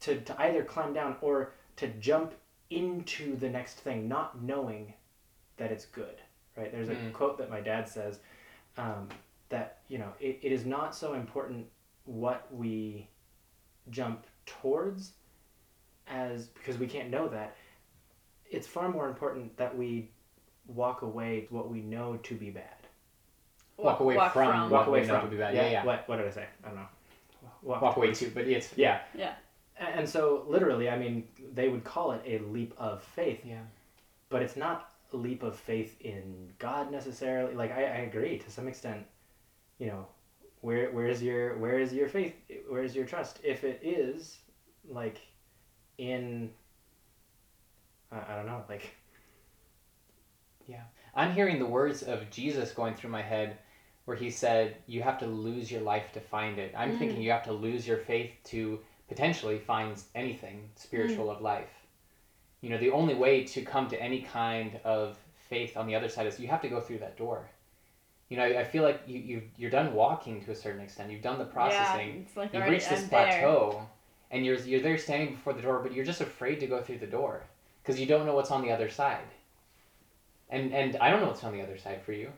to, 0.00 0.20
to 0.20 0.40
either 0.42 0.62
climb 0.62 0.92
down 0.92 1.16
or 1.20 1.52
to 1.76 1.88
jump 1.88 2.34
into 2.70 3.36
the 3.36 3.48
next 3.48 3.74
thing, 3.80 4.08
not 4.08 4.42
knowing 4.42 4.92
that 5.56 5.72
it's 5.72 5.86
good, 5.86 6.20
right? 6.56 6.70
There's 6.70 6.88
a 6.88 6.94
Mm. 6.94 7.12
quote 7.12 7.38
that 7.38 7.50
my 7.50 7.60
dad 7.60 7.88
says 7.88 8.20
um, 8.76 9.08
that, 9.48 9.78
you 9.88 9.98
know, 9.98 10.12
it, 10.20 10.38
it 10.42 10.52
is 10.52 10.66
not 10.66 10.94
so 10.94 11.14
important 11.14 11.66
what 12.04 12.46
we 12.52 13.08
jump 13.90 14.26
towards 14.46 15.12
as 16.06 16.46
because 16.46 16.78
we 16.78 16.86
can't 16.86 17.10
know 17.10 17.28
that. 17.28 17.56
It's 18.50 18.66
far 18.66 18.88
more 18.88 19.08
important 19.08 19.56
that 19.58 19.76
we 19.76 20.10
walk 20.66 21.02
away 21.02 21.46
what 21.50 21.70
we 21.70 21.80
know 21.80 22.16
to 22.22 22.34
be 22.34 22.50
bad. 22.50 22.64
Walk 23.76 24.00
away 24.00 24.16
from 24.16 24.30
from. 24.30 24.62
Walk 24.62 24.70
Walk 24.70 24.86
away 24.88 24.98
away 25.00 25.08
from. 25.08 25.20
to 25.22 25.28
be 25.28 25.36
bad. 25.36 25.54
Yeah, 25.54 25.70
yeah. 25.70 25.84
What, 25.84 26.08
what 26.08 26.16
did 26.16 26.26
I 26.26 26.30
say? 26.30 26.46
I 26.64 26.68
don't 26.68 26.76
know. 26.76 26.86
Walk, 27.62 27.82
Walk 27.82 27.96
away 27.96 28.06
towards. 28.06 28.20
too, 28.20 28.32
but 28.34 28.46
it's 28.46 28.72
Yeah. 28.76 29.00
Yeah. 29.14 29.34
And 29.78 30.08
so, 30.08 30.44
literally, 30.48 30.90
I 30.90 30.98
mean, 30.98 31.28
they 31.54 31.68
would 31.68 31.84
call 31.84 32.10
it 32.10 32.22
a 32.26 32.38
leap 32.50 32.74
of 32.78 33.00
faith, 33.00 33.40
yeah. 33.44 33.60
but 34.28 34.42
it's 34.42 34.56
not 34.56 34.92
a 35.12 35.16
leap 35.16 35.44
of 35.44 35.56
faith 35.56 35.96
in 36.00 36.52
God 36.58 36.90
necessarily. 36.90 37.54
Like, 37.54 37.70
I, 37.70 37.82
I 37.84 37.98
agree 37.98 38.38
to 38.38 38.50
some 38.50 38.66
extent. 38.66 39.06
You 39.78 39.86
know, 39.86 40.06
where 40.68 40.90
where's 40.90 41.22
your 41.22 41.56
where 41.56 41.78
is 41.78 41.94
your 41.94 42.08
faith? 42.08 42.34
Where 42.68 42.82
is 42.82 42.94
your 42.94 43.06
trust? 43.06 43.40
If 43.42 43.64
it 43.64 43.80
is 43.82 44.36
like 44.86 45.18
in, 45.96 46.50
I, 48.12 48.18
I 48.28 48.36
don't 48.36 48.44
know, 48.44 48.62
like 48.68 48.94
Yeah. 50.66 50.82
I'm 51.14 51.32
hearing 51.32 51.58
the 51.58 51.64
words 51.78 52.02
of 52.02 52.28
Jesus 52.28 52.72
going 52.72 52.94
through 52.94 53.08
my 53.10 53.22
head 53.22 53.56
where 54.04 54.16
he 54.16 54.30
said, 54.30 54.76
You 54.86 55.02
have 55.02 55.18
to 55.20 55.26
lose 55.26 55.72
your 55.72 55.80
life 55.80 56.12
to 56.12 56.20
find 56.20 56.58
it. 56.58 56.74
I'm 56.76 56.92
Mm. 56.92 56.98
thinking 56.98 57.22
you 57.22 57.30
have 57.30 57.44
to 57.44 57.52
lose 57.52 57.88
your 57.88 57.96
faith 57.96 58.32
to 58.52 58.78
potentially 59.08 59.58
find 59.58 59.96
anything 60.14 60.68
spiritual 60.76 61.30
of 61.30 61.40
life. 61.40 61.72
You 62.60 62.68
know, 62.68 62.78
the 62.78 62.90
only 62.90 63.14
way 63.14 63.44
to 63.44 63.62
come 63.62 63.88
to 63.88 64.02
any 64.02 64.20
kind 64.20 64.78
of 64.84 65.16
faith 65.48 65.78
on 65.78 65.86
the 65.86 65.94
other 65.94 66.10
side 66.10 66.26
is 66.26 66.38
you 66.38 66.48
have 66.48 66.60
to 66.60 66.68
go 66.68 66.80
through 66.82 66.98
that 66.98 67.16
door. 67.16 67.48
You 68.28 68.36
know, 68.36 68.44
I, 68.44 68.64
feel 68.64 68.82
like 68.82 69.00
you, 69.06 69.18
you, 69.18 69.42
you're 69.56 69.70
done 69.70 69.94
walking 69.94 70.44
to 70.44 70.50
a 70.50 70.54
certain 70.54 70.82
extent. 70.82 71.10
You've 71.10 71.22
done 71.22 71.38
the 71.38 71.46
processing. 71.46 72.08
Yeah, 72.08 72.20
it's 72.20 72.36
like 72.36 72.52
You've 72.52 72.68
reached 72.68 72.90
this 72.90 73.04
I'm 73.04 73.08
there. 73.08 73.40
plateau, 73.40 73.86
and 74.30 74.44
you're, 74.44 74.56
you're 74.56 74.82
there 74.82 74.98
standing 74.98 75.34
before 75.34 75.54
the 75.54 75.62
door, 75.62 75.80
but 75.82 75.94
you're 75.94 76.04
just 76.04 76.20
afraid 76.20 76.60
to 76.60 76.66
go 76.66 76.82
through 76.82 76.98
the 76.98 77.06
door 77.06 77.44
because 77.82 77.98
you 77.98 78.04
don't 78.04 78.26
know 78.26 78.34
what's 78.34 78.50
on 78.50 78.60
the 78.60 78.70
other 78.70 78.90
side. 78.90 79.24
And 80.50 80.72
and 80.74 80.96
I 80.96 81.10
don't 81.10 81.20
know 81.20 81.28
what's 81.28 81.44
on 81.44 81.52
the 81.52 81.62
other 81.62 81.78
side 81.78 82.02
for 82.02 82.12
you, 82.12 82.32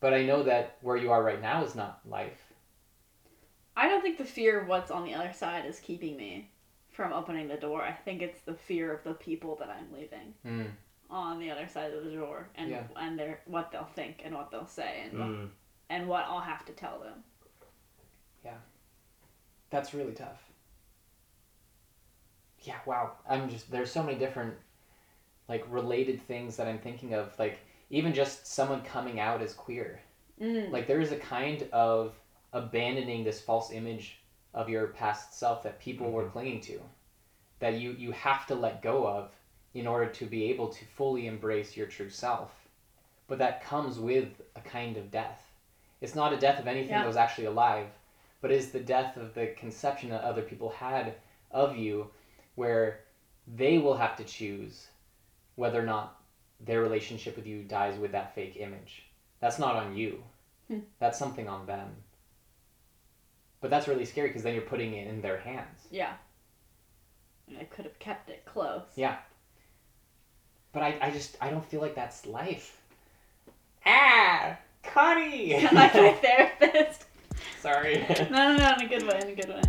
but 0.00 0.14
I 0.14 0.24
know 0.24 0.42
that 0.44 0.78
where 0.80 0.96
you 0.96 1.12
are 1.12 1.22
right 1.22 1.40
now 1.40 1.64
is 1.64 1.74
not 1.74 2.00
life. 2.08 2.40
I 3.76 3.88
don't 3.88 4.02
think 4.02 4.18
the 4.18 4.24
fear 4.24 4.60
of 4.60 4.68
what's 4.68 4.90
on 4.90 5.04
the 5.04 5.14
other 5.14 5.32
side 5.32 5.64
is 5.64 5.78
keeping 5.80 6.16
me 6.16 6.50
from 6.90 7.12
opening 7.12 7.48
the 7.48 7.56
door. 7.56 7.82
I 7.82 7.92
think 7.92 8.20
it's 8.20 8.40
the 8.42 8.54
fear 8.54 8.92
of 8.92 9.04
the 9.04 9.14
people 9.14 9.56
that 9.56 9.70
I'm 9.70 9.92
leaving 9.92 10.34
Mm. 10.46 10.70
On 11.10 11.38
the 11.38 11.50
other 11.50 11.66
side 11.68 11.92
of 11.92 12.04
the 12.04 12.10
door 12.12 12.48
and 12.54 12.70
Yeah. 12.70 12.84
and 12.96 13.18
their 13.18 13.40
what 13.46 13.70
they'll 13.70 13.84
think 13.84 14.22
and 14.24 14.34
what 14.34 14.50
they'll 14.50 14.66
say 14.66 15.02
and 15.04 15.18
what, 15.18 15.28
mm, 15.28 15.50
and 15.88 16.08
what 16.08 16.24
I'll 16.26 16.40
have 16.40 16.64
to 16.66 16.72
tell 16.72 17.00
them. 17.00 17.24
Yeah. 18.44 18.58
That's 19.70 19.92
really 19.94 20.12
tough. 20.12 20.42
Yeah, 22.60 22.78
wow. 22.86 23.12
I'm 23.28 23.48
just 23.48 23.70
there's 23.70 23.90
so 23.90 24.02
many 24.02 24.18
different 24.18 24.54
like 25.48 25.64
related 25.68 26.22
things 26.22 26.56
that 26.56 26.68
I'm 26.68 26.78
thinking 26.78 27.14
of 27.14 27.36
like 27.38 27.58
even 27.90 28.14
just 28.14 28.46
someone 28.46 28.82
coming 28.82 29.18
out 29.18 29.42
as 29.42 29.52
queer. 29.52 30.00
Mm. 30.40 30.70
Like 30.70 30.86
there 30.86 31.00
is 31.00 31.12
a 31.12 31.16
kind 31.16 31.68
of 31.72 32.14
abandoning 32.52 33.24
this 33.24 33.40
false 33.40 33.72
image 33.72 34.18
of 34.54 34.68
your 34.68 34.88
past 34.88 35.38
self 35.38 35.62
that 35.62 35.80
people 35.80 36.10
were 36.10 36.28
clinging 36.28 36.60
to 36.60 36.80
that 37.60 37.74
you 37.74 37.92
you 37.92 38.10
have 38.12 38.46
to 38.46 38.54
let 38.54 38.82
go 38.82 39.06
of 39.06 39.30
in 39.74 39.86
order 39.86 40.06
to 40.06 40.26
be 40.26 40.44
able 40.50 40.68
to 40.68 40.84
fully 40.84 41.26
embrace 41.26 41.76
your 41.76 41.86
true 41.86 42.10
self. 42.10 42.50
But 43.28 43.38
that 43.38 43.64
comes 43.64 43.98
with 43.98 44.28
a 44.56 44.60
kind 44.60 44.96
of 44.96 45.10
death. 45.10 45.46
It's 46.00 46.14
not 46.14 46.32
a 46.32 46.38
death 46.38 46.58
of 46.58 46.66
anything 46.66 46.90
Yeah. 46.90 47.00
that 47.00 47.06
was 47.06 47.16
actually 47.16 47.46
alive, 47.46 47.86
but 48.40 48.50
is 48.50 48.72
the 48.72 48.80
death 48.80 49.16
of 49.16 49.34
the 49.34 49.48
conception 49.48 50.10
that 50.10 50.22
other 50.24 50.42
people 50.42 50.70
had 50.70 51.14
of 51.50 51.76
you 51.76 52.10
where 52.54 53.04
they 53.46 53.78
will 53.78 53.96
have 53.96 54.16
to 54.16 54.24
choose 54.24 54.88
whether 55.54 55.80
or 55.80 55.86
not 55.86 56.20
their 56.58 56.80
relationship 56.82 57.36
with 57.36 57.46
you 57.46 57.62
dies 57.62 57.98
with 57.98 58.12
that 58.12 58.34
fake 58.34 58.56
image. 58.56 59.04
That's 59.40 59.58
not 59.58 59.76
on 59.76 59.96
you. 59.96 60.22
Hmm. 60.68 60.80
That's 60.98 61.18
something 61.18 61.48
on 61.48 61.66
them. 61.66 61.94
But 63.60 63.70
that's 63.70 63.88
really 63.88 64.04
scary 64.04 64.28
because 64.28 64.42
then 64.42 64.54
you're 64.54 64.62
putting 64.62 64.94
it 64.94 65.06
in 65.06 65.20
their 65.20 65.38
hands. 65.38 65.86
Yeah. 65.90 66.14
And 67.48 67.58
I 67.58 67.64
could 67.64 67.84
have 67.84 67.98
kept 67.98 68.30
it 68.30 68.44
close. 68.44 68.84
Yeah. 68.96 69.18
But 70.72 70.82
I, 70.82 70.96
I 71.00 71.10
just 71.10 71.36
I 71.40 71.50
don't 71.50 71.64
feel 71.64 71.80
like 71.80 71.94
that's 71.94 72.26
life. 72.26 72.80
Ah, 73.84 74.56
Connie. 74.84 75.54
like 75.54 75.72
my 75.72 75.88
therapist. 76.22 77.06
Sorry. 77.60 78.04
No, 78.30 78.56
no, 78.56 78.56
no, 78.56 78.74
in 78.74 78.82
a 78.82 78.88
good 78.88 79.06
way, 79.06 79.20
in 79.20 79.28
a 79.28 79.34
good 79.34 79.48
way. 79.48 79.62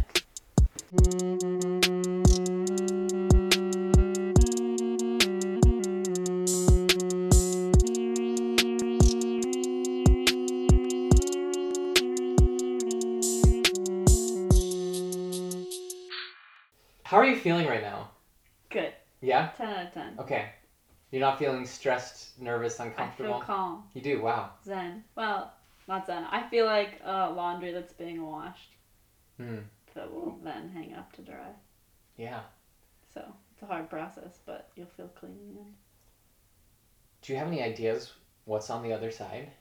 How 17.03 17.17
are 17.17 17.25
you 17.25 17.35
feeling 17.35 17.67
right 17.67 17.81
now? 17.81 18.11
Good. 18.69 18.93
Yeah. 19.19 19.49
Ten 19.57 19.67
out 19.67 19.87
of 19.87 19.93
ten. 19.93 20.15
Okay. 20.19 20.45
You're 21.11 21.21
not 21.21 21.37
feeling 21.39 21.65
stressed, 21.65 22.39
nervous, 22.39 22.79
uncomfortable. 22.79 23.33
I 23.33 23.37
uncomfortable. 23.37 23.39
feel 23.39 23.45
calm, 23.45 23.83
You 23.93 24.01
do. 24.01 24.21
Wow. 24.21 24.51
zen. 24.63 25.03
Well, 25.15 25.53
not 25.87 26.05
zen. 26.05 26.23
I 26.31 26.47
feel 26.49 26.65
like 26.65 27.01
uh, 27.05 27.31
laundry 27.31 27.71
that's 27.73 27.93
being 27.93 28.25
washed 28.25 28.69
Hmm. 29.37 29.59
that 29.95 30.11
will 30.13 30.37
then 30.43 30.69
hang 30.69 30.93
up 30.93 31.11
to 31.13 31.21
dry. 31.21 31.49
Yeah. 32.17 32.41
So 33.13 33.21
it's 33.53 33.61
a 33.63 33.65
hard 33.65 33.89
process, 33.89 34.39
but 34.45 34.69
you'll 34.75 34.87
feel 34.95 35.09
clean 35.15 35.33
in 35.33 35.53
the 35.55 35.59
end. 35.61 35.73
Do 37.21 37.33
you 37.33 37.39
have 37.39 37.47
any 37.47 37.61
ideas 37.61 38.13
what's 38.45 38.69
on 38.69 38.83
the 38.83 38.93
other 38.93 39.11
side? 39.11 39.51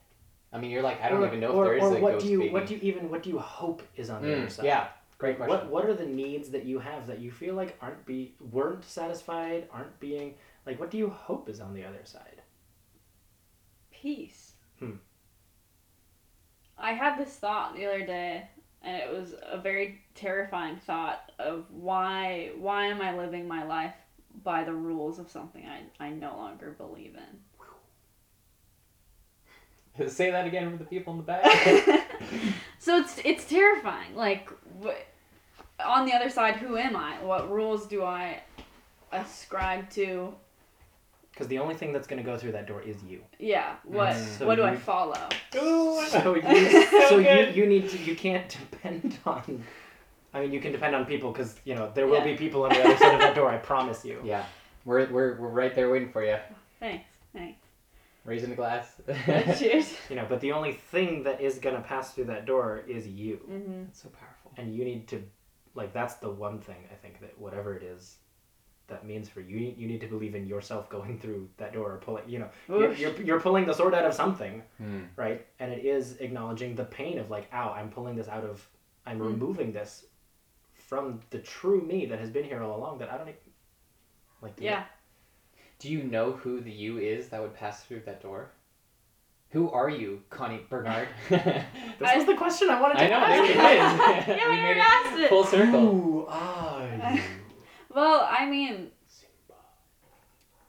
I 0.52 0.58
mean, 0.58 0.70
you're 0.70 0.82
like 0.82 1.00
I 1.02 1.08
don't 1.08 1.22
or, 1.22 1.26
even 1.26 1.40
know 1.40 1.50
or, 1.52 1.74
if 1.74 1.80
there 1.80 1.88
is 1.88 1.94
or 1.94 1.96
a 1.98 2.00
what 2.00 2.12
ghost 2.14 2.26
do 2.26 2.32
you 2.32 2.38
baby. 2.40 2.52
what 2.52 2.66
do 2.66 2.74
you 2.74 2.80
even 2.82 3.10
what 3.10 3.22
do 3.22 3.30
you 3.30 3.38
hope 3.38 3.82
is 3.96 4.10
on 4.10 4.22
the 4.22 4.28
Mm, 4.28 4.38
other 4.42 4.50
side? 4.50 4.64
yeah. 4.66 4.88
Great 5.18 5.36
question. 5.36 5.54
What 5.56 5.70
what 5.70 5.84
are 5.84 5.94
the 5.94 6.06
needs 6.06 6.48
that 6.50 6.64
you 6.64 6.78
have 6.78 7.06
that 7.06 7.18
you 7.20 7.30
feel 7.30 7.54
like 7.54 7.76
aren't 7.80 8.04
be 8.06 8.34
weren't 8.50 8.84
satisfied, 8.84 9.68
aren't 9.72 9.98
being 10.00 10.34
like 10.66 10.78
what 10.78 10.90
do 10.90 10.98
you 10.98 11.10
hope 11.10 11.48
is 11.48 11.60
on 11.60 11.74
the 11.74 11.84
other 11.84 12.02
side? 12.04 12.42
Peace. 13.90 14.52
Hmm. 14.78 14.96
I 16.78 16.92
had 16.92 17.18
this 17.18 17.34
thought 17.34 17.74
the 17.76 17.84
other 17.86 18.04
day, 18.06 18.48
and 18.82 18.96
it 18.96 19.12
was 19.12 19.34
a 19.50 19.58
very 19.58 20.00
terrifying 20.14 20.76
thought 20.76 21.32
of 21.38 21.66
why 21.70 22.52
why 22.58 22.86
am 22.86 23.00
I 23.00 23.16
living 23.16 23.46
my 23.46 23.64
life 23.64 23.94
by 24.42 24.64
the 24.64 24.72
rules 24.72 25.18
of 25.18 25.28
something 25.30 25.66
I, 25.66 25.82
I 26.04 26.10
no 26.10 26.36
longer 26.36 26.70
believe 26.70 27.16
in. 29.96 30.08
Say 30.08 30.30
that 30.30 30.46
again 30.46 30.70
for 30.70 30.76
the 30.76 30.84
people 30.84 31.12
in 31.12 31.18
the 31.18 31.24
back. 31.24 31.44
so 32.78 32.98
it's 32.98 33.20
it's 33.24 33.44
terrifying. 33.44 34.14
Like, 34.14 34.48
wh- 34.82 35.84
on 35.84 36.06
the 36.06 36.12
other 36.12 36.30
side, 36.30 36.56
who 36.56 36.76
am 36.76 36.96
I? 36.96 37.22
What 37.22 37.50
rules 37.50 37.86
do 37.86 38.04
I 38.04 38.42
ascribe 39.12 39.90
to? 39.90 40.34
Because 41.32 41.48
the 41.48 41.58
only 41.58 41.74
thing 41.74 41.92
that's 41.92 42.06
going 42.06 42.22
to 42.22 42.28
go 42.28 42.36
through 42.36 42.52
that 42.52 42.66
door 42.66 42.82
is 42.82 43.02
you. 43.02 43.20
Yeah. 43.38 43.76
What 43.84 44.10
Mm. 44.10 44.38
So 44.38 44.46
what 44.46 44.56
do 44.56 44.64
I 44.64 44.76
follow? 44.76 45.28
Ooh, 45.56 46.04
So 46.06 46.34
you 46.36 46.70
So 46.90 47.08
so 47.08 47.18
you, 47.18 47.52
you 47.54 47.66
need 47.66 47.88
to 47.90 47.98
you 47.98 48.14
can't 48.14 48.48
depend 48.70 49.18
on. 49.26 49.64
I 50.34 50.40
mean, 50.40 50.52
you 50.52 50.60
can 50.60 50.70
depend 50.72 50.94
on 50.94 51.06
people 51.06 51.32
because 51.32 51.56
you 51.64 51.74
know 51.74 51.90
there 51.94 52.06
will 52.06 52.18
Yeah. 52.18 52.24
be 52.24 52.36
people 52.36 52.64
on 52.64 52.70
the 52.70 52.82
other 52.84 52.96
side 52.96 53.14
of 53.14 53.20
that 53.20 53.34
door. 53.40 53.48
I 53.50 53.56
promise 53.58 54.04
you. 54.04 54.20
yeah, 54.24 54.44
we're, 54.84 55.06
we're 55.10 55.36
we're 55.40 55.48
right 55.48 55.74
there 55.74 55.90
waiting 55.90 56.10
for 56.12 56.24
you. 56.24 56.36
Thanks. 56.78 57.08
Thanks. 57.32 57.58
Raising 58.24 58.50
the 58.50 58.56
glass. 58.56 59.00
Cheers. 59.58 59.94
You 60.10 60.16
know, 60.16 60.26
but 60.28 60.40
the 60.40 60.52
only 60.52 60.72
thing 60.74 61.22
that 61.24 61.40
is 61.40 61.58
going 61.58 61.74
to 61.74 61.80
pass 61.82 62.12
through 62.12 62.24
that 62.26 62.44
door 62.44 62.84
is 62.86 63.06
you, 63.06 63.36
hmm 63.36 63.84
so 63.92 64.08
powerful. 64.10 64.52
and 64.58 64.74
you 64.74 64.84
need 64.84 65.08
to 65.08 65.22
like 65.74 65.92
that's 65.92 66.14
the 66.16 66.28
one 66.30 66.58
thing 66.60 66.76
I 66.92 66.94
think 66.96 67.20
that 67.20 67.38
whatever 67.40 67.74
it 67.76 67.82
is 67.82 68.16
that 68.90 69.06
means 69.06 69.28
for 69.28 69.40
you, 69.40 69.72
you 69.76 69.86
need 69.88 70.00
to 70.02 70.06
believe 70.06 70.34
in 70.34 70.46
yourself 70.46 70.88
going 70.90 71.18
through 71.22 71.48
that 71.56 71.72
door 71.72 71.92
or 71.92 71.96
pulling. 71.96 72.28
You 72.28 72.40
know, 72.40 72.48
you're, 72.68 72.92
you're, 72.92 73.22
you're 73.22 73.40
pulling 73.40 73.64
the 73.66 73.72
sword 73.72 73.94
out 73.94 74.04
of 74.04 74.12
something, 74.14 74.62
Hmm. 74.78 75.00
right? 75.16 75.46
And 75.58 75.72
it 75.72 75.84
is 75.84 76.16
acknowledging 76.20 76.74
the 76.74 76.84
pain 76.84 77.18
of 77.18 77.30
like, 77.30 77.48
ow, 77.52 77.72
I'm 77.72 77.88
pulling 77.90 78.14
this 78.16 78.28
out 78.28 78.44
of, 78.44 78.66
I'm 79.06 79.18
Mm. 79.18 79.24
removing 79.32 79.72
this 79.72 80.04
from 80.74 81.20
the 81.30 81.38
true 81.38 81.80
me 81.82 82.06
that 82.06 82.18
has 82.20 82.30
been 82.30 82.44
here 82.44 82.62
all 82.62 82.76
along. 82.78 82.98
That 82.98 83.10
I 83.12 83.16
don't 83.18 83.28
e- 83.28 83.34
like. 84.42 84.56
do 84.56 84.64
you- 84.64 84.70
Yeah. 84.70 84.84
Do 85.78 85.90
you 85.90 86.02
know 86.02 86.32
who 86.32 86.60
the 86.60 86.70
you 86.70 86.98
is 86.98 87.28
that 87.30 87.40
would 87.40 87.54
pass 87.54 87.82
through 87.84 88.00
that 88.04 88.20
door? 88.20 88.50
Who 89.52 89.70
are 89.70 89.88
you, 89.88 90.22
Connie 90.30 90.60
Bernard? 90.68 91.08
I 91.30 91.34
This 91.98 92.16
was 92.16 92.26
the 92.26 92.34
question 92.36 92.68
I 92.70 92.80
wanted 92.80 92.98
to 92.98 93.08
know, 93.08 93.16
ask. 93.16 93.28
there 93.28 93.44
it 93.44 93.50
is. 93.50 93.56
yeah, 93.56 94.48
we 94.48 94.56
we 94.56 94.62
made 94.62 94.62
already 94.62 94.80
it 94.80 94.84
asked 95.06 95.18
it. 95.18 95.28
full 95.30 95.44
circle. 95.44 95.80
Who 95.80 96.26
are 96.28 97.14
you? 97.14 97.22
Well, 97.92 98.26
I 98.30 98.46
mean, 98.46 98.90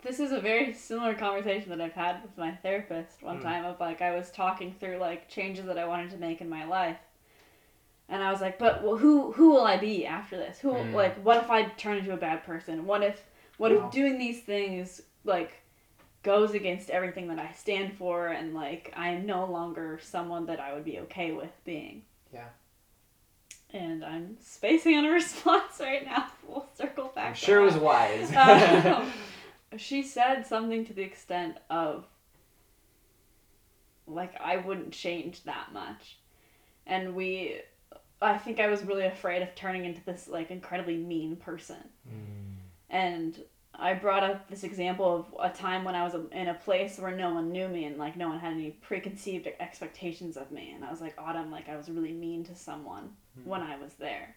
this 0.01 0.19
is 0.19 0.31
a 0.31 0.39
very 0.41 0.73
similar 0.73 1.13
conversation 1.13 1.69
that 1.69 1.79
I've 1.81 1.93
had 1.93 2.23
with 2.23 2.35
my 2.37 2.51
therapist 2.55 3.21
one 3.21 3.39
Mm. 3.39 3.43
time 3.43 3.65
of 3.65 3.79
like 3.79 4.01
I 4.01 4.15
was 4.15 4.31
talking 4.31 4.73
through 4.79 4.97
like 4.97 5.29
changes 5.29 5.65
that 5.65 5.77
I 5.77 5.85
wanted 5.85 6.09
to 6.11 6.17
make 6.17 6.41
in 6.41 6.49
my 6.49 6.65
life. 6.65 6.97
And 8.09 8.21
I 8.21 8.31
was 8.31 8.41
like, 8.41 8.57
but 8.59 8.83
well, 8.83 8.97
who 8.97 9.31
who 9.31 9.51
will 9.51 9.63
I 9.63 9.77
be 9.77 10.05
after 10.05 10.35
this? 10.37 10.59
Who 10.59 10.71
Mm. 10.73 10.93
like 10.93 11.15
what 11.23 11.37
if 11.37 11.49
I 11.51 11.63
turn 11.63 11.97
into 11.97 12.13
a 12.13 12.17
bad 12.17 12.43
person? 12.43 12.85
What 12.85 13.03
if 13.03 13.23
what 13.57 13.71
Wow. 13.71 13.85
if 13.85 13.91
doing 13.91 14.17
these 14.17 14.41
things 14.41 15.01
like 15.23 15.61
goes 16.23 16.53
against 16.53 16.89
everything 16.89 17.27
that 17.27 17.39
I 17.39 17.51
stand 17.53 17.93
for 17.97 18.27
and 18.29 18.53
like 18.53 18.91
I'm 18.95 19.25
no 19.25 19.45
longer 19.45 19.99
someone 20.01 20.45
that 20.47 20.59
I 20.59 20.73
would 20.73 20.83
be 20.85 20.99
okay 20.99 21.31
with 21.31 21.51
being. 21.63 22.03
Yeah. 22.33 22.49
And 23.73 24.03
I'm 24.03 24.37
spacing 24.41 24.97
on 24.97 25.05
a 25.05 25.09
response 25.11 25.79
right 25.79 26.05
now. 26.05 26.27
We'll 26.47 26.67
circle 26.75 27.11
back. 27.15 27.29
I'm 27.29 27.33
sure 27.33 27.61
it 27.61 27.65
was 27.65 27.75
wise. 27.75 28.31
Um, 28.35 29.11
she 29.77 30.03
said 30.03 30.45
something 30.45 30.85
to 30.85 30.93
the 30.93 31.01
extent 31.01 31.57
of 31.69 32.05
like 34.05 34.33
I 34.41 34.57
wouldn't 34.57 34.91
change 34.91 35.43
that 35.43 35.71
much. 35.71 36.17
And 36.85 37.15
we 37.15 37.61
I 38.21 38.37
think 38.37 38.59
I 38.59 38.67
was 38.67 38.83
really 38.83 39.05
afraid 39.05 39.41
of 39.41 39.55
turning 39.55 39.85
into 39.85 40.03
this 40.05 40.27
like 40.27 40.51
incredibly 40.51 40.97
mean 40.97 41.37
person. 41.37 41.77
Mm. 42.07 42.55
And 42.89 43.39
I 43.81 43.95
brought 43.95 44.23
up 44.23 44.47
this 44.47 44.63
example 44.63 45.25
of 45.41 45.51
a 45.51 45.53
time 45.53 45.83
when 45.83 45.95
I 45.95 46.03
was 46.03 46.13
in 46.31 46.47
a 46.47 46.53
place 46.53 46.99
where 46.99 47.15
no 47.15 47.33
one 47.33 47.51
knew 47.51 47.67
me 47.67 47.85
and 47.85 47.97
like 47.97 48.15
no 48.15 48.29
one 48.29 48.39
had 48.39 48.53
any 48.53 48.69
preconceived 48.69 49.49
expectations 49.59 50.37
of 50.37 50.51
me. 50.51 50.71
And 50.75 50.85
I 50.85 50.91
was 50.91 51.01
like, 51.01 51.15
Autumn, 51.17 51.51
like 51.51 51.67
I 51.67 51.75
was 51.75 51.89
really 51.89 52.11
mean 52.11 52.43
to 52.43 52.55
someone 52.55 53.09
hmm. 53.35 53.49
when 53.49 53.61
I 53.61 53.77
was 53.77 53.93
there. 53.95 54.35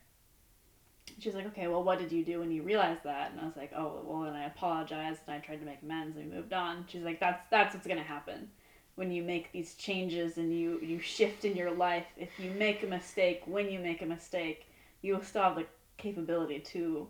She's 1.18 1.34
like, 1.34 1.46
okay, 1.48 1.68
well, 1.68 1.84
what 1.84 1.98
did 1.98 2.10
you 2.10 2.24
do 2.24 2.40
when 2.40 2.50
you 2.50 2.62
realized 2.62 3.04
that? 3.04 3.32
And 3.32 3.40
I 3.40 3.44
was 3.44 3.56
like, 3.56 3.72
oh, 3.76 4.00
well, 4.06 4.22
then 4.22 4.32
I 4.32 4.46
apologized 4.46 5.20
and 5.26 5.36
I 5.36 5.40
tried 5.40 5.60
to 5.60 5.66
make 5.66 5.82
amends 5.82 6.16
and 6.16 6.26
we 6.26 6.34
moved 6.34 6.54
on. 6.54 6.86
She's 6.88 7.02
like, 7.02 7.20
that's 7.20 7.44
that's 7.50 7.74
what's 7.74 7.86
gonna 7.86 8.02
happen 8.02 8.48
when 8.94 9.12
you 9.12 9.22
make 9.22 9.52
these 9.52 9.74
changes 9.74 10.38
and 10.38 10.58
you 10.58 10.80
you 10.80 11.00
shift 11.00 11.44
in 11.44 11.54
your 11.54 11.70
life. 11.70 12.06
If 12.16 12.30
you 12.38 12.50
make 12.52 12.82
a 12.82 12.86
mistake, 12.86 13.42
when 13.44 13.70
you 13.70 13.78
make 13.78 14.00
a 14.00 14.06
mistake, 14.06 14.70
you 15.02 15.14
will 15.14 15.22
still 15.22 15.42
have 15.42 15.56
the 15.56 15.66
capability 15.98 16.60
to 16.60 17.08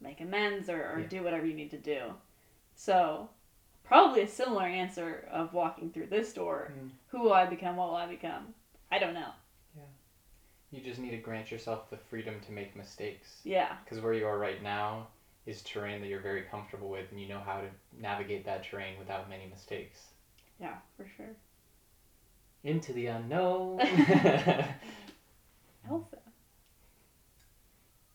make 0.00 0.20
amends 0.20 0.68
or, 0.68 0.92
or 0.92 1.00
Yeah. 1.00 1.06
do 1.08 1.22
whatever 1.22 1.46
you 1.46 1.54
need 1.54 1.70
to 1.70 1.78
do. 1.78 2.14
So, 2.74 3.28
probably 3.84 4.22
a 4.22 4.28
similar 4.28 4.64
answer 4.64 5.28
of 5.30 5.52
walking 5.52 5.90
through 5.90 6.06
this 6.06 6.32
door. 6.32 6.72
Mm. 6.78 6.90
Who 7.08 7.22
will 7.22 7.32
I 7.32 7.46
become? 7.46 7.76
What 7.76 7.88
will 7.88 7.96
I 7.96 8.06
become? 8.06 8.54
I 8.90 8.98
don't 8.98 9.14
know. 9.14 9.30
Yeah. 9.76 9.82
you 10.70 10.80
just 10.80 11.00
need 11.00 11.10
to 11.10 11.16
grant 11.18 11.50
yourself 11.50 11.90
the 11.90 11.96
freedom 11.96 12.40
to 12.46 12.52
make 12.52 12.76
mistakes. 12.76 13.40
Yeah. 13.44 13.76
Because 13.84 14.02
where 14.02 14.12
you 14.14 14.26
are 14.26 14.38
right 14.38 14.62
now 14.62 15.08
is 15.46 15.62
terrain 15.62 16.00
that 16.02 16.08
you're 16.08 16.20
very 16.20 16.42
comfortable 16.42 16.88
with, 16.90 17.10
and 17.10 17.20
you 17.20 17.28
know 17.28 17.40
how 17.40 17.60
to 17.60 17.68
navigate 18.00 18.44
that 18.44 18.62
terrain 18.64 18.98
without 18.98 19.28
many 19.30 19.46
mistakes. 19.46 20.02
Yeah, 20.60 20.74
for 20.96 21.06
sure. 21.16 21.34
Into 22.64 22.92
the 22.92 23.06
unknown. 23.06 23.78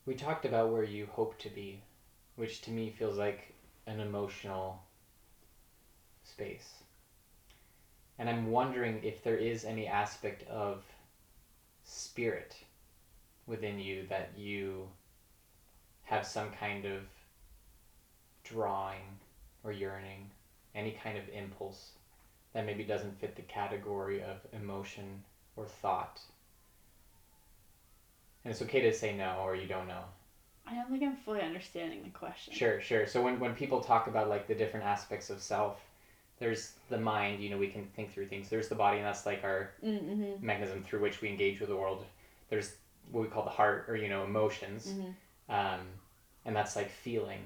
we 0.05 0.15
talked 0.15 0.45
about 0.45 0.71
where 0.71 0.83
you 0.83 1.07
hope 1.11 1.37
to 1.39 1.49
be, 1.49 1.81
which 2.35 2.61
to 2.61 2.71
me 2.71 2.89
feels 2.89 3.17
like 3.17 3.53
an 3.87 3.99
emotional 3.99 4.81
space. 6.23 6.75
And 8.19 8.29
I'm 8.29 8.51
wondering 8.51 9.01
if 9.03 9.23
there 9.23 9.37
is 9.37 9.65
any 9.65 9.87
aspect 9.87 10.47
of 10.47 10.83
spirit 11.83 12.55
within 13.47 13.79
you 13.79 14.05
that 14.09 14.31
you 14.37 14.87
have 16.03 16.25
some 16.25 16.51
kind 16.51 16.85
of 16.85 17.01
drawing 18.43 19.17
or 19.63 19.71
yearning, 19.71 20.29
any 20.75 20.91
kind 20.91 21.17
of 21.17 21.23
impulse 21.29 21.91
that 22.53 22.65
maybe 22.65 22.83
doesn't 22.83 23.19
fit 23.19 23.35
the 23.35 23.41
category 23.43 24.21
of 24.21 24.37
emotion 24.51 25.23
or 25.55 25.65
thought. 25.65 26.19
And 28.43 28.51
it's 28.51 28.61
okay 28.61 28.81
to 28.81 28.93
say 28.93 29.15
no 29.15 29.37
or 29.43 29.55
you 29.55 29.67
don't 29.67 29.87
know. 29.87 30.03
I 30.67 30.75
don't 30.75 30.89
think 30.89 31.03
I'm 31.03 31.15
fully 31.15 31.41
understanding 31.41 32.01
the 32.03 32.09
question. 32.09 32.53
Sure, 32.53 32.79
sure. 32.81 33.05
So 33.07 33.21
when, 33.21 33.39
when 33.39 33.53
people 33.53 33.81
talk 33.81 34.07
about 34.07 34.29
like 34.29 34.47
the 34.47 34.55
different 34.55 34.85
aspects 34.85 35.29
of 35.29 35.41
self, 35.41 35.79
there's 36.39 36.73
the 36.89 36.97
mind, 36.97 37.41
you 37.41 37.49
know, 37.49 37.57
we 37.57 37.67
can 37.67 37.85
think 37.95 38.13
through 38.13 38.27
things. 38.27 38.49
There's 38.49 38.69
the 38.69 38.75
body, 38.75 38.97
and 38.97 39.05
that's 39.05 39.25
like 39.25 39.43
our 39.43 39.71
Mm-hmm. 39.83 40.45
mechanism 40.45 40.83
through 40.83 41.01
which 41.01 41.21
we 41.21 41.29
engage 41.29 41.59
with 41.59 41.69
the 41.69 41.75
world. 41.75 42.03
There's 42.49 42.75
what 43.11 43.21
we 43.21 43.27
call 43.27 43.43
the 43.43 43.49
heart, 43.49 43.85
or 43.89 43.95
you 43.95 44.07
know, 44.09 44.23
emotions, 44.23 44.87
Mm-hmm. 44.87 45.53
um, 45.53 45.81
and 46.45 46.55
that's 46.55 46.75
like 46.75 46.89
feeling. 46.89 47.41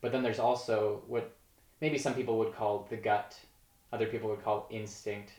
But 0.00 0.12
then 0.12 0.22
there's 0.22 0.38
also 0.38 1.02
what 1.06 1.34
maybe 1.80 1.98
some 1.98 2.14
people 2.14 2.38
would 2.38 2.54
call 2.54 2.86
the 2.90 2.96
gut, 2.96 3.36
other 3.92 4.06
people 4.06 4.30
would 4.30 4.42
call 4.44 4.66
instinct, 4.70 5.32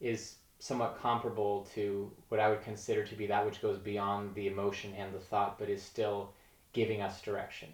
is 0.00 0.36
somewhat 0.64 0.98
comparable 0.98 1.68
to 1.74 2.10
what 2.30 2.40
I 2.40 2.48
would 2.48 2.62
consider 2.62 3.04
to 3.04 3.14
be 3.14 3.26
that 3.26 3.44
which 3.44 3.60
goes 3.60 3.76
beyond 3.76 4.34
the 4.34 4.46
emotion 4.46 4.94
and 4.96 5.12
the 5.12 5.18
thought, 5.18 5.58
but 5.58 5.68
is 5.68 5.82
still 5.82 6.30
giving 6.72 7.02
us 7.02 7.20
direction, 7.20 7.68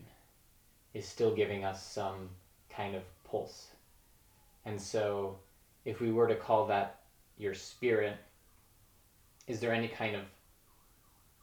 is 0.92 1.06
still 1.06 1.32
giving 1.32 1.64
us 1.64 1.86
some 1.86 2.30
kind 2.68 2.96
of 2.96 3.04
pulse. 3.22 3.68
And 4.64 4.82
so, 4.82 5.36
if 5.84 6.00
we 6.00 6.10
were 6.10 6.26
to 6.26 6.34
call 6.34 6.66
that 6.66 7.02
your 7.38 7.54
spirit, 7.54 8.16
is 9.46 9.60
there 9.60 9.72
any 9.72 9.86
kind 9.86 10.16
of 10.16 10.22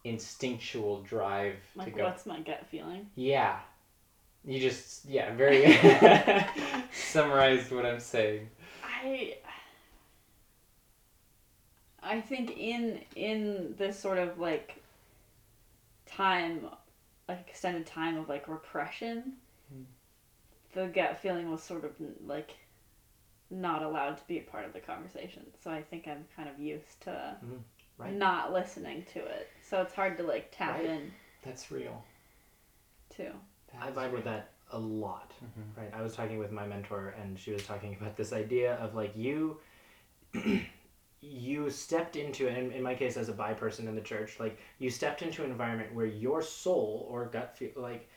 instinctual 0.04 1.02
drive 1.04 1.56
to 1.76 1.80
Like, 1.80 1.96
go? 1.96 2.04
what's 2.04 2.26
my 2.26 2.42
gut 2.42 2.66
feeling? 2.70 3.08
Yeah. 3.16 3.60
You 4.44 4.60
just, 4.60 5.06
yeah, 5.06 5.34
very 5.34 5.64
summarized 6.92 7.72
what 7.72 7.86
I'm 7.86 8.02
saying. 8.02 8.50
I 8.84 9.38
I 12.08 12.22
think 12.22 12.58
in 12.58 13.02
in 13.16 13.76
this 13.78 14.00
sort 14.00 14.18
of 14.18 14.40
like 14.40 14.82
time 16.06 16.66
like 17.28 17.46
extended 17.48 17.86
time 17.86 18.18
of 18.18 18.30
like 18.30 18.48
repression 18.48 19.34
Hmm. 19.70 19.84
the 20.74 20.88
gut 20.88 21.20
feeling 21.20 21.52
was 21.52 21.62
sort 21.62 21.84
of 21.84 21.92
like 22.26 22.56
not 23.50 23.84
allowed 23.84 24.16
to 24.18 24.24
be 24.28 24.38
a 24.40 24.44
part 24.44 24.64
of 24.66 24.72
the 24.72 24.80
conversation 24.80 25.46
so 25.62 25.70
i 25.72 25.82
think 25.82 26.08
i'm 26.08 26.24
kind 26.36 26.48
of 26.48 26.58
used 26.60 27.02
to 27.02 27.36
right. 27.98 28.14
not 28.14 28.54
listening 28.54 29.04
to 29.14 29.20
it 29.20 29.50
so 29.62 29.82
it's 29.82 29.94
hard 29.94 30.18
to 30.18 30.24
like 30.24 30.50
tap 30.56 30.76
Right. 30.78 30.86
in 30.86 31.12
That's 31.44 31.70
real. 31.72 32.02
to 33.18 33.32
I 33.82 33.92
vibe 33.92 34.12
with 34.14 34.24
that 34.24 34.52
a 34.72 34.80
lot. 34.80 35.32
Mhm. 35.44 35.78
Right. 35.82 35.94
I 35.94 36.02
was 36.02 36.16
talking 36.16 36.40
with 36.40 36.52
my 36.52 36.66
mentor, 36.66 37.14
and 37.22 37.38
she 37.40 37.52
was 37.52 37.64
talking 37.66 37.96
about 38.00 38.16
this 38.18 38.32
idea 38.34 38.76
of 38.76 38.96
like 38.96 39.16
you. 39.16 39.60
you 41.22 41.70
stepped 41.70 42.16
into 42.16 42.48
and 42.48 42.72
in 42.72 42.84
my 42.84 42.94
case 42.94 43.18
as 43.18 43.28
a 43.28 43.34
bi 43.34 43.54
person 43.54 43.88
in 43.88 43.96
the 43.96 44.02
church 44.02 44.40
like 44.40 44.60
you 44.78 44.90
stepped 44.90 45.24
into 45.24 45.44
an 45.44 45.50
environment 45.50 45.94
where 45.94 46.06
your 46.06 46.44
soul 46.44 47.08
or 47.10 47.26
gut 47.26 47.58
feel 47.58 47.72
like 47.76 48.08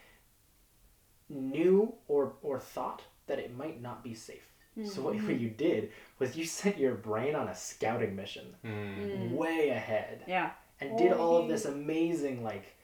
knew 1.31 1.95
or 2.09 2.35
or 2.43 2.59
thought 2.59 3.03
that 3.27 3.39
it 3.39 3.57
might 3.57 3.81
not 3.81 4.03
be 4.03 4.15
safe. 4.15 4.47
So 4.85 5.03
what, 5.03 5.15
what 5.15 5.41
you 5.41 5.51
did 5.51 5.91
was 6.19 6.37
you 6.37 6.45
sent 6.45 6.79
your 6.79 6.95
brain 6.95 7.35
on 7.35 7.49
a 7.49 7.55
scouting 7.55 8.17
mission. 8.17 8.47
Mm. 8.65 9.33
way 9.33 9.71
ahead 9.71 10.25
yeah. 10.27 10.51
and 10.81 10.97
did 10.99 11.13
all 11.13 11.37
of 11.37 11.49
this 11.49 11.65
amazing 11.65 12.43
like 12.43 12.77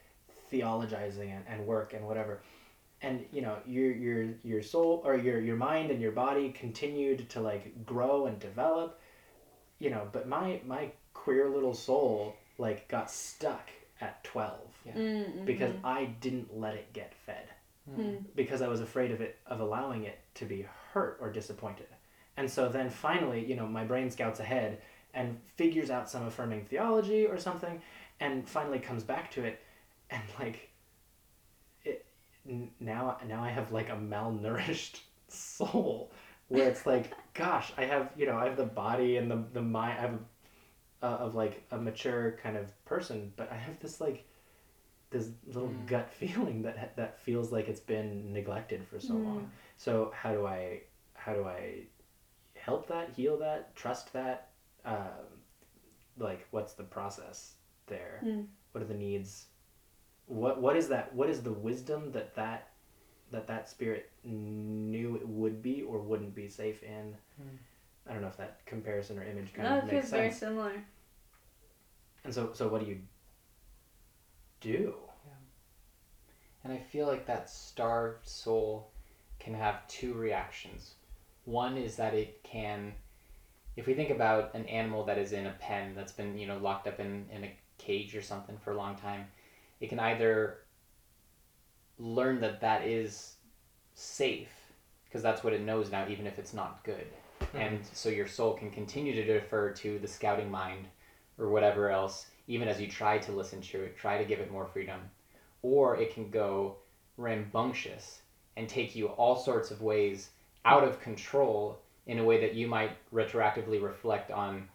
theologizing 0.53 1.35
and, 1.35 1.45
and 1.49 1.67
work 1.67 1.93
and 1.93 2.07
whatever. 2.07 2.43
And 3.03 3.25
you 3.33 3.43
know 3.43 3.57
your 3.67 3.93
your 3.93 4.29
your 4.43 4.63
soul 4.63 5.03
or 5.05 5.17
your 5.17 5.41
your 5.41 5.57
mind 5.57 5.91
and 5.91 6.01
your 6.01 6.13
body 6.13 6.51
continued 6.51 7.29
to 7.31 7.41
like 7.41 7.85
grow 7.85 8.27
and 8.27 8.39
develop 8.39 9.01
you 9.79 9.91
know 9.91 10.09
but 10.13 10.29
my 10.29 10.61
my 10.67 10.91
queer 11.15 11.49
little 11.49 11.75
soul 11.75 12.35
like 12.59 12.89
got 12.89 13.11
stuck 13.11 13.69
at 14.01 14.23
12 14.25 14.59
Yeah. 14.85 14.93
Mm, 14.95 15.45
because 15.45 15.73
mhm. 15.75 15.81
i 15.85 16.05
didn't 16.21 16.57
let 16.59 16.75
it 16.75 16.93
get 16.93 17.15
fed 17.15 17.49
Mm. 17.89 18.25
because 18.35 18.63
I 18.63 18.67
was 18.67 18.81
afraid 18.81 19.13
of 19.13 19.21
it 19.21 19.39
of 19.47 19.61
allowing 19.61 20.03
it 20.07 20.19
to 20.35 20.45
be 20.45 20.67
hurt 20.93 21.19
or 21.21 21.31
disappointed. 21.31 21.87
And 22.37 22.51
so 22.51 22.69
then 22.69 22.91
finally, 22.91 23.45
you 23.45 23.55
know, 23.55 23.65
my 23.69 23.85
brain 23.85 24.11
scouts 24.11 24.41
ahead 24.41 24.83
and 25.15 25.39
figures 25.55 25.89
out 25.89 26.11
some 26.11 26.27
affirming 26.27 26.65
theology 26.65 27.27
or 27.27 27.39
something 27.39 27.81
and 28.19 28.49
finally 28.49 28.81
comes 28.81 29.05
back 29.05 29.31
to 29.33 29.45
it 29.45 29.61
and 30.11 30.21
like 30.41 30.69
it 31.85 32.05
n- 32.49 32.71
now 32.81 33.19
now 33.29 33.43
I 33.45 33.51
have 33.51 33.71
like 33.71 33.89
a 33.89 33.93
malnourished 33.97 34.99
soul 35.29 36.11
where 36.49 36.69
it's 36.69 36.87
like 36.87 37.13
gosh 37.35 37.73
I 37.77 37.85
have 37.85 38.11
you 38.17 38.27
know 38.27 38.37
I 38.37 38.45
have 38.47 38.57
the 38.57 38.65
body 38.65 39.17
and 39.17 39.31
the 39.31 39.43
the 39.53 39.63
mind 39.63 39.99
I 39.99 40.01
have 40.03 40.15
a, 41.03 41.07
uh, 41.07 41.17
of 41.27 41.35
like 41.35 41.65
a 41.71 41.79
mature 41.79 42.39
kind 42.43 42.57
of 42.57 42.85
person 42.85 43.33
but 43.37 43.51
I 43.53 43.57
have 43.57 43.79
this 43.81 44.01
like 44.01 44.27
this 45.11 45.31
little 45.47 45.69
Mm. 45.69 45.87
gut 45.87 46.11
feeling 46.21 46.63
that 46.63 46.97
that 46.97 47.19
feels 47.21 47.53
like 47.53 47.69
it's 47.69 47.81
been 47.81 48.33
neglected 48.33 48.85
for 48.85 48.99
so 49.01 49.15
Mm. 49.15 49.25
long 49.25 49.51
so 49.77 50.13
how 50.15 50.33
do 50.33 50.47
I 50.47 50.83
how 51.15 51.35
do 51.35 51.45
I 51.45 51.87
help 52.55 52.89
that 52.89 53.11
heal 53.11 53.37
that 53.39 53.75
trust 53.75 54.13
that 54.13 54.51
um, 54.85 55.43
like 56.19 56.47
what's 56.51 56.75
the 56.75 56.85
process 56.85 57.55
there 57.87 58.23
Mm. 58.25 58.47
what 58.73 58.83
are 58.83 58.87
the 58.87 58.95
needs 58.95 59.47
what 60.27 60.61
what 60.61 60.77
is 60.77 60.89
that 60.89 61.15
what 61.15 61.29
is 61.31 61.43
the 61.43 61.53
wisdom 61.53 62.11
that 62.13 62.35
that 62.35 62.71
that 63.31 63.47
that 63.47 63.69
spirit 63.69 64.11
knew 64.25 65.17
it 65.17 65.27
would 65.29 65.63
be 65.63 65.83
or 65.83 65.99
wouldn't 66.01 66.35
be 66.35 66.49
safe 66.49 66.83
in 66.83 67.15
Hmm. 67.41 67.57
i 68.09 68.13
don't 68.13 68.23
know 68.23 68.29
if 68.29 68.37
that 68.37 68.65
comparison 68.67 69.19
or 69.19 69.25
image 69.25 69.53
kind 69.53 69.69
No, 69.69 69.79
of 69.79 69.85
it 69.85 69.87
makes 69.93 70.09
feels 70.09 70.11
very 70.11 70.29
sense 70.31 70.41
similar. 70.41 70.83
and 72.25 72.33
so 72.35 72.53
so 72.53 72.69
what 72.69 72.81
do 72.83 72.87
you 72.89 72.99
do 74.61 74.95
And 76.65 76.73
I 76.73 76.79
feel 76.79 77.07
like 77.07 77.27
that 77.27 77.49
starved 77.49 78.27
soul 78.27 78.91
can 79.39 79.55
have 79.55 79.87
two 79.87 80.15
reactions. 80.15 80.95
One 81.45 81.77
is 81.77 81.95
that 81.97 82.13
it 82.13 82.43
can, 82.43 82.93
if 83.77 83.87
we 83.87 83.95
think 83.95 84.11
about 84.11 84.53
an 84.55 84.67
animal 84.67 85.05
that 85.05 85.17
is 85.17 85.31
in 85.33 85.47
a 85.47 85.53
pen 85.61 85.95
that's 85.95 86.11
been, 86.11 86.37
you 86.37 86.47
know, 86.49 86.59
locked 86.59 86.89
up 86.89 86.99
in, 86.99 87.27
in 87.31 87.45
a 87.45 87.57
cage 87.79 88.17
or 88.17 88.23
something 88.23 88.57
for 88.59 88.73
a 88.73 88.77
long 88.77 88.97
time, 88.97 89.29
it 89.79 89.89
can 89.91 90.01
either 90.01 90.59
learn 91.99 92.41
that 92.41 92.61
that 92.61 92.87
is 92.87 93.37
safe, 93.95 94.53
because 95.05 95.23
that's 95.23 95.43
what 95.43 95.53
it 95.53 95.63
knows 95.63 95.91
now, 95.91 96.07
even 96.09 96.27
if 96.27 96.39
it's 96.39 96.55
not 96.55 96.85
good. 96.85 97.07
And 97.55 97.81
so 97.93 98.09
your 98.09 98.27
soul 98.27 98.55
can 98.55 98.71
continue 98.71 99.15
to 99.15 99.25
defer 99.25 99.71
to 99.71 99.99
the 99.99 100.09
scouting 100.09 100.51
mind 100.51 100.87
or 101.39 101.49
whatever 101.49 101.91
else, 101.91 102.27
even 102.49 102.69
as 102.69 102.81
you 102.81 102.89
try 102.89 103.19
to 103.19 103.33
listen 103.33 103.61
to 103.61 103.83
it, 103.83 103.97
try 103.97 104.19
to 104.19 104.25
give 104.25 104.41
it 104.41 104.51
more 104.51 104.67
freedom 104.67 105.01
or 105.67 105.97
it 105.97 106.15
can 106.15 106.31
go 106.31 106.77
rambunctious 107.17 108.21
and 108.57 108.69
take 108.69 108.95
you 108.95 109.09
all 109.09 109.37
sorts 109.37 109.71
of 109.71 109.83
ways 109.83 110.31
out 110.65 110.85
of 110.85 111.01
control 111.01 111.81
in 112.07 112.19
a 112.21 112.25
way 112.25 112.41
that 112.41 112.55
you 112.55 112.69
might 112.69 112.93
retroactively 113.13 113.83
reflect 113.83 114.31
on 114.31 114.69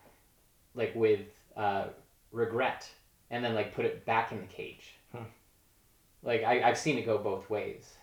like 0.76 0.94
with 0.96 1.22
uh, 1.56 1.86
regret 2.32 2.90
and 3.30 3.44
then 3.44 3.54
like 3.54 3.74
put 3.74 3.86
it 3.86 4.06
back 4.06 4.32
in 4.32 4.42
the 4.42 4.48
cage. 4.48 4.96
Like 6.24 6.44
I, 6.44 6.62
i've 6.64 6.78
seen 6.78 6.98
it 6.98 7.06
go 7.06 7.18
both 7.18 7.50
ways. 7.50 7.96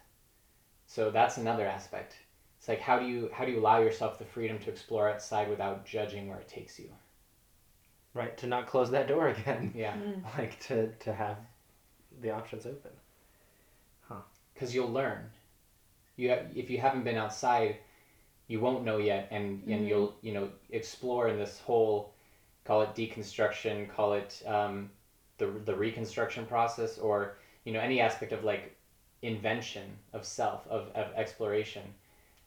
So 0.87 1.11
that's 1.11 1.37
another 1.37 1.67
aspect. 1.67 2.17
It's 2.59 2.69
like 2.69 2.81
how 2.81 2.99
do 2.99 3.07
you 3.07 3.31
how 3.33 3.45
do 3.45 3.53
you 3.53 3.61
allow 3.61 3.81
yourself 3.81 4.19
the 4.19 4.25
freedom 4.25 4.59
to 4.61 4.71
explore 4.71 5.09
outside 5.09 5.49
without 5.49 5.85
judging 5.85 6.29
where 6.29 6.39
it 6.39 6.49
takes 6.49 6.79
you? 6.79 6.91
Right 8.15 8.37
to 8.39 8.47
not 8.47 8.67
close 8.67 8.91
that 8.91 9.09
door 9.09 9.29
again. 9.37 9.73
Yeah. 9.75 9.95
Mm. 9.95 10.23
like 10.39 10.59
to 10.61 10.89
to 10.89 11.13
have 11.13 11.37
the 12.21 12.31
options 12.31 12.67
open. 12.67 12.91
Because 14.55 14.75
you'll 14.75 14.91
learn. 14.91 15.31
You 16.17 16.31
ha- 16.31 16.47
if 16.53 16.69
you 16.69 16.79
haven't 16.79 17.05
been 17.05 17.17
outside, 17.17 17.77
you 18.49 18.59
won't 18.59 18.85
know 18.85 18.99
yet, 18.99 19.29
and 19.31 19.63
and 19.69 19.87
you'll 19.87 20.17
you 20.21 20.33
know 20.33 20.49
explore 20.71 21.29
in 21.29 21.39
this 21.39 21.61
whole, 21.61 22.13
call 22.65 22.83
it 22.83 22.93
deconstruction, 22.97 23.89
call 23.89 24.15
it 24.15 24.43
um, 24.47 24.91
the 25.37 25.47
the 25.65 25.77
reconstruction 25.77 26.45
process, 26.45 26.99
or 26.99 27.37
you 27.69 27.75
know 27.75 27.81
any 27.81 28.01
aspect 28.01 28.33
of 28.33 28.45
like 28.45 28.75
invention 29.21 29.83
of 30.15 30.25
self 30.25 30.67
of 30.69 30.89
of 30.95 31.13
exploration. 31.15 31.83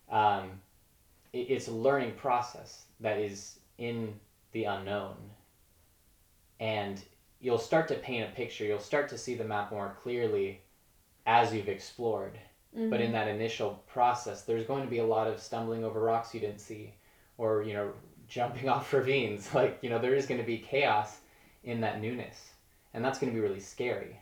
Um, 0.09 0.59
it, 1.31 1.45
it's 1.51 1.67
a 1.67 1.71
learning 1.71 2.13
process 2.13 2.85
that 3.01 3.19
is 3.19 3.59
in 3.77 4.15
the 4.51 4.63
unknown, 4.63 5.15
and 6.59 6.99
you'll 7.39 7.59
start 7.59 7.87
to 7.89 7.93
paint 7.93 8.27
a 8.27 8.35
picture. 8.35 8.65
You'll 8.65 8.79
start 8.79 9.09
to 9.09 9.17
see 9.17 9.35
the 9.35 9.43
map 9.43 9.71
more 9.71 9.95
clearly 10.01 10.61
as 11.27 11.53
you've 11.53 11.69
explored. 11.69 12.39
But 12.89 12.99
in 13.01 13.11
that 13.11 13.27
initial 13.27 13.83
process, 13.85 14.41
there's 14.41 14.65
going 14.65 14.83
to 14.83 14.89
be 14.89 14.99
a 14.99 15.05
lot 15.05 15.27
of 15.27 15.39
stumbling 15.39 15.83
over 15.83 15.99
rocks 15.99 16.33
you 16.33 16.39
didn't 16.39 16.61
see, 16.61 16.95
or 17.37 17.61
you 17.61 17.73
know, 17.73 17.91
jumping 18.27 18.69
off 18.73 18.91
ravines. 18.91 19.53
Like 19.53 19.77
you 19.83 19.91
know, 19.91 19.99
there 19.99 20.15
is 20.15 20.25
going 20.25 20.41
to 20.41 20.47
be 20.47 20.57
chaos 20.57 21.19
in 21.63 21.79
that 21.81 22.01
newness, 22.01 22.53
and 22.95 23.05
that's 23.05 23.19
going 23.19 23.31
to 23.31 23.35
be 23.35 23.47
really 23.47 23.59
scary 23.59 24.20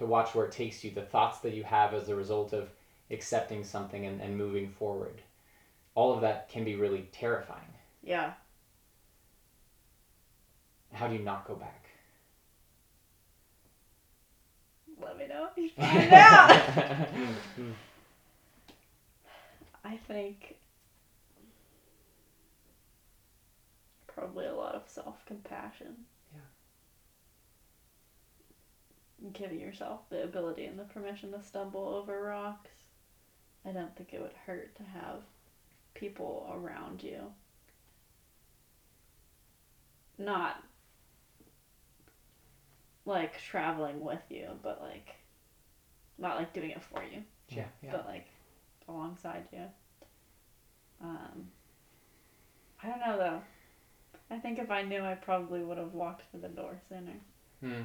to 0.00 0.06
watch 0.06 0.34
where 0.34 0.46
it 0.46 0.52
takes 0.52 0.82
you. 0.82 0.90
The 0.90 1.02
thoughts 1.02 1.40
that 1.40 1.52
you 1.52 1.62
have 1.62 1.92
as 1.92 2.08
a 2.08 2.16
result 2.16 2.54
of 2.54 2.70
accepting 3.10 3.62
something 3.62 4.06
and, 4.06 4.18
and 4.20 4.36
moving 4.36 4.70
forward, 4.70 5.20
all 5.94 6.14
of 6.14 6.22
that 6.22 6.48
can 6.48 6.64
be 6.64 6.74
really 6.74 7.06
terrifying. 7.12 7.60
yeah. 8.02 8.32
How 10.92 11.06
do 11.06 11.14
you 11.14 11.20
not 11.22 11.46
go 11.46 11.54
back? 11.54 11.84
Let 15.00 15.16
me 15.16 15.28
know 15.28 15.48
you 15.56 15.68
find 15.76 16.12
out. 16.12 16.50
I 19.84 19.96
think 20.08 20.56
probably 24.08 24.46
a 24.46 24.54
lot 24.54 24.74
of 24.74 24.82
self 24.86 25.24
compassion. 25.26 25.94
Yeah. 26.34 26.40
Giving 29.32 29.60
yourself 29.60 30.00
the 30.08 30.24
ability 30.24 30.64
and 30.64 30.78
the 30.78 30.84
permission 30.84 31.32
to 31.32 31.42
stumble 31.42 31.88
over 31.88 32.22
rocks. 32.22 32.70
I 33.66 33.70
don't 33.72 33.94
think 33.96 34.12
it 34.12 34.20
would 34.20 34.32
hurt 34.46 34.74
to 34.76 34.82
have 34.82 35.20
people 35.94 36.50
around 36.52 37.02
you. 37.02 37.20
Not 40.18 40.62
like 43.04 43.40
traveling 43.42 44.00
with 44.00 44.22
you, 44.30 44.48
but 44.62 44.80
like 44.80 45.14
not 46.18 46.36
like 46.36 46.52
doing 46.52 46.70
it 46.70 46.82
for 46.82 47.02
you 47.02 47.22
yeah, 47.50 47.64
yeah. 47.82 47.90
but 47.92 48.06
like 48.06 48.26
alongside 48.88 49.44
you. 49.52 49.64
Um, 51.02 51.48
I 52.82 52.88
don't 52.88 53.00
know 53.00 53.18
though. 53.18 53.42
I 54.30 54.38
think 54.38 54.58
if 54.58 54.70
I 54.70 54.82
knew, 54.82 55.02
I 55.02 55.14
probably 55.14 55.60
would 55.60 55.78
have 55.78 55.92
walked 55.92 56.22
through 56.30 56.40
the 56.40 56.48
door 56.48 56.80
sooner. 56.88 57.16
Hmm. 57.60 57.82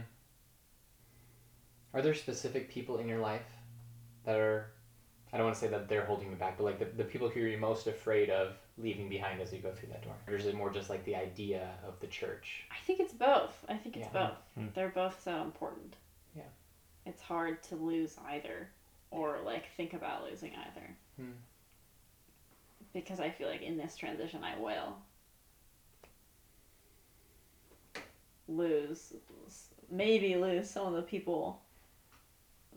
Are 1.96 2.02
there 2.02 2.14
specific 2.14 2.70
people 2.70 2.98
in 2.98 3.08
your 3.08 3.20
life 3.20 3.46
that 4.26 4.36
are, 4.36 4.68
I 5.32 5.38
don't 5.38 5.46
want 5.46 5.56
to 5.56 5.62
say 5.62 5.70
that 5.70 5.88
they're 5.88 6.04
holding 6.06 6.30
you 6.30 6.36
back, 6.36 6.58
but 6.58 6.66
like 6.66 6.78
the, 6.78 6.86
the 6.86 7.06
people 7.06 7.30
who 7.30 7.40
you're 7.40 7.58
most 7.58 7.88
afraid 7.88 8.30
of 8.30 8.58
leaving 8.78 9.08
behind 9.08 9.40
as 9.42 9.54
you 9.54 9.60
go 9.60 9.72
through 9.72 9.88
that 9.90 10.04
door? 10.04 10.14
Or 10.28 10.36
is 10.36 10.46
it 10.46 10.56
more 10.56 10.70
just 10.70 10.90
like 10.90 11.06
the 11.06 11.16
idea 11.16 11.70
of 11.88 11.98
the 12.02 12.08
church? 12.08 12.66
I 12.70 12.86
think 12.86 13.00
it's 13.00 13.14
both. 13.14 13.56
I 13.70 13.78
think 13.78 13.96
it's 13.96 14.08
Yeah. 14.14 14.28
both. 14.28 14.38
Hmm. 14.56 14.68
They're 14.76 14.90
both 14.90 15.24
so 15.24 15.42
important. 15.42 15.96
Yeah. 16.36 16.44
It's 17.06 17.22
hard 17.22 17.64
to 17.64 17.76
lose 17.78 18.18
either, 18.28 18.68
or 19.10 19.40
like 19.46 19.72
think 19.78 19.94
about 19.94 20.26
losing 20.30 20.52
either. 20.54 20.98
Hmm. 21.18 21.32
Because 22.92 23.22
I 23.22 23.30
feel 23.30 23.48
like 23.48 23.62
in 23.62 23.78
this 23.78 23.96
transition, 23.96 24.44
I 24.44 24.60
will 24.60 24.98
lose, 28.50 29.14
maybe 29.90 30.36
lose 30.36 30.70
some 30.70 30.88
of 30.88 30.94
the 30.94 31.02
people 31.02 31.62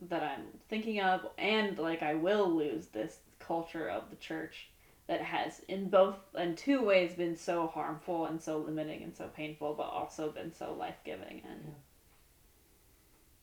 that 0.03 0.23
I'm 0.23 0.47
thinking 0.69 1.01
of, 1.01 1.27
and 1.39 1.79
like 1.79 2.03
I 2.03 2.15
will 2.15 2.51
lose 2.51 2.87
this 2.87 3.19
culture 3.39 3.89
of 3.89 4.11
the 4.11 4.17
church 4.17 4.69
that 5.07 5.21
has, 5.23 5.61
in 5.69 5.89
both, 5.89 6.17
in 6.37 6.55
two 6.55 6.83
ways, 6.85 7.15
been 7.15 7.37
so 7.37 7.67
harmful 7.67 8.27
and 8.27 8.41
so 8.41 8.59
limiting 8.59 9.03
and 9.03 9.17
so 9.17 9.29
painful, 9.29 9.75
but 9.75 9.85
also 9.85 10.31
been 10.31 10.53
so 10.53 10.75
life 10.75 10.99
giving 11.05 11.43
and 11.49 11.75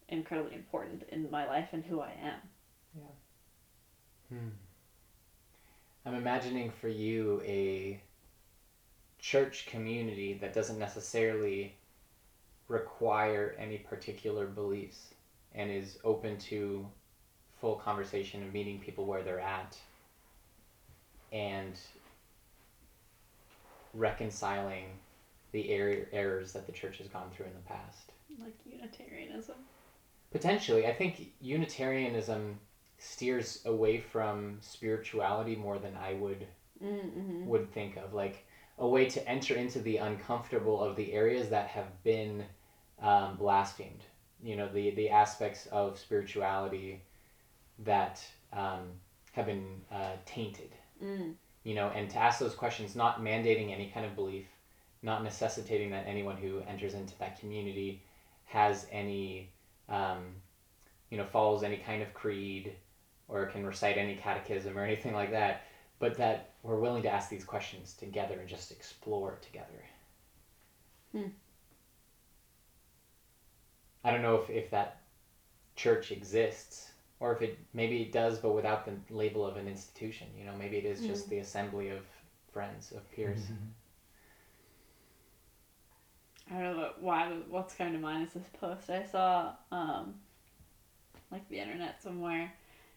incredibly 0.08 0.54
important 0.54 1.04
in 1.10 1.30
my 1.32 1.48
life 1.48 1.70
and 1.72 1.84
who 1.84 2.00
I 2.00 2.12
am. 2.22 2.40
Yeah. 2.96 4.38
Hmm. 4.38 4.50
I'm 6.06 6.16
imagining 6.16 6.70
for 6.70 6.88
you 6.88 7.42
a 7.44 8.00
church 9.18 9.66
community 9.66 10.38
that 10.40 10.54
doesn't 10.54 10.78
necessarily 10.78 11.76
require 12.68 13.56
any 13.58 13.80
particular 13.80 14.46
beliefs 14.46 15.15
and 15.56 15.72
is 15.72 15.98
open 16.04 16.38
to 16.38 16.88
full 17.56 17.76
conversation 17.76 18.44
and 18.44 18.54
meeting 18.54 18.80
people 18.80 19.06
where 19.06 19.24
they're 19.24 19.40
at 19.40 19.78
and 21.32 21.80
reconciling 23.94 24.98
the 25.52 25.72
er- 25.74 26.08
errors 26.12 26.52
that 26.54 26.66
the 26.66 26.72
church 26.72 26.98
has 26.98 27.08
gone 27.08 27.30
through 27.32 27.48
in 27.48 27.54
the 27.54 27.62
past. 27.62 28.14
Like 28.40 28.54
Unitarianism. 28.66 29.66
Potentially, 30.32 30.86
I 30.86 30.92
think 30.92 31.30
Unitarianism 31.40 32.60
steers 32.98 33.60
away 33.66 33.98
from 33.98 34.58
spirituality 34.62 35.56
more 35.56 35.78
than 35.80 35.96
I 35.96 36.14
would 36.14 36.48
Mm-hmm. 36.84 37.48
would 37.48 37.70
think 37.72 37.96
of, 37.96 38.14
like 38.14 38.44
a 38.78 38.88
way 38.88 39.06
to 39.06 39.30
enter 39.30 39.56
into 39.56 39.80
the 39.80 39.98
uncomfortable 39.98 40.82
of 40.82 40.96
the 40.96 41.14
areas 41.14 41.50
that 41.50 41.68
have 41.68 42.04
been 42.04 42.46
um, 43.00 43.36
blasphemed, 43.36 44.06
you 44.46 44.56
know 44.56 44.70
the 44.74 44.92
the 44.92 45.10
aspects 45.10 45.68
of 45.72 45.98
spirituality 46.00 47.02
that 47.80 48.24
um, 48.54 48.84
have 49.34 49.46
been 49.48 49.82
uh, 49.92 50.16
tainted 50.26 50.72
Mm. 51.04 51.36
you 51.64 51.76
know 51.76 51.90
and 51.90 52.10
to 52.12 52.18
ask 52.18 52.40
those 52.40 52.56
questions 52.56 52.96
not 52.96 53.22
mandating 53.22 53.74
any 53.74 53.90
kind 53.94 54.06
of 54.06 54.16
belief 54.16 54.46
not 55.04 55.24
necessitating 55.24 55.90
that 55.92 56.06
anyone 56.08 56.38
who 56.38 56.62
enters 56.62 56.94
into 56.94 57.18
that 57.20 57.38
community 57.40 58.02
has 58.46 58.88
any 58.92 59.50
um, 59.90 60.36
you 61.10 61.18
know 61.18 61.26
follows 61.26 61.64
any 61.64 61.78
kind 61.78 62.02
of 62.02 62.14
creed 62.14 62.74
or 63.28 63.46
can 63.48 63.66
recite 63.66 63.98
any 63.98 64.16
catechism 64.16 64.78
or 64.78 64.84
anything 64.86 65.14
like 65.14 65.32
that 65.32 65.64
but 66.00 66.16
that 66.18 66.52
we're 66.64 66.80
willing 66.80 67.04
to 67.04 67.10
ask 67.10 67.30
these 67.30 67.44
questions 67.44 67.94
together 67.94 68.40
and 68.40 68.48
just 68.48 68.72
explore 68.72 69.38
together 69.42 69.84
Hmm. 71.12 71.28
I 74.06 74.12
don't 74.12 74.22
know 74.22 74.38
if, 74.38 74.50
if 74.50 74.72
that 74.72 75.02
church 75.76 76.12
exists 76.12 76.92
or 77.20 77.34
if 77.34 77.42
it 77.42 77.60
maybe 77.74 78.02
it 78.02 78.14
does 78.14 78.40
but 78.40 78.54
without 78.54 78.86
the 78.86 78.94
label 79.14 79.46
of 79.46 79.58
an 79.58 79.68
institution 79.68 80.28
you 80.38 80.46
know 80.46 80.54
maybe 80.58 80.78
it 80.78 80.86
is 80.86 81.02
just 81.02 81.30
the 81.30 81.40
assembly 81.40 81.90
of 81.90 82.02
friends 82.54 82.94
of 82.94 83.10
peers. 83.12 83.40
I 86.52 86.62
don't 86.62 86.78
know 86.78 86.92
why 87.02 87.32
what's 87.50 87.74
coming 87.74 87.94
to 87.94 88.00
mind 88.00 88.28
is 88.28 88.34
this 88.34 88.50
post 88.60 88.90
I 88.90 89.04
saw 89.04 89.52
um 89.72 90.16
like 91.32 91.48
the 91.50 91.60
internet 91.60 92.02
somewhere 92.02 92.54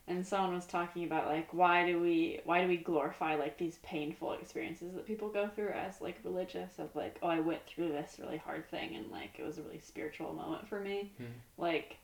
and 0.09 0.27
someone 0.27 0.55
was 0.55 0.67
talking 0.67 1.05
about 1.05 1.27
like 1.27 1.53
why 1.53 1.85
do 1.85 2.01
we 2.01 2.41
why 2.45 2.63
do 2.63 2.69
we 2.69 2.77
glorify 2.77 3.37
like 3.37 3.59
these 3.59 3.79
painful 3.83 4.33
experiences 4.33 4.95
that 4.95 5.07
people 5.07 5.29
go 5.29 5.49
through 5.55 5.71
as 5.71 6.01
like 6.01 6.19
religious 6.25 6.79
of 6.79 6.95
like 6.97 7.19
oh 7.23 7.29
I 7.29 7.41
went 7.41 7.65
through 7.67 7.91
this 7.91 8.17
really 8.21 8.39
hard 8.39 8.69
thing 8.71 8.97
and 8.97 9.11
like 9.11 9.37
it 9.39 9.45
was 9.45 9.59
a 9.59 9.63
really 9.63 9.81
spiritual 9.81 10.33
moment 10.33 10.67
for 10.69 10.81
me 10.81 11.13
Hmm. 11.19 11.25
like 11.59 11.99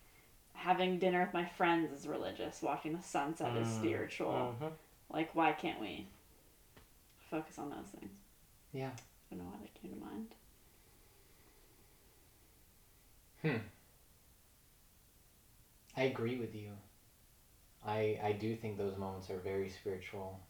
having 0.52 0.98
dinner 0.98 1.20
with 1.24 1.34
my 1.34 1.44
friends 1.46 1.90
is 1.92 2.06
religious 2.06 2.62
watching 2.62 2.92
the 2.92 3.02
sunset 3.02 3.56
is 3.56 3.66
Mm. 3.66 3.76
spiritual 3.78 4.56
Mhm. 4.60 4.72
like 5.12 5.34
why 5.34 5.52
can't 5.52 5.80
we 5.80 6.06
focus 7.30 7.58
on 7.58 7.70
those 7.70 7.88
things 7.98 8.12
Yeah. 8.72 8.90
I 9.32 9.34
don't 9.34 9.44
know 9.44 9.50
why 9.50 9.58
that 9.62 9.74
came 9.80 9.92
to 9.92 10.04
mind 10.04 10.34
hmm 13.42 13.56
I 15.96 16.04
agree 16.04 16.36
with 16.38 16.54
you. 16.54 16.70
I 17.86 18.18
I 18.22 18.32
do 18.32 18.56
think 18.56 18.78
those 18.78 18.96
moments 18.96 19.30
are 19.30 19.38
very 19.38 19.68
spiritual, 19.68 20.40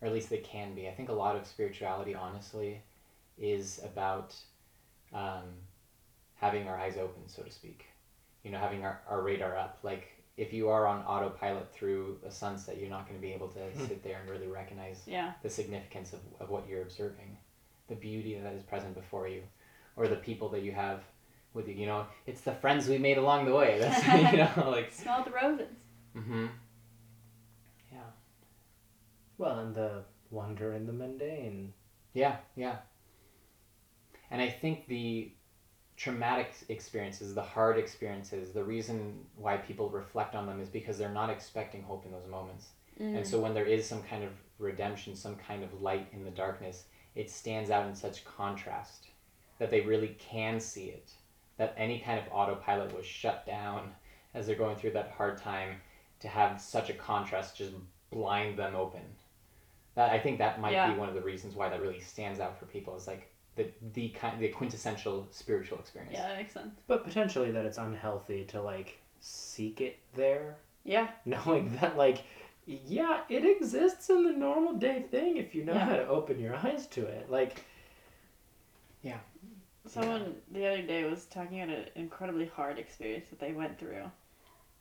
or 0.00 0.08
at 0.08 0.14
least 0.14 0.30
they 0.30 0.38
can 0.38 0.74
be. 0.74 0.88
I 0.88 0.92
think 0.92 1.08
a 1.08 1.14
lot 1.14 1.36
of 1.36 1.46
spirituality, 1.46 2.14
honestly, 2.14 2.80
is 3.38 3.80
about 3.84 4.34
um, 5.12 5.44
having 6.34 6.68
our 6.68 6.76
eyes 6.78 6.96
open, 6.96 7.28
so 7.28 7.42
to 7.42 7.50
speak. 7.50 7.86
You 8.42 8.50
know, 8.50 8.58
having 8.58 8.84
our, 8.84 9.00
our 9.08 9.22
radar 9.22 9.56
up. 9.56 9.78
Like 9.82 10.08
if 10.36 10.52
you 10.52 10.68
are 10.68 10.86
on 10.86 11.02
autopilot 11.02 11.72
through 11.72 12.18
a 12.26 12.30
sunset, 12.30 12.78
you're 12.78 12.90
not 12.90 13.06
going 13.06 13.20
to 13.20 13.22
be 13.22 13.32
able 13.32 13.48
to 13.48 13.78
sit 13.86 14.02
there 14.02 14.18
and 14.20 14.28
really 14.30 14.48
recognize 14.48 15.02
yeah 15.06 15.32
the 15.42 15.50
significance 15.50 16.12
of, 16.12 16.20
of 16.40 16.50
what 16.50 16.68
you're 16.68 16.82
observing, 16.82 17.36
the 17.88 17.94
beauty 17.94 18.38
that 18.42 18.54
is 18.54 18.62
present 18.62 18.94
before 18.94 19.28
you, 19.28 19.42
or 19.96 20.08
the 20.08 20.16
people 20.16 20.48
that 20.48 20.62
you 20.62 20.72
have 20.72 21.00
with 21.54 21.68
you. 21.68 21.74
You 21.74 21.86
know, 21.86 22.06
it's 22.26 22.40
the 22.40 22.54
friends 22.54 22.88
we 22.88 22.98
made 22.98 23.18
along 23.18 23.44
the 23.44 23.54
way. 23.54 23.78
That's 23.78 24.04
you 24.32 24.38
know, 24.38 24.70
like. 24.70 24.92
smell 24.92 25.22
the 25.22 25.30
roses 25.30 25.68
Mm-hmm. 26.16 26.42
Yeah. 26.42 26.48
Well, 29.38 29.58
and 29.58 29.74
the 29.74 30.04
wonder 30.30 30.72
in 30.72 30.86
the 30.86 30.92
mundane. 30.92 31.72
Yeah. 32.14 32.36
Yeah. 32.56 32.76
And 34.30 34.40
I 34.40 34.48
think 34.48 34.86
the 34.86 35.32
traumatic 35.96 36.52
experiences, 36.68 37.34
the 37.34 37.42
hard 37.42 37.78
experiences, 37.78 38.52
the 38.52 38.64
reason 38.64 39.20
why 39.36 39.56
people 39.56 39.90
reflect 39.90 40.34
on 40.34 40.46
them 40.46 40.60
is 40.60 40.68
because 40.68 40.98
they're 40.98 41.08
not 41.10 41.30
expecting 41.30 41.82
hope 41.82 42.04
in 42.06 42.12
those 42.12 42.26
moments. 42.28 42.68
Mm. 43.00 43.18
And 43.18 43.26
so 43.26 43.40
when 43.40 43.54
there 43.54 43.66
is 43.66 43.86
some 43.86 44.02
kind 44.02 44.24
of 44.24 44.30
redemption, 44.58 45.14
some 45.14 45.36
kind 45.36 45.62
of 45.62 45.82
light 45.82 46.08
in 46.12 46.24
the 46.24 46.30
darkness, 46.30 46.84
it 47.14 47.30
stands 47.30 47.70
out 47.70 47.86
in 47.86 47.94
such 47.94 48.24
contrast 48.24 49.08
that 49.58 49.70
they 49.70 49.80
really 49.82 50.16
can 50.18 50.58
see 50.58 50.86
it. 50.86 51.10
That 51.58 51.74
any 51.76 51.98
kind 51.98 52.18
of 52.18 52.24
autopilot 52.32 52.96
was 52.96 53.06
shut 53.06 53.46
down 53.46 53.92
as 54.34 54.46
they're 54.46 54.56
going 54.56 54.76
through 54.76 54.92
that 54.92 55.12
hard 55.16 55.38
time 55.38 55.76
to 56.20 56.28
have 56.28 56.60
such 56.60 56.88
a 56.88 56.94
contrast 56.94 57.56
just 57.56 57.74
blind 58.10 58.58
them 58.58 58.74
open. 58.74 59.02
That 59.94 60.10
I 60.10 60.18
think 60.18 60.38
that 60.38 60.60
might 60.60 60.72
Yeah. 60.72 60.90
be 60.92 60.98
one 60.98 61.08
of 61.08 61.14
the 61.14 61.20
reasons 61.20 61.54
why 61.54 61.68
that 61.68 61.80
really 61.80 62.00
stands 62.00 62.40
out 62.40 62.58
for 62.58 62.66
people 62.66 62.96
is 62.96 63.06
like 63.06 63.30
the 63.56 63.70
the 63.92 64.08
kind 64.10 64.40
the 64.40 64.48
quintessential 64.48 65.26
spiritual 65.30 65.78
experience. 65.78 66.14
Yeah, 66.14 66.28
that 66.28 66.36
makes 66.38 66.54
sense. 66.54 66.80
But 66.86 67.04
potentially 67.04 67.50
that 67.50 67.66
it's 67.66 67.78
unhealthy 67.78 68.44
to 68.46 68.62
like 68.62 68.98
seek 69.20 69.80
it 69.80 69.98
there, 70.14 70.56
Yeah, 70.84 71.08
knowing 71.26 71.76
that 71.80 71.96
like 71.96 72.24
yeah, 72.64 73.22
it 73.28 73.44
exists 73.44 74.08
in 74.08 74.22
the 74.24 74.32
normal 74.32 74.74
day 74.74 75.02
thing 75.10 75.36
if 75.36 75.54
you 75.54 75.64
know 75.64 75.74
Yeah. 75.74 75.84
how 75.84 75.96
to 75.96 76.06
open 76.08 76.38
your 76.38 76.54
eyes 76.56 76.86
to 76.88 77.04
it. 77.06 77.30
Like 77.30 77.64
Yeah. 79.02 79.18
someone 79.86 80.36
the 80.52 80.66
other 80.66 80.82
day 80.82 81.04
was 81.04 81.26
talking 81.26 81.60
about 81.60 81.76
an 81.76 81.86
incredibly 81.96 82.46
hard 82.46 82.78
experience 82.78 83.26
that 83.30 83.40
they 83.40 83.52
went 83.52 83.78
through, 83.78 84.10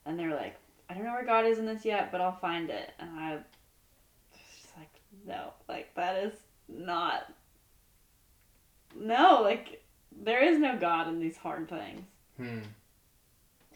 and 0.05 0.18
they 0.18 0.26
were 0.28 0.36
like, 0.36 0.55
"I 0.89 0.93
don't 0.93 1.03
know 1.03 1.12
where 1.14 1.26
God 1.26 1.45
is 1.45 1.59
in 1.59 1.66
this 1.66 1.84
yet, 1.86 2.12
but 2.12 2.22
I'll 2.22 2.38
find 2.38 2.70
it." 2.70 2.91
And 2.99 3.09
I 3.20 3.34
was 3.34 3.41
just 3.41 3.51
like, 3.51 3.61
"No, 5.26 5.53
like 5.67 5.93
that 5.95 6.24
is 6.24 6.34
not. 6.67 7.32
No, 8.95 9.41
like 9.41 9.84
there 10.11 10.43
is 10.43 10.59
no 10.59 10.78
God 10.78 11.07
in 11.07 11.19
these 11.19 11.38
hard 11.38 11.69
things." 11.69 12.01
Hmm. 12.38 12.59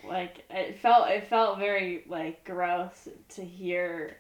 Like 0.07 0.45
it 0.49 0.79
felt, 0.79 1.09
it 1.09 1.27
felt 1.27 1.57
very 1.57 2.03
like 2.07 2.43
gross 2.45 3.07
to 3.29 3.43
hear 3.43 4.17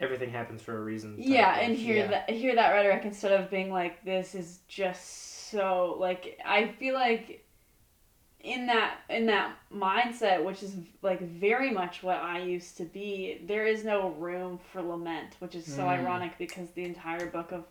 everything 0.00 0.30
happens 0.30 0.62
for 0.62 0.76
a 0.76 0.80
reason. 0.80 1.14
yeah 1.18 1.58
and 1.60 1.76
hear 1.76 1.96
yeah. 1.96 2.06
that 2.06 2.30
hear 2.30 2.54
that 2.54 2.70
rhetoric 2.72 3.04
instead 3.04 3.38
of 3.38 3.50
being 3.50 3.70
like 3.70 4.02
this 4.04 4.34
is 4.34 4.60
just 4.66 5.50
so 5.50 5.96
like 6.00 6.38
i 6.44 6.68
feel 6.78 6.94
like 6.94 7.44
in 8.42 8.66
that 8.66 8.98
in 9.10 9.26
that 9.26 9.52
mindset 9.74 10.42
which 10.44 10.62
is 10.62 10.74
like 11.02 11.20
very 11.20 11.70
much 11.70 12.02
what 12.02 12.16
i 12.16 12.38
used 12.40 12.76
to 12.76 12.84
be 12.84 13.40
there 13.46 13.66
is 13.66 13.84
no 13.84 14.10
room 14.10 14.58
for 14.72 14.80
lament 14.82 15.34
which 15.40 15.54
is 15.54 15.66
so 15.66 15.82
Mm. 15.82 15.88
ironic 15.88 16.38
because 16.38 16.70
the 16.70 16.84
entire 16.84 17.26
book 17.26 17.52
of 17.52 17.64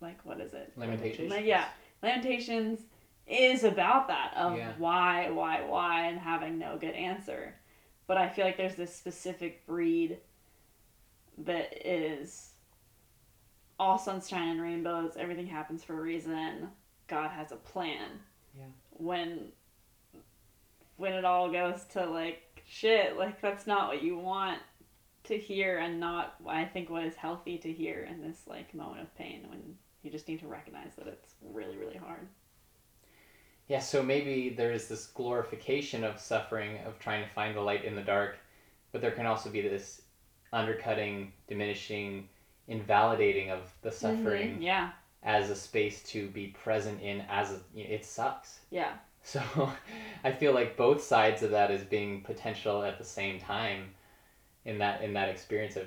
like 0.00 0.18
what 0.24 0.40
is 0.40 0.52
it 0.52 0.72
Lamentations. 0.76 1.30
like, 1.30 1.44
yeah 1.46 1.66
lamentations 2.02 2.80
is 3.26 3.64
about 3.64 4.08
that 4.08 4.34
of 4.36 4.56
Yeah. 4.58 4.72
why 4.76 5.30
why 5.30 5.62
why 5.62 6.06
and 6.08 6.18
having 6.18 6.58
no 6.58 6.76
good 6.76 6.94
answer 6.94 7.54
but 8.06 8.18
i 8.18 8.28
feel 8.28 8.44
like 8.44 8.58
there's 8.58 8.74
this 8.74 8.94
specific 8.94 9.66
breed 9.66 10.18
that 11.38 11.72
is 11.88 12.50
all 13.80 13.98
sunshine 13.98 14.48
and 14.50 14.60
rainbows 14.62 15.16
everything 15.16 15.46
happens 15.46 15.82
for 15.82 15.98
a 15.98 16.02
reason 16.02 16.68
god 17.08 17.30
has 17.30 17.50
a 17.52 17.56
plan 17.56 18.20
Yeah. 18.56 18.64
when 18.90 19.48
when 20.96 21.12
it 21.12 21.24
all 21.24 21.50
goes 21.50 21.84
to 21.92 22.04
like 22.04 22.40
shit 22.66 23.16
like 23.18 23.40
that's 23.40 23.66
not 23.66 23.88
what 23.88 24.02
you 24.02 24.16
want 24.18 24.58
to 25.24 25.36
hear 25.36 25.78
and 25.78 25.98
not 26.00 26.34
i 26.46 26.64
think 26.64 26.88
what 26.90 27.04
is 27.04 27.14
healthy 27.14 27.58
to 27.58 27.72
hear 27.72 28.06
in 28.10 28.22
this 28.22 28.42
like 28.46 28.72
moment 28.74 29.00
of 29.02 29.14
pain 29.16 29.44
when 29.48 29.76
you 30.02 30.10
just 30.10 30.28
need 30.28 30.40
to 30.40 30.46
recognize 30.46 30.92
that 30.96 31.06
it's 31.06 31.34
really 31.42 31.76
really 31.76 31.96
hard. 31.96 32.28
Yeah, 33.66 33.78
so 33.78 34.02
maybe 34.02 34.50
there's 34.50 34.88
this 34.88 35.06
glorification 35.06 36.04
of 36.04 36.20
suffering, 36.20 36.76
of 36.86 36.98
trying 36.98 37.24
to 37.24 37.30
find 37.30 37.56
the 37.56 37.62
light 37.62 37.86
in 37.86 37.96
the 37.96 38.02
dark, 38.02 38.36
but 38.92 39.00
there 39.00 39.12
can 39.12 39.24
also 39.24 39.48
be 39.48 39.62
this 39.62 40.02
undercutting, 40.52 41.32
diminishing, 41.48 42.28
invalidating 42.68 43.50
of 43.50 43.72
the 43.80 43.90
suffering 43.90 44.58
Mhm, 44.58 44.62
yeah. 44.62 44.90
as 45.22 45.48
a 45.48 45.56
space 45.56 46.02
to 46.10 46.28
be 46.28 46.48
present 46.48 47.00
in 47.00 47.22
as 47.22 47.52
a, 47.52 47.60
you 47.74 47.84
know, 47.84 47.90
it 47.94 48.04
sucks. 48.04 48.60
yeah 48.70 48.98
So 49.24 49.42
I 50.24 50.30
feel 50.30 50.52
like 50.52 50.76
both 50.76 51.02
sides 51.02 51.42
of 51.42 51.50
that 51.50 51.70
is 51.70 51.82
being 51.82 52.20
potential 52.22 52.82
at 52.84 52.98
the 52.98 53.04
same 53.04 53.40
time 53.40 53.90
in 54.64 54.78
that 54.78 55.02
in 55.02 55.14
that 55.14 55.28
experience 55.28 55.76
of 55.76 55.86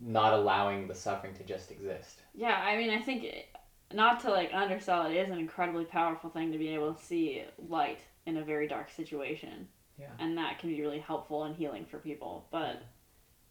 not 0.00 0.32
allowing 0.32 0.88
the 0.88 0.94
suffering 0.94 1.34
to 1.34 1.44
just 1.44 1.70
exist. 1.70 2.22
Yeah, 2.34 2.56
I 2.56 2.76
mean, 2.76 2.90
I 2.90 3.00
think 3.00 3.24
it, 3.24 3.46
not 3.92 4.20
to 4.20 4.30
like 4.30 4.50
undersell 4.52 5.06
it, 5.06 5.14
it 5.14 5.26
is 5.26 5.30
an 5.30 5.38
incredibly 5.38 5.84
powerful 5.84 6.30
thing 6.30 6.52
to 6.52 6.58
be 6.58 6.68
able 6.68 6.94
to 6.94 7.04
see 7.04 7.42
light 7.68 8.00
in 8.26 8.38
a 8.38 8.44
very 8.44 8.66
dark 8.66 8.90
situation. 8.90 9.68
Yeah. 9.98 10.10
And 10.18 10.38
that 10.38 10.58
can 10.58 10.70
be 10.70 10.80
really 10.80 11.00
helpful 11.00 11.44
and 11.44 11.56
healing 11.56 11.84
for 11.84 11.98
people. 11.98 12.46
But 12.50 12.82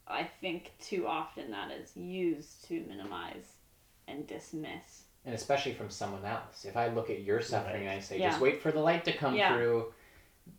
I 0.06 0.28
think 0.40 0.72
too 0.80 1.06
often 1.06 1.50
that 1.50 1.70
is 1.70 1.96
used 1.96 2.64
to 2.68 2.80
minimize 2.88 3.56
and 4.06 4.26
dismiss. 4.26 5.04
And 5.24 5.34
especially 5.34 5.74
from 5.74 5.90
someone 5.90 6.24
else. 6.24 6.64
If 6.64 6.76
I 6.76 6.88
look 6.88 7.10
at 7.10 7.20
your 7.22 7.40
suffering 7.42 7.82
and 7.82 7.90
I 7.90 8.00
say, 8.00 8.18
Yeah. 8.18 8.30
just 8.30 8.40
wait 8.40 8.62
for 8.62 8.72
the 8.72 8.80
light 8.80 9.04
to 9.04 9.12
come 9.12 9.34
Yeah. 9.34 9.54
through, 9.54 9.92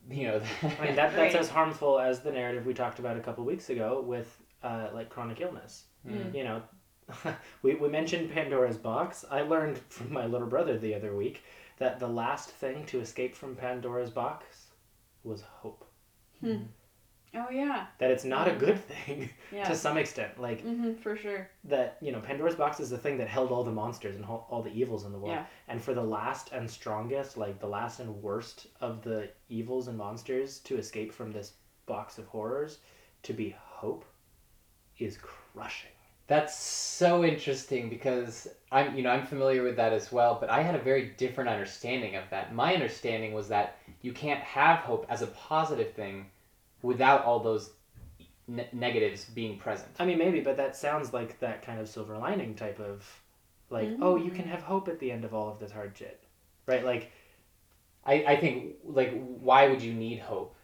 you 0.10 0.28
know, 0.28 0.42
I 0.62 0.68
mean, 0.86 0.96
that, 0.96 1.16
that's 1.16 1.34
Right. 1.34 1.36
as 1.36 1.50
harmful 1.50 2.00
as 2.00 2.22
the 2.22 2.32
narrative 2.32 2.66
we 2.66 2.74
talked 2.74 3.00
about 3.00 3.18
a 3.18 3.20
couple 3.22 3.44
weeks 3.46 3.70
ago 3.70 4.02
with 4.02 4.38
uh, 4.62 4.90
like 4.94 5.10
chronic 5.10 5.42
illness. 5.42 5.86
Mm. 6.08 6.36
You 6.36 6.44
know, 6.44 6.62
we, 7.64 7.76
we 7.76 7.88
mentioned 7.90 8.32
Pandora's 8.32 8.78
box. 8.78 9.26
I 9.32 9.42
learned 9.42 9.78
from 9.90 10.12
my 10.14 10.26
little 10.26 10.48
brother 10.48 10.78
the 10.78 10.94
other 10.94 11.16
week 11.16 11.44
that 11.78 12.00
the 12.00 12.08
last 12.08 12.50
thing 12.50 12.86
to 12.88 13.00
escape 13.00 13.34
from 13.36 13.56
Pandora's 13.56 14.10
box 14.12 14.68
was 15.24 15.42
hope. 15.42 15.86
Hmm. 16.42 16.64
Oh 17.36 17.48
yeah, 17.52 17.86
That 18.00 18.10
it's 18.10 18.24
not 18.26 18.48
a 18.48 18.54
good 18.56 18.84
thing 18.84 19.30
yeah. 19.52 19.64
to 19.66 19.76
some 19.76 19.98
extent. 19.98 20.40
Like 20.40 20.62
hmm 20.62 20.94
for 20.96 21.16
sure. 21.16 21.50
that, 21.66 21.98
you 22.02 22.12
know, 22.12 22.20
Pandora's 22.20 22.56
box 22.56 22.80
is 22.80 22.90
the 22.90 22.98
thing 22.98 23.18
that 23.20 23.28
held 23.28 23.52
all 23.52 23.64
the 23.64 23.72
monsters 23.72 24.16
and 24.16 24.26
all, 24.26 24.48
all 24.50 24.64
the 24.64 24.72
evils 24.74 25.06
in 25.06 25.12
the 25.12 25.18
world. 25.20 25.36
Yeah. 25.36 25.46
And 25.68 25.82
for 25.82 25.94
the 25.94 26.04
last 26.04 26.52
and 26.54 26.70
strongest, 26.70 27.38
like 27.38 27.60
the 27.60 27.68
last 27.68 28.00
and 28.00 28.10
worst 28.24 28.68
of 28.82 29.04
the 29.04 29.30
evils 29.48 29.88
and 29.88 29.98
monsters 29.98 30.60
to 30.62 30.78
escape 30.78 31.14
from 31.14 31.32
this 31.32 31.54
box 31.86 32.18
of 32.18 32.26
horrors, 32.26 32.80
to 33.24 33.34
be 33.34 33.56
hope, 33.60 34.06
is 34.98 35.18
crushing. 35.22 35.92
That's 36.28 36.56
so 36.58 37.24
interesting 37.24 37.90
because 37.90 38.48
I'm, 38.72 38.96
you 38.96 39.02
know, 39.02 39.10
I'm 39.10 39.26
familiar 39.26 39.64
with 39.64 39.76
that 39.78 39.94
as 39.94 40.12
well, 40.12 40.38
but 40.40 40.50
I 40.52 40.62
had 40.62 40.76
a 40.76 40.80
very 40.80 41.14
different 41.18 41.50
understanding 41.50 42.16
of 42.16 42.24
that. 42.30 42.54
My 42.54 42.74
understanding 42.76 43.34
was 43.34 43.48
that 43.48 43.78
you 44.02 44.14
can't 44.14 44.40
have 44.42 44.80
hope 44.80 45.08
as 45.10 45.24
a 45.24 45.28
positive 45.28 45.94
thing 45.94 46.28
without 46.82 47.26
all 47.26 47.40
those 47.40 47.72
ne- 48.48 48.70
negatives 48.72 49.26
being 49.26 49.58
present. 49.58 49.92
I 50.00 50.06
mean, 50.06 50.18
maybe, 50.18 50.40
but 50.40 50.58
that 50.58 50.76
sounds 50.76 51.14
like 51.14 51.40
that 51.40 51.62
kind 51.62 51.80
of 51.80 51.88
silver 51.88 52.18
lining 52.18 52.56
type 52.56 52.80
of, 52.80 53.06
like, 53.70 53.90
oh, 54.02 54.16
you 54.16 54.32
can 54.32 54.46
mm. 54.46 54.50
have 54.50 54.62
hope 54.62 54.88
at 54.88 55.00
the 55.00 55.12
end 55.12 55.26
of 55.26 55.34
all 55.34 55.50
of 55.50 55.60
this 55.60 55.72
hard 55.72 55.96
shit, 55.96 56.24
right? 56.66 56.84
Like, 56.84 57.12
I, 58.06 58.14
I 58.28 58.36
think 58.38 58.76
like 58.84 59.14
why 59.40 59.68
would 59.68 59.82
you 59.82 59.94
need 59.94 60.20
hope 60.20 60.56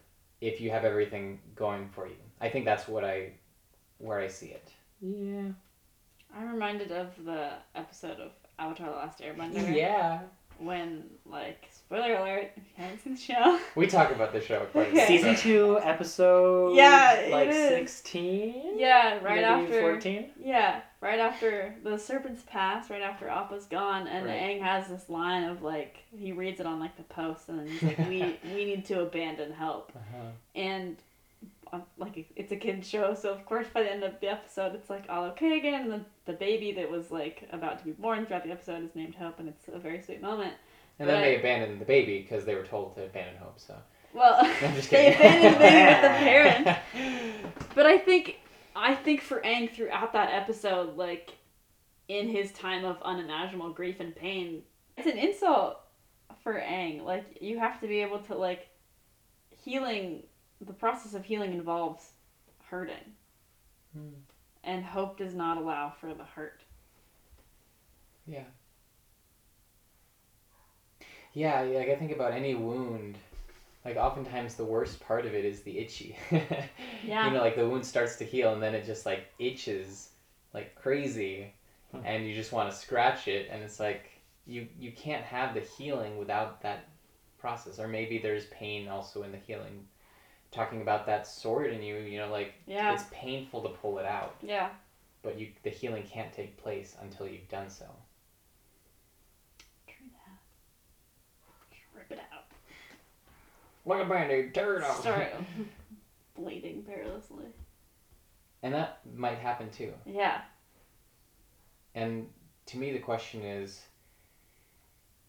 if 0.41 0.61
you 0.61 0.72
have 0.72 0.86
everything 0.86 1.39
going 1.55 1.89
for 1.89 2.07
you? 2.07 2.16
I 2.41 2.49
think 2.49 2.66
that's 2.66 2.88
what 2.88 3.03
I 3.03 3.34
where 3.97 4.20
I 4.20 4.28
see 4.28 4.47
it. 4.47 4.72
yeah, 5.01 5.49
I'm 6.36 6.51
reminded 6.51 6.91
of 6.91 7.09
the 7.24 7.51
episode 7.76 8.20
of 8.20 8.32
Avatar: 8.57 8.89
The 8.89 8.95
Last 8.95 9.20
Airbender. 9.20 9.76
Yeah. 9.76 10.22
When 10.60 11.03
like 11.26 11.68
spoiler 11.72 12.16
alert, 12.16 12.51
if 12.56 12.64
you 12.78 12.84
haven't 12.84 13.03
seen 13.03 13.14
the 13.16 13.20
show. 13.20 13.60
We 13.76 13.88
talk 13.88 14.12
about 14.12 14.32
the 14.34 14.41
show 14.41 14.60
quite 14.72 14.88
a. 14.88 14.91
Okay. 14.91 15.08
season 15.08 15.36
two, 15.36 15.80
episode 15.84 16.76
Yeah, 16.76 17.28
like 17.30 17.51
sixteen, 17.51 18.78
Yeah, 18.78 19.16
right 19.24 19.36
maybe 19.41 19.43
after. 19.43 19.82
fourteen. 19.82 20.32
Yeah, 20.41 20.82
right 21.01 21.20
after 21.20 21.76
the 21.84 21.97
serpents 21.97 22.43
pass, 22.47 22.89
right 22.89 23.01
after 23.01 23.28
Appa's 23.28 23.66
gone, 23.66 24.08
and 24.08 24.26
Right. 24.26 24.39
Aang 24.41 24.62
has 24.62 24.88
this 24.88 25.10
line 25.10 25.43
of 25.43 25.62
like 25.62 25.97
he 26.18 26.32
reads 26.32 26.60
it 26.60 26.66
on 26.66 26.80
like 26.80 26.95
the 26.97 27.03
post, 27.03 27.49
and 27.49 27.60
then 27.60 27.68
he's 27.68 27.84
like, 27.84 27.97
"We 28.10 28.39
we 28.53 28.66
need 28.66 28.86
to 28.86 29.01
abandon 29.01 29.51
help 29.53 29.91
Uh-huh. 29.95 30.28
and 30.56 30.97
Uh, 31.74 31.80
like 31.97 32.26
it's 32.36 32.51
a 32.51 32.55
kid 32.55 32.86
show, 32.86 33.13
so 33.13 33.32
of 33.34 33.45
course 33.45 33.68
by 33.74 33.82
the 33.84 33.91
end 33.91 34.03
of 34.03 34.20
the 34.22 34.28
episode 34.28 34.76
it's 34.76 34.89
like 34.89 35.05
all 35.09 35.26
okay 35.26 35.57
again, 35.57 35.82
and 35.84 35.91
the 35.91 36.05
the 36.32 36.34
baby 36.38 36.72
that 36.74 36.89
was 36.89 37.11
like 37.11 37.47
about 37.51 37.80
to 37.80 37.86
be 37.86 37.91
born 37.91 38.26
throughout 38.26 38.43
the 38.43 38.51
episode 38.51 38.84
is 38.84 38.95
named 38.95 39.16
Hope, 39.16 39.39
and 39.39 39.49
it's 39.49 39.68
a 39.74 39.80
very 39.80 40.01
sweet 40.01 40.22
moment. 40.22 40.53
And 40.99 41.09
then 41.09 41.18
But- 41.18 41.22
they 41.22 41.38
abandoned 41.39 41.82
the 41.82 41.86
baby 41.86 42.22
because 42.22 42.45
they 42.45 42.55
were 42.55 42.63
told 42.66 42.95
to 42.95 43.05
abandon 43.05 43.36
hope. 43.38 43.59
So 43.59 43.76
Well, 44.13 44.43
they 44.91 45.13
abandoned 45.13 45.55
the 45.55 45.59
baby 45.59 45.86
with 45.91 46.01
the 46.01 46.07
parent. 46.30 46.78
But 47.74 47.86
I 47.86 47.97
think 47.97 48.39
I 48.76 48.93
think 48.95 49.22
for 49.22 49.41
Aang 49.41 49.74
throughout 49.74 50.13
that 50.13 50.32
episode, 50.34 50.95
like 50.97 51.32
in 52.07 52.30
his 52.30 52.51
time 52.51 52.86
of 52.86 53.01
unimaginable 53.01 53.72
grief 53.72 53.99
and 53.99 54.16
pain, 54.16 54.61
it's 54.97 55.07
an 55.07 55.18
insult 55.18 55.80
for 56.43 56.53
Aang. 56.53 57.03
Like 57.03 57.39
you 57.41 57.57
have 57.59 57.80
to 57.82 57.88
be 57.88 58.01
able 58.01 58.20
to 58.20 58.36
like 58.36 58.70
healing 59.63 60.24
the 60.62 60.74
process 60.74 61.14
of 61.14 61.26
healing 61.26 61.53
involves 61.53 62.12
hurting. 62.70 63.16
Hmm. 63.93 64.10
And 64.64 64.84
hope 64.84 65.18
does 65.18 65.34
not 65.34 65.58
allow 65.58 65.91
for 65.91 66.14
the 66.14 66.24
hurt. 66.26 66.64
Yeah. 68.28 68.43
Yeah, 71.34 71.62
like 71.62 71.89
I 71.89 71.95
think 71.95 72.12
about 72.12 72.34
any 72.34 72.56
wound, 72.56 73.18
like 73.84 73.97
oftentimes 73.97 74.56
the 74.56 74.64
worst 74.66 74.99
part 75.01 75.26
of 75.26 75.34
it 75.34 75.45
is 75.45 75.62
the 75.62 75.78
itchy. 75.80 76.18
Yeah. 77.03 77.28
You 77.28 77.34
know, 77.34 77.41
like 77.41 77.56
the 77.56 77.68
wound 77.68 77.86
starts 77.86 78.16
to 78.18 78.26
heal 78.26 78.53
and 78.53 78.62
then 78.64 78.74
it 78.74 78.86
just 78.86 79.06
like 79.06 79.28
itches 79.39 80.10
like 80.53 80.76
crazy 80.76 81.53
Hmm. 81.91 81.99
and 82.03 82.28
you 82.28 82.34
just 82.34 82.51
want 82.51 82.70
to 82.72 82.76
scratch 82.76 83.28
it 83.28 83.47
and 83.51 83.62
it's 83.64 83.80
like 83.80 84.10
you 84.47 84.68
you 84.80 84.91
can't 84.91 85.24
have 85.24 85.53
the 85.53 85.60
healing 85.62 86.18
without 86.18 86.62
that 86.62 86.86
process 87.38 87.80
or 87.80 87.88
maybe 87.88 88.18
there's 88.18 88.45
pain 88.47 88.88
also 88.88 89.24
in 89.24 89.32
the 89.32 89.38
healing. 89.38 89.86
Talking 90.56 90.82
about 90.82 91.06
that 91.08 91.28
sword 91.28 91.72
in 91.74 91.84
you, 91.84 91.97
you 91.97 92.18
know, 92.18 92.30
like 92.32 92.53
Yeah. 92.66 92.93
it's 92.93 93.03
painful 93.12 93.62
to 93.64 93.70
pull 93.70 93.99
it 93.99 94.06
out, 94.06 94.36
Yeah. 94.41 94.70
but 95.22 95.38
you 95.38 95.51
the 95.64 95.70
healing 95.70 96.03
can't 96.03 96.32
take 96.32 96.56
place 96.56 96.95
until 97.01 97.28
you've 97.28 97.49
done 97.49 97.70
so. 97.70 97.86
True 99.86 100.08
that. 100.14 100.39
Just 101.72 101.84
rip 101.93 102.10
it 102.12 102.20
out. 102.32 102.45
Like 103.86 104.06
a 104.06 104.10
band-aid, 104.10 104.53
tear 104.53 104.78
it 104.78 104.84
off. 104.84 105.01
Start 105.01 105.28
bleeding 106.36 106.84
perilously. 106.84 107.45
And 108.64 108.74
that 108.74 109.01
might 109.14 109.38
happen 109.38 109.70
too. 109.70 109.93
Yeah. 110.06 110.41
And 111.93 112.30
to 112.68 112.78
me, 112.78 112.93
the 112.93 112.99
question 112.99 113.41
is 113.43 113.82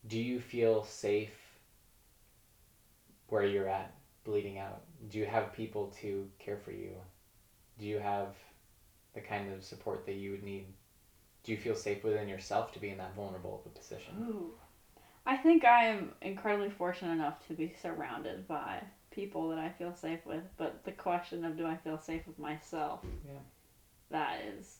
do 0.06 0.20
you 0.20 0.38
feel 0.40 0.84
safe 0.84 1.34
where 3.28 3.44
you're 3.44 3.68
at, 3.68 3.92
bleeding 4.22 4.58
out? 4.58 4.82
Do 5.10 5.18
you 5.18 5.26
have 5.26 5.52
people 5.52 5.92
to 6.00 6.28
care 6.38 6.56
for 6.56 6.72
you? 6.72 6.92
Do 7.78 7.86
you 7.86 7.98
have 7.98 8.28
the 9.14 9.20
kind 9.20 9.52
of 9.52 9.64
support 9.64 10.06
that 10.06 10.14
you 10.14 10.32
would 10.32 10.42
need? 10.42 10.66
Do 11.44 11.52
you 11.52 11.58
feel 11.58 11.74
safe 11.74 12.02
within 12.02 12.28
yourself 12.28 12.72
to 12.72 12.78
be 12.78 12.90
in 12.90 12.98
that 12.98 13.14
vulnerable 13.14 13.62
of 13.64 13.72
a 13.72 13.78
position? 13.78 14.14
Ooh. 14.20 14.50
I 15.24 15.36
think 15.36 15.64
I 15.64 15.86
am 15.86 16.12
incredibly 16.22 16.70
fortunate 16.70 17.12
enough 17.12 17.46
to 17.48 17.54
be 17.54 17.74
surrounded 17.82 18.46
by 18.46 18.82
people 19.10 19.48
that 19.48 19.58
I 19.58 19.70
feel 19.70 19.94
safe 19.94 20.24
with, 20.24 20.42
but 20.56 20.84
the 20.84 20.92
question 20.92 21.44
of 21.44 21.56
do 21.56 21.66
I 21.66 21.76
feel 21.76 21.98
safe 21.98 22.26
with 22.26 22.38
myself? 22.38 23.00
Yeah. 23.26 23.38
That 24.10 24.40
is 24.56 24.76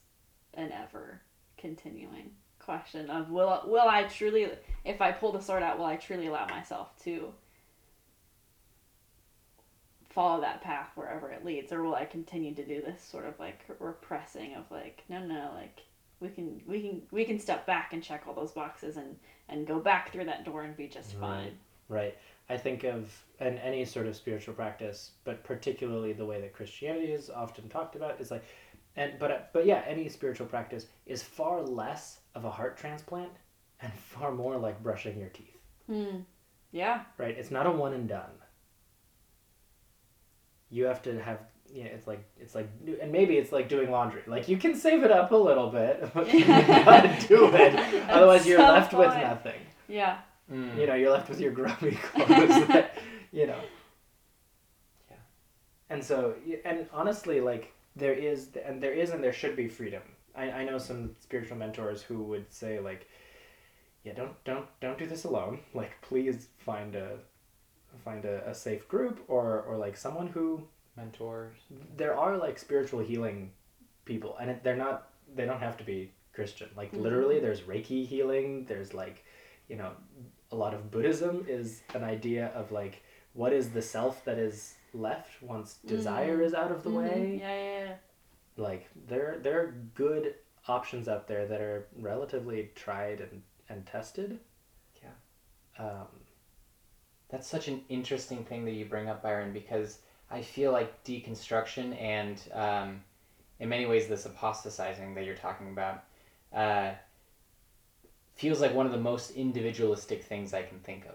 an 0.55 0.73
ever 0.73 1.21
continuing 1.59 2.31
question 2.59 3.11
of 3.11 3.31
will 3.31 3.63
will 3.67 3.87
I 3.89 4.05
truly 4.05 4.49
if 4.85 5.01
I 5.01 5.13
pull 5.13 5.31
the 5.31 5.41
sword 5.41 5.63
out 5.63 5.79
will 5.79 5.85
I 5.85 5.97
truly 5.97 6.27
allow 6.27 6.47
myself 6.47 6.89
to 7.05 7.33
follow 10.17 10.41
that 10.41 10.63
path 10.63 10.89
wherever 10.95 11.31
it 11.31 11.45
leads 11.45 11.73
or 11.73 11.83
will 11.83 11.95
I 11.95 12.07
continue 12.07 12.55
to 12.55 12.65
do 12.65 12.81
this 12.81 13.03
sort 13.03 13.27
of 13.27 13.39
like 13.39 13.67
repressing 13.79 14.55
of 14.55 14.65
like 14.71 15.05
no 15.11 15.21
no 15.21 15.51
like 15.55 15.83
we 16.21 16.29
can 16.29 16.63
we 16.67 16.81
can 16.81 17.03
we 17.11 17.25
can 17.25 17.39
step 17.39 17.67
back 17.67 17.93
and 17.93 18.03
check 18.03 18.25
all 18.27 18.35
those 18.35 18.53
boxes 18.53 18.97
and 18.97 19.17
and 19.49 19.67
go 19.67 19.79
back 19.79 20.13
through 20.13 20.25
that 20.25 20.45
door 20.45 20.63
and 20.63 20.77
be 20.77 20.89
just 20.89 21.13
fine. 21.15 21.59
Right. 21.89 22.17
I 22.49 22.57
think 22.57 22.85
of 22.85 23.13
and 23.41 23.59
any 23.59 23.85
sort 23.85 24.07
of 24.07 24.17
spiritual 24.17 24.55
practice, 24.55 25.13
but 25.25 25.45
particularly 25.45 26.13
the 26.13 26.25
way 26.25 26.41
that 26.41 26.55
Christianity 26.55 27.13
is 27.13 27.29
often 27.29 27.69
talked 27.69 27.97
about 27.97 28.21
is 28.21 28.31
like, 28.31 28.45
and 28.97 29.19
but 29.19 29.51
but 29.53 29.67
yeah, 29.67 29.83
any 29.87 30.09
spiritual 30.09 30.47
practice 30.47 30.87
is 31.05 31.23
far 31.23 31.63
less 31.63 32.21
of 32.35 32.45
a 32.45 32.51
heart 32.51 32.79
transplant 32.79 33.33
and 33.81 33.93
far 33.93 34.33
more 34.33 34.57
like 34.57 34.83
brushing 34.83 35.19
your 35.19 35.29
teeth. 35.29 35.59
Hmm. 35.87 36.21
Yeah. 36.73 37.03
Right. 37.19 37.37
It's 37.37 37.51
not 37.51 37.67
a 37.67 37.71
one 37.71 37.93
and 37.93 38.09
done. 38.09 38.31
You 40.71 40.85
have 40.85 41.03
to 41.03 41.21
have 41.23 41.41
yeah. 41.73 41.85
It's 41.85 42.07
like 42.07 42.25
it's 42.39 42.55
like 42.55 42.69
and 43.01 43.13
maybe 43.13 43.37
it's 43.37 43.53
like 43.53 43.69
doing 43.69 43.91
laundry. 43.91 44.23
Like 44.27 44.49
you 44.49 44.57
can 44.57 44.75
save 44.75 45.05
it 45.05 45.11
up 45.11 45.33
a 45.33 45.37
little 45.37 45.71
bit, 45.71 46.11
but 46.15 46.33
you 46.33 46.45
gotta 46.45 47.17
do 47.29 47.51
it. 47.55 48.09
Otherwise, 48.09 48.47
you're 48.47 48.59
so 48.59 48.73
left 48.73 48.93
with 48.93 49.09
nothing. 49.09 49.61
Yeah. 49.89 50.19
Mm. 50.51 50.79
You 50.79 50.87
know, 50.87 50.95
you're 50.95 51.11
left 51.11 51.29
with 51.29 51.41
your 51.41 51.53
grubby 51.53 51.91
clothes. 52.03 52.67
that, 52.69 52.97
you 53.33 53.47
know. 53.47 53.61
Yeah. 55.11 55.17
And 55.91 56.05
so, 56.05 56.35
and 56.65 56.87
honestly, 56.93 57.41
like 57.41 57.73
there 57.97 58.13
is, 58.13 58.51
and 58.65 58.81
there 58.83 58.93
is, 58.93 59.11
and 59.11 59.23
there 59.23 59.33
should 59.33 59.57
be 59.57 59.69
freedom. 59.69 60.03
I, 60.37 60.51
I 60.51 60.65
know 60.65 60.79
some 60.79 61.17
spiritual 61.21 61.57
mentors 61.57 62.03
who 62.03 62.23
would 62.25 62.53
say 62.53 62.79
like, 62.79 63.09
yeah, 64.05 64.13
don't 64.13 64.33
don't 64.45 64.67
don't 64.81 64.99
do 64.99 65.07
this 65.07 65.25
alone. 65.25 65.61
Like, 65.75 66.01
please 66.03 66.49
find 66.59 66.95
a 66.95 67.19
find 67.99 68.25
a, 68.25 68.49
a 68.49 68.55
safe 68.55 68.87
group 68.89 69.25
or 69.29 69.63
or 69.63 69.77
like 69.77 69.97
someone 69.97 70.27
who 70.29 70.63
Mentors. 70.97 71.57
there 71.97 72.17
are 72.17 72.37
like 72.37 72.59
spiritual 72.59 73.01
healing 73.01 73.53
people, 74.05 74.37
and 74.41 74.51
it, 74.51 74.63
they're 74.65 74.77
not 74.77 75.09
they 75.35 75.45
don't 75.45 75.61
have 75.61 75.77
to 75.79 75.85
be 75.85 76.13
Christian. 76.33 76.69
Like 76.77 76.93
Mhm. 76.93 77.03
literally, 77.03 77.41
there's 77.41 77.63
Reiki 77.63 78.07
healing. 78.07 78.65
There's 78.67 78.95
like, 78.95 79.25
you 79.69 79.77
know, 79.77 79.93
a 80.53 80.57
lot 80.57 80.75
of 80.75 80.91
Buddhism 80.91 81.45
is 81.49 81.83
an 81.95 82.05
idea 82.05 82.49
of 82.55 82.71
like 82.73 83.03
what 83.35 83.53
is 83.53 83.71
the 83.71 83.83
self 83.83 84.25
that 84.25 84.39
is 84.39 84.75
left 84.95 85.43
once 85.43 85.75
desire 85.87 86.39
Mhm. 86.39 86.45
is 86.45 86.55
out 86.55 86.73
of 86.73 86.83
the 86.83 86.91
Mhm. 86.91 86.97
way. 86.97 87.37
Yeah, 87.41 87.55
yeah, 87.63 87.85
yeah. 87.89 87.95
Like 88.57 88.89
there 89.07 89.39
there 89.43 89.61
are 89.61 89.73
good 89.95 90.35
options 90.69 91.09
out 91.09 91.27
there 91.29 91.47
that 91.47 91.61
are 91.61 91.87
relatively 91.97 92.71
tried 92.75 93.21
and 93.21 93.43
and 93.69 93.85
tested. 93.87 94.41
Yeah. 95.03 95.11
Um, 95.85 96.07
That's 97.29 97.47
such 97.47 97.69
an 97.69 97.83
interesting 97.89 98.45
thing 98.45 98.65
that 98.65 98.73
you 98.73 98.85
bring 98.85 99.09
up, 99.09 99.23
Byron, 99.23 99.53
because 99.53 99.99
I 100.31 100.43
feel 100.43 100.73
like 100.73 101.05
deconstruction 101.05 102.01
and, 102.01 102.41
um, 102.53 103.03
in 103.59 103.69
many 103.69 103.87
ways, 103.87 104.07
this 104.07 104.27
apostatizing 104.27 105.15
that 105.15 105.25
you're 105.25 105.35
talking 105.35 105.71
about 105.71 106.05
uh, 106.53 106.93
feels 108.35 108.61
like 108.61 108.75
one 108.75 108.87
of 108.87 108.93
the 108.93 108.99
most 108.99 109.31
individualistic 109.33 110.23
things 110.23 110.53
I 110.53 110.63
can 110.63 110.79
think 110.81 111.07
of. 111.07 111.15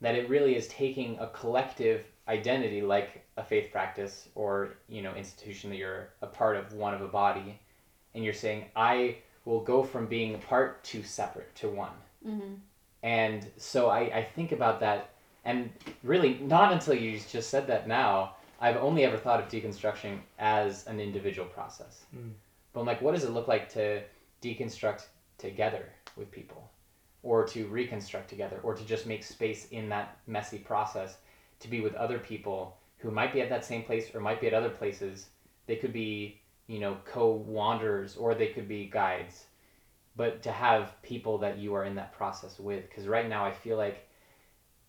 That 0.00 0.14
it 0.14 0.28
really 0.28 0.54
is 0.56 0.68
taking 0.68 1.18
a 1.18 1.26
collective 1.26 2.04
identity 2.30 2.80
like 2.80 3.24
a 3.36 3.42
faith 3.42 3.72
practice 3.72 4.28
or 4.34 4.70
you 4.88 5.02
know 5.02 5.14
institution 5.14 5.68
that 5.70 5.76
you're 5.76 6.08
a 6.22 6.26
part 6.26 6.56
of 6.56 6.72
one 6.72 6.94
of 6.94 7.02
a 7.02 7.08
body 7.08 7.58
and 8.14 8.24
you're 8.24 8.32
saying 8.32 8.64
i 8.76 9.16
will 9.44 9.60
go 9.60 9.82
from 9.82 10.06
being 10.06 10.34
apart 10.36 10.82
to 10.84 11.02
separate 11.02 11.52
to 11.56 11.68
one 11.68 11.92
Mm-hmm. 12.26 12.54
And 13.02 13.46
so 13.56 13.88
I, 13.88 14.00
I 14.18 14.22
think 14.22 14.52
about 14.52 14.80
that 14.80 15.10
and 15.44 15.70
really 16.02 16.34
not 16.40 16.72
until 16.72 16.94
you 16.94 17.18
just 17.30 17.50
said 17.50 17.66
that 17.66 17.88
now 17.88 18.36
i've 18.60 18.76
only 18.76 19.04
ever 19.04 19.16
thought 19.16 19.40
of 19.40 19.48
deconstruction 19.48 20.18
as 20.38 20.86
an 20.86 21.00
individual 21.00 21.48
process. 21.48 22.04
Mm. 22.14 22.30
but 22.72 22.80
i'm 22.80 22.86
like 22.86 23.00
what 23.00 23.14
does 23.14 23.24
it 23.24 23.30
look 23.30 23.48
like 23.48 23.68
to 23.74 24.02
deconstruct 24.42 25.04
together 25.38 25.86
with 26.16 26.30
people? 26.30 26.70
Or 27.22 27.44
to 27.48 27.66
reconstruct 27.66 28.28
together? 28.28 28.60
Or 28.62 28.74
to 28.74 28.84
just 28.84 29.06
make 29.06 29.24
space 29.24 29.68
in 29.70 29.88
that 29.90 30.18
messy 30.26 30.58
process 30.58 31.18
to 31.60 31.68
be 31.68 31.80
with 31.80 31.94
other 31.94 32.18
people 32.18 32.76
who 32.98 33.10
might 33.10 33.32
be 33.32 33.40
at 33.40 33.50
that 33.50 33.64
same 33.64 33.82
place 33.82 34.14
or 34.14 34.20
might 34.20 34.40
be 34.40 34.46
at 34.46 34.54
other 34.54 34.70
places? 34.70 35.28
They 35.66 35.76
could 35.76 35.92
be 35.92 36.40
you 36.66 36.78
know 36.78 36.96
co-wanderers 37.04 38.16
or 38.16 38.34
they 38.34 38.48
could 38.48 38.68
be 38.68 38.86
guides 38.86 39.46
but 40.16 40.42
to 40.42 40.50
have 40.50 41.00
people 41.02 41.38
that 41.38 41.58
you 41.58 41.74
are 41.74 41.84
in 41.84 41.94
that 41.94 42.12
process 42.12 42.58
with 42.58 42.88
because 42.88 43.06
right 43.06 43.28
now 43.28 43.44
i 43.44 43.50
feel 43.50 43.76
like 43.76 44.08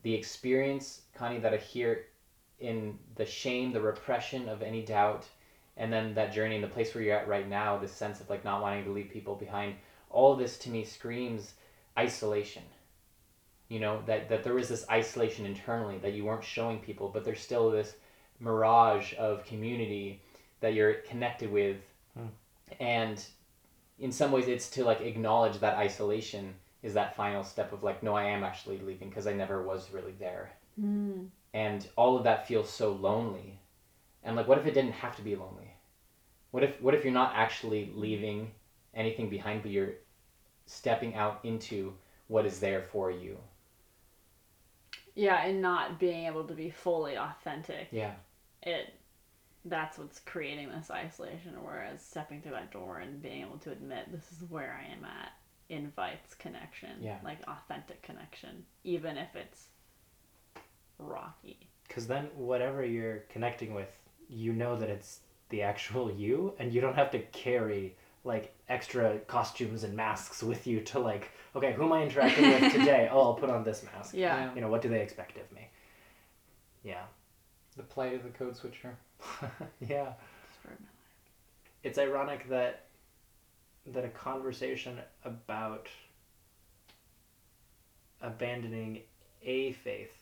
the 0.03 0.13
experience 0.13 1.01
connie 1.13 1.39
that 1.39 1.53
i 1.53 1.57
hear 1.57 2.05
in 2.59 2.97
the 3.15 3.25
shame 3.25 3.71
the 3.71 3.81
repression 3.81 4.47
of 4.49 4.61
any 4.61 4.83
doubt 4.83 5.25
and 5.77 5.91
then 5.91 6.13
that 6.13 6.33
journey 6.33 6.55
and 6.55 6.63
the 6.63 6.67
place 6.67 6.93
where 6.93 7.03
you're 7.03 7.17
at 7.17 7.27
right 7.27 7.47
now 7.47 7.77
this 7.77 7.91
sense 7.91 8.19
of 8.19 8.29
like 8.29 8.43
not 8.43 8.61
wanting 8.61 8.83
to 8.83 8.91
leave 8.91 9.09
people 9.09 9.35
behind 9.35 9.75
all 10.09 10.33
of 10.33 10.39
this 10.39 10.57
to 10.57 10.69
me 10.69 10.83
screams 10.83 11.53
isolation 11.97 12.63
you 13.69 13.79
know 13.79 14.01
that 14.05 14.27
that 14.29 14.43
there 14.43 14.53
was 14.53 14.69
this 14.69 14.85
isolation 14.89 15.45
internally 15.45 15.97
that 15.99 16.13
you 16.13 16.25
weren't 16.25 16.43
showing 16.43 16.79
people 16.79 17.09
but 17.09 17.23
there's 17.23 17.39
still 17.39 17.71
this 17.71 17.93
mirage 18.39 19.13
of 19.17 19.45
community 19.45 20.21
that 20.59 20.73
you're 20.73 20.93
connected 20.93 21.51
with 21.51 21.77
Hmm. 22.13 22.27
and 22.79 23.25
in 24.01 24.11
some 24.11 24.31
ways 24.31 24.47
it's 24.47 24.69
to 24.71 24.83
like 24.83 24.99
acknowledge 25.01 25.59
that 25.59 25.77
isolation 25.77 26.53
is 26.83 26.93
that 26.95 27.15
final 27.15 27.43
step 27.43 27.71
of 27.71 27.83
like 27.83 28.01
no 28.03 28.13
i 28.15 28.23
am 28.25 28.43
actually 28.43 28.79
leaving 28.79 29.07
because 29.07 29.27
i 29.27 29.33
never 29.33 29.63
was 29.63 29.91
really 29.93 30.13
there. 30.19 30.51
Mm. 30.81 31.27
and 31.53 31.87
all 31.97 32.17
of 32.17 32.23
that 32.23 32.47
feels 32.47 32.69
so 32.69 32.93
lonely. 32.93 33.59
And 34.23 34.35
like 34.35 34.47
what 34.47 34.57
if 34.57 34.65
it 34.65 34.73
didn't 34.73 34.93
have 34.93 35.15
to 35.17 35.21
be 35.21 35.35
lonely? 35.35 35.71
What 36.51 36.63
if 36.63 36.81
what 36.81 36.95
if 36.95 37.03
you're 37.03 37.13
not 37.13 37.33
actually 37.35 37.91
leaving 37.95 38.51
anything 38.93 39.29
behind 39.29 39.61
but 39.61 39.71
you're 39.71 39.95
stepping 40.65 41.15
out 41.15 41.39
into 41.43 41.93
what 42.27 42.45
is 42.45 42.59
there 42.59 42.83
for 42.91 43.11
you? 43.11 43.37
Yeah, 45.13 45.43
and 45.43 45.61
not 45.61 45.99
being 45.99 46.25
able 46.25 46.45
to 46.45 46.53
be 46.53 46.69
fully 46.69 47.17
authentic. 47.17 47.89
yeah. 47.91 48.13
It 48.63 48.93
that's 49.65 49.97
what's 49.97 50.19
creating 50.19 50.69
this 50.69 50.89
isolation. 50.91 51.53
Whereas 51.61 52.01
stepping 52.03 52.41
through 52.41 52.51
that 52.53 52.71
door 52.71 52.99
and 52.99 53.21
being 53.21 53.41
able 53.41 53.57
to 53.59 53.71
admit 53.71 54.11
this 54.11 54.31
is 54.31 54.49
where 54.49 54.79
I 54.81 54.91
am 54.91 55.03
at 55.05 55.33
invites 55.69 56.33
connection. 56.35 56.89
Yeah. 57.01 57.17
Like 57.23 57.39
authentic 57.47 58.01
connection, 58.01 58.65
even 58.83 59.17
if 59.17 59.35
it's 59.35 59.67
rocky. 60.99 61.69
Because 61.87 62.07
then, 62.07 62.29
whatever 62.35 62.85
you're 62.85 63.19
connecting 63.29 63.73
with, 63.73 63.89
you 64.29 64.53
know 64.53 64.77
that 64.77 64.89
it's 64.89 65.19
the 65.49 65.61
actual 65.61 66.09
you, 66.17 66.53
and 66.59 66.73
you 66.73 66.81
don't 66.81 66.95
have 66.95 67.11
to 67.11 67.19
carry 67.19 67.95
like 68.23 68.53
extra 68.69 69.17
costumes 69.27 69.83
and 69.83 69.95
masks 69.95 70.43
with 70.43 70.67
you 70.67 70.79
to 70.81 70.99
like, 70.99 71.31
okay, 71.55 71.73
who 71.73 71.83
am 71.85 71.93
I 71.93 72.03
interacting 72.03 72.49
with 72.49 72.71
today? 72.73 73.09
Oh, 73.11 73.19
I'll 73.21 73.33
put 73.33 73.49
on 73.49 73.63
this 73.63 73.83
mask. 73.83 74.13
Yeah. 74.13 74.53
You 74.53 74.61
know, 74.61 74.69
what 74.69 74.81
do 74.81 74.89
they 74.89 75.01
expect 75.01 75.37
of 75.37 75.51
me? 75.51 75.67
Yeah. 76.83 77.03
the 77.77 77.83
plight 77.83 78.13
of 78.13 78.23
the 78.23 78.29
code 78.29 78.55
switcher 78.55 78.95
yeah. 79.79 80.13
It's 81.83 81.97
ironic 81.97 82.47
that 82.49 82.85
that 83.87 84.05
a 84.05 84.09
conversation 84.09 84.99
about 85.25 85.87
abandoning 88.21 89.01
a 89.41 89.71
faith 89.71 90.13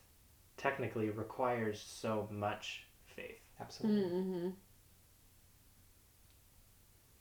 technically 0.55 1.09
requires 1.09 1.79
so 1.85 2.27
much 2.31 2.85
faith. 3.05 3.41
absolutely 3.59 4.01
Mm-hmm. 4.03 4.49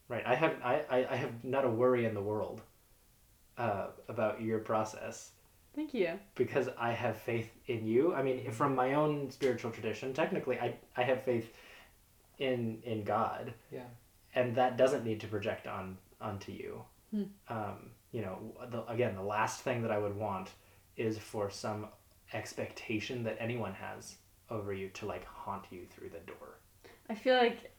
Right. 0.09 0.23
I 0.27 0.35
have 0.35 0.55
I, 0.65 0.85
I, 0.89 1.07
I 1.11 1.17
have 1.17 1.45
not 1.45 1.65
a 1.65 1.71
worry 1.71 2.05
in 2.05 2.15
the 2.15 2.23
world 2.23 2.63
uh, 3.59 3.89
about 4.09 4.41
your 4.41 4.61
process 4.61 5.33
Thank 5.75 5.93
you. 5.93 6.19
because 6.35 6.69
I 6.79 6.93
have 6.93 7.17
faith 7.19 7.51
in 7.67 7.87
you. 7.87 8.15
I 8.15 8.23
mean, 8.23 8.51
from 8.51 8.75
my 8.75 8.95
own 8.95 9.31
spiritual 9.31 9.71
tradition, 9.71 10.15
technically, 10.15 10.59
I, 10.59 10.75
I 10.97 11.03
have 11.03 11.23
faith 11.25 11.53
in 12.39 12.81
in 12.85 13.05
God, 13.05 13.55
yeah 13.71 13.85
and 14.35 14.55
that 14.55 14.77
doesn't 14.77 15.05
need 15.05 15.21
to 15.21 15.27
project 15.27 15.67
on 15.67 15.99
onto 16.21 16.53
you. 16.53 16.83
Hmm. 17.11 17.23
Um, 17.49 17.91
you 18.13 18.23
know, 18.23 18.39
the, 18.71 18.85
again, 18.87 19.15
the 19.15 19.23
last 19.23 19.63
thing 19.63 19.83
that 19.83 19.91
I 19.91 19.99
would 19.99 20.17
want 20.17 20.51
is 20.97 21.19
for 21.19 21.51
some 21.51 21.89
expectation 22.33 23.25
that 23.25 23.37
anyone 23.41 23.73
has 23.75 24.17
over 24.51 24.73
you 24.73 24.89
to 24.91 25.07
like 25.07 25.25
haunt 25.27 25.65
you 25.71 25.87
through 25.91 26.11
the 26.11 26.21
door. 26.21 26.59
I 27.09 27.15
feel 27.15 27.37
like 27.37 27.73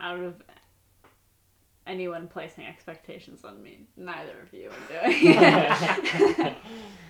out 0.00 0.20
of 0.20 0.42
anyone 1.86 2.28
placing 2.28 2.66
expectations 2.66 3.44
on 3.44 3.62
me, 3.62 3.86
neither 3.96 4.40
of 4.42 4.52
you 4.52 4.70
are 4.70 5.10
doing. 5.10 6.56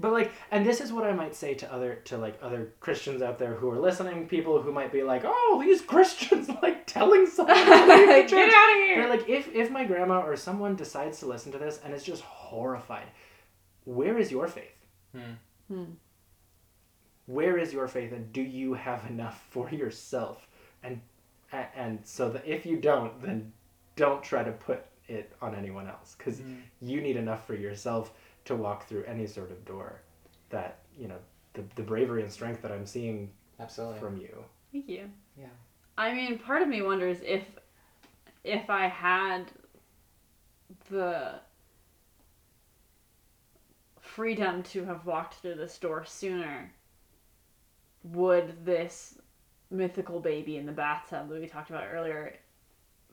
But 0.00 0.12
like, 0.12 0.32
and 0.50 0.64
this 0.64 0.80
is 0.80 0.94
what 0.94 1.04
I 1.04 1.12
might 1.12 1.34
say 1.34 1.52
to 1.52 1.70
other 1.70 1.96
to 2.06 2.16
like 2.16 2.38
other 2.40 2.72
Christians 2.80 3.20
out 3.20 3.38
there 3.38 3.52
who 3.52 3.70
are 3.70 3.78
listening, 3.78 4.26
people 4.28 4.62
who 4.62 4.72
might 4.72 4.90
be 4.90 5.02
like, 5.02 5.22
"Oh, 5.26 5.60
these 5.62 5.80
Christians 5.92 6.48
like 6.62 6.86
telling 6.86 7.26
someone 7.26 7.54
to 7.54 7.62
leave 7.62 8.08
the 8.08 8.26
Get 8.30 8.54
out 8.54 8.70
of 8.70 8.76
They're 8.76 8.86
here! 8.86 9.08
like, 9.08 9.28
if 9.28 9.54
if 9.54 9.70
my 9.70 9.84
grandma 9.84 10.22
or 10.22 10.36
someone 10.36 10.74
decides 10.74 11.18
to 11.18 11.26
listen 11.26 11.52
to 11.52 11.58
this 11.58 11.80
and 11.84 11.92
is 11.92 12.02
just 12.02 12.22
horrified, 12.22 13.08
where 13.84 14.16
is 14.16 14.30
your 14.30 14.48
faith? 14.48 14.86
Hmm. 15.14 15.34
Hmm. 15.68 15.84
Where 17.26 17.58
is 17.58 17.72
your 17.72 17.86
faith, 17.86 18.12
and 18.12 18.32
do 18.32 18.40
you 18.40 18.72
have 18.72 19.04
enough 19.10 19.44
for 19.50 19.68
yourself? 19.68 20.48
And 20.82 21.02
and 21.52 21.98
so 22.04 22.30
that 22.30 22.46
if 22.46 22.64
you 22.64 22.78
don't, 22.78 23.20
then 23.20 23.52
don't 23.96 24.22
try 24.22 24.44
to 24.44 24.52
put 24.52 24.86
it 25.08 25.30
on 25.42 25.54
anyone 25.54 25.88
else 25.88 26.14
because 26.16 26.40
you 26.80 27.00
need 27.02 27.16
enough 27.16 27.44
for 27.44 27.54
yourself 27.54 28.12
to 28.44 28.56
walk 28.56 28.88
through 28.88 29.04
any 29.04 29.26
sort 29.26 29.50
of 29.50 29.64
door 29.64 30.00
that 30.50 30.78
you 30.98 31.08
know 31.08 31.18
the, 31.54 31.62
the 31.76 31.82
bravery 31.82 32.22
and 32.22 32.32
strength 32.32 32.62
that 32.62 32.72
i'm 32.72 32.86
seeing 32.86 33.30
absolutely 33.58 33.98
from 33.98 34.16
you 34.16 34.44
Thank 34.72 34.88
you. 34.88 35.10
Yeah. 35.36 35.46
I 35.98 36.14
mean, 36.14 36.38
part 36.38 36.62
of 36.62 36.68
me 36.68 36.82
wonders 36.82 37.18
if 37.24 37.42
if 38.44 38.70
I 38.70 38.86
had 38.86 39.50
the 40.90 41.40
freedom 44.00 44.62
to 44.62 44.84
have 44.84 45.04
walked 45.04 45.34
through 45.34 45.56
this 45.56 45.76
door 45.78 46.04
sooner, 46.04 46.72
would 48.02 48.64
this 48.64 49.18
mythical 49.70 50.20
baby 50.20 50.56
in 50.56 50.66
the 50.66 50.72
bathtub 50.72 51.28
that 51.28 51.40
we 51.40 51.46
talked 51.46 51.70
about 51.70 51.84
earlier, 51.92 52.34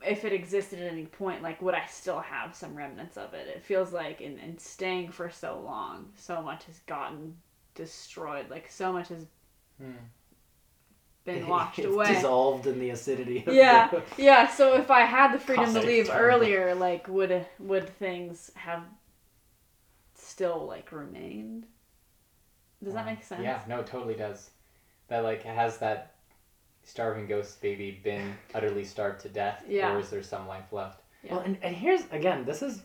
if 0.10 0.26
it 0.26 0.34
existed 0.34 0.80
at 0.82 0.92
any 0.92 1.06
point, 1.06 1.42
like 1.44 1.62
would 1.62 1.74
I 1.76 1.86
still 1.86 2.20
have 2.20 2.56
some 2.56 2.76
remnants 2.76 3.18
of 3.18 3.34
it? 3.34 3.48
It 3.48 3.64
feels 3.64 3.92
like 3.94 4.22
in, 4.22 4.38
in 4.40 4.58
staying 4.58 5.12
for 5.12 5.30
so 5.30 5.60
long, 5.64 6.10
so 6.16 6.42
much 6.42 6.66
has 6.66 6.80
gotten 6.80 7.36
destroyed. 7.76 8.50
Like 8.50 8.70
so 8.70 8.92
much 8.94 9.10
has 9.10 9.26
Hmm. 9.80 9.92
been 11.26 11.48
washed 11.54 11.80
It's 11.80 11.88
away. 11.88 12.14
dissolved 12.14 12.68
in 12.68 12.80
the 12.80 12.90
acidity 12.90 13.44
of 13.46 13.54
Yeah. 13.54 13.90
the- 13.90 14.04
Yeah, 14.22 14.48
so 14.48 14.76
if 14.76 14.90
I 14.90 15.02
had 15.02 15.34
the 15.34 15.40
freedom 15.40 15.74
to 15.74 15.82
leave 15.82 16.10
earlier, 16.12 16.74
like 16.76 17.08
would 17.08 17.46
would 17.60 17.90
things 17.98 18.52
have 18.56 18.84
still 20.16 20.66
like 20.68 20.92
remained? 20.92 21.66
Does 22.84 22.94
that 22.94 23.06
make 23.06 23.24
sense? 23.24 23.44
Yeah, 23.44 23.62
no, 23.68 23.80
it 23.80 23.88
totally 23.88 24.14
does. 24.16 24.52
That 25.08 25.24
like 25.24 25.44
has 25.44 25.78
that 25.80 26.14
starving 26.88 27.28
ghost 27.28 27.62
baby 27.62 28.00
been 28.04 28.34
utterly 28.56 28.86
starved 28.86 29.20
to 29.22 29.30
death, 29.30 29.64
Yeah. 29.68 29.94
or 29.94 30.00
is 30.00 30.10
there 30.10 30.24
some 30.24 30.48
life 30.48 30.72
left? 30.72 31.02
Yeah. 31.24 31.34
well 31.36 31.42
and, 31.44 31.58
and 31.62 31.76
here's 31.76 32.04
again 32.12 32.46
this 32.46 32.62
is 32.62 32.84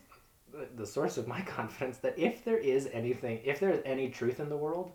the- 0.53 0.69
the 0.75 0.87
source 0.87 1.17
of 1.19 1.29
my 1.29 1.41
confidence 1.59 1.99
that 1.99 2.19
if 2.19 2.45
there 2.45 2.57
is 2.59 2.89
anything 2.93 3.41
if 3.45 3.61
there 3.61 3.71
is 3.71 3.81
any 3.85 4.09
truth 4.11 4.41
in 4.41 4.49
the 4.49 4.57
world 4.57 4.91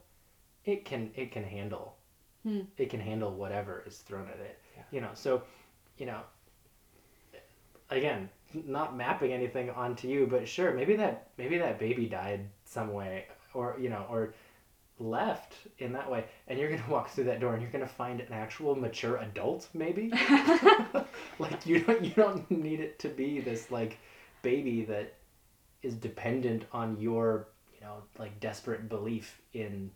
it 0.65 0.83
can 0.85 1.11
it 1.15 1.31
can 1.31 1.43
handle 1.43 1.95
Hmm. 2.43 2.61
it 2.77 2.89
can 2.89 2.99
handle 2.99 3.31
whatever 3.33 3.83
is 3.87 3.97
thrown 3.99 4.27
at 4.27 4.39
it 4.39 4.59
Yeah. 4.75 4.83
you 4.91 5.01
know 5.01 5.11
so 5.13 5.43
you 5.97 6.05
know 6.07 6.21
again 7.89 8.29
not 8.65 8.95
mapping 8.97 9.31
anything 9.31 9.69
onto 9.69 10.07
you 10.07 10.27
but 10.27 10.47
sure 10.47 10.73
maybe 10.73 10.95
that 10.95 11.29
maybe 11.37 11.57
that 11.57 11.79
baby 11.79 12.05
died 12.07 12.47
some 12.65 12.91
way 12.93 13.25
or 13.53 13.75
you 13.79 13.89
know 13.89 14.05
or 14.09 14.33
left 14.99 15.53
in 15.77 15.93
that 15.93 16.09
way 16.09 16.25
and 16.47 16.57
you're 16.57 16.69
gonna 16.69 16.83
walk 16.89 17.09
through 17.09 17.23
that 17.23 17.39
door 17.39 17.53
and 17.53 17.61
you're 17.61 17.71
gonna 17.71 17.87
find 17.87 18.19
an 18.19 18.33
actual 18.33 18.75
mature 18.75 19.17
adult 19.17 19.69
maybe 19.73 20.11
like 21.39 21.65
you 21.65 21.79
don't 21.81 22.03
you 22.03 22.11
don't 22.11 22.49
need 22.49 22.79
it 22.79 22.97
to 22.99 23.07
be 23.07 23.39
this 23.39 23.69
like 23.69 23.97
baby 24.41 24.83
that 24.85 25.13
is 25.83 25.93
dependent 25.95 26.65
on 26.71 26.99
your 26.99 27.47
you 27.73 27.81
know 27.81 28.01
like 28.17 28.39
desperate 28.39 28.89
belief 28.89 29.41
in 29.53 29.91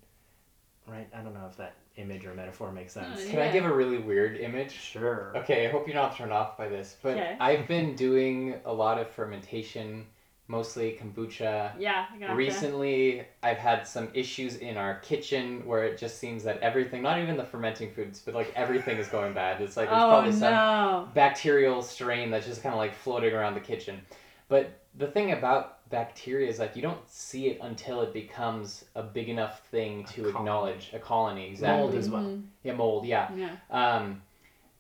right? 0.88 1.08
I 1.14 1.22
don't 1.22 1.34
know 1.34 1.48
if 1.50 1.58
that 1.58 1.76
image 1.98 2.26
or 2.26 2.34
metaphor 2.34 2.72
makes 2.72 2.96
oh, 2.98 3.02
sense. 3.02 3.24
Oh, 3.26 3.30
Can 3.32 3.40
I 3.40 3.52
give 3.52 3.66
a 3.66 3.74
really 3.74 3.98
weird 3.98 4.38
image? 4.38 4.72
Sure. 4.72 5.34
Okay, 5.36 5.68
I 5.68 5.72
hope 5.72 5.88
you're 5.88 5.96
not 5.96 6.16
turned 6.16 6.34
off 6.34 6.58
by 6.58 6.68
this, 6.68 6.98
but 7.02 7.12
Okay. 7.12 7.38
I've 7.40 7.68
been 7.68 7.96
doing 7.96 8.56
a 8.66 8.74
lot 8.74 9.00
of 9.00 9.10
fermentation, 9.10 10.06
mostly 10.52 11.00
kombucha. 11.02 11.72
Yeah, 11.80 12.06
I 12.14 12.18
gotcha. 12.18 12.36
Recently, 12.36 13.24
I've 13.42 13.58
had 13.58 13.88
some 13.88 14.10
issues 14.14 14.58
in 14.58 14.76
our 14.76 15.00
kitchen 15.00 15.66
where 15.66 15.86
it 15.86 15.98
just 15.98 16.20
seems 16.20 16.44
that 16.44 16.60
everything, 16.60 17.02
not 17.02 17.18
even 17.20 17.38
the 17.38 17.46
fermenting 17.46 17.92
foods, 17.94 18.22
but 18.24 18.36
like 18.36 18.52
everything 18.56 18.98
is 18.98 19.08
going 19.08 19.34
bad. 19.34 19.62
It's 19.62 19.78
like 19.78 19.90
there's 19.90 20.04
oh 20.04 20.10
probably 20.10 20.34
some 20.34 20.54
no. 20.54 21.10
bacterial 21.16 21.82
strain 21.82 22.30
that's 22.30 22.46
just 22.46 22.62
kind 22.62 22.74
of 22.74 22.80
like 22.80 22.94
floating 22.94 23.34
around 23.34 23.54
the 23.56 23.62
kitchen. 23.62 24.02
But 24.50 24.72
the 24.98 25.08
thing 25.08 25.32
about 25.32 25.90
bacteria 25.90 26.50
is 26.50 26.60
like 26.60 26.76
you 26.76 26.82
don't 26.82 27.10
see 27.10 27.48
it 27.48 27.60
until 27.62 28.02
it 28.02 28.14
becomes 28.14 28.84
a 28.96 29.04
big 29.04 29.30
enough 29.30 29.66
thing 29.68 30.02
A 30.02 30.14
to 30.14 30.22
colony. 30.22 30.38
acknowledge 30.38 30.92
a 30.94 31.00
colony. 31.00 31.50
Exactly. 31.50 31.82
Mold 31.82 31.96
as 31.96 32.10
well. 32.10 32.24
Mhm. 32.24 32.44
Yeah, 32.64 32.74
mold. 32.74 33.06
Yeah. 33.06 33.30
Yeah. 33.34 33.56
Um, 33.70 34.22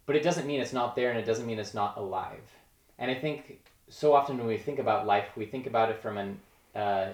but 0.05 0.17
it 0.17 0.23
doesn't 0.23 0.45
mean 0.45 0.59
it's 0.59 0.73
not 0.73 0.97
there, 0.97 1.09
and 1.09 1.17
it 1.17 1.25
doesn't 1.25 1.45
mean 1.47 1.59
it's 1.59 1.73
not 1.73 1.97
alive. 1.97 2.43
And 2.99 3.09
I 3.09 3.15
think 3.15 3.61
so 3.91 4.15
often 4.15 4.39
when 4.39 4.47
we 4.47 4.57
think 4.57 4.79
about 4.79 5.05
life, 5.05 5.27
we 5.35 5.45
think 5.45 5.67
about 5.67 5.91
it 5.91 6.01
from 6.01 6.17
an 6.17 6.39
uh, 6.75 7.09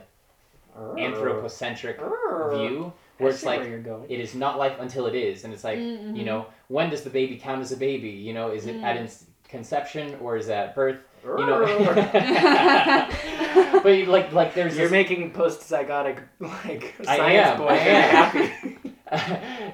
anthropocentric 0.98 1.98
view, 1.98 2.94
where 3.18 3.32
I 3.32 3.34
it's 3.34 3.44
like 3.44 3.62
where 3.62 4.04
it 4.08 4.20
is 4.20 4.36
not 4.36 4.58
life 4.60 4.76
until 4.80 5.08
it 5.08 5.16
is, 5.16 5.44
and 5.44 5.52
it's 5.54 5.64
like 5.64 5.80
Mhm. 5.80 6.16
you 6.16 6.24
know 6.24 6.46
when 6.68 6.90
does 6.90 7.02
the 7.04 7.10
baby 7.10 7.38
count 7.38 7.62
as 7.62 7.72
a 7.72 7.78
baby? 7.78 8.10
You 8.10 8.34
know, 8.34 8.52
is 8.52 8.66
it 8.68 8.76
at 8.84 8.96
Mm. 8.96 9.00
ins- 9.02 9.26
conception 9.50 10.16
or 10.22 10.38
is 10.38 10.50
it 10.50 10.54
at 10.54 10.76
birth? 10.76 10.98
You 11.24 11.46
know, 11.48 11.66
Mm-hmm. 11.66 13.80
but 13.84 13.90
you, 13.90 14.06
like 14.06 14.32
like 14.34 14.54
there's 14.54 14.76
You're 14.78 14.86
this- 14.86 14.92
making 14.92 15.32
post-zygotic 15.32 16.20
like 16.40 16.94
I 17.08 17.18
science 17.18 17.48
am, 17.48 17.58
boy 17.58 17.68
I 17.68 17.78
am. 17.78 18.16
happy. 18.16 18.76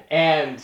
and 0.10 0.62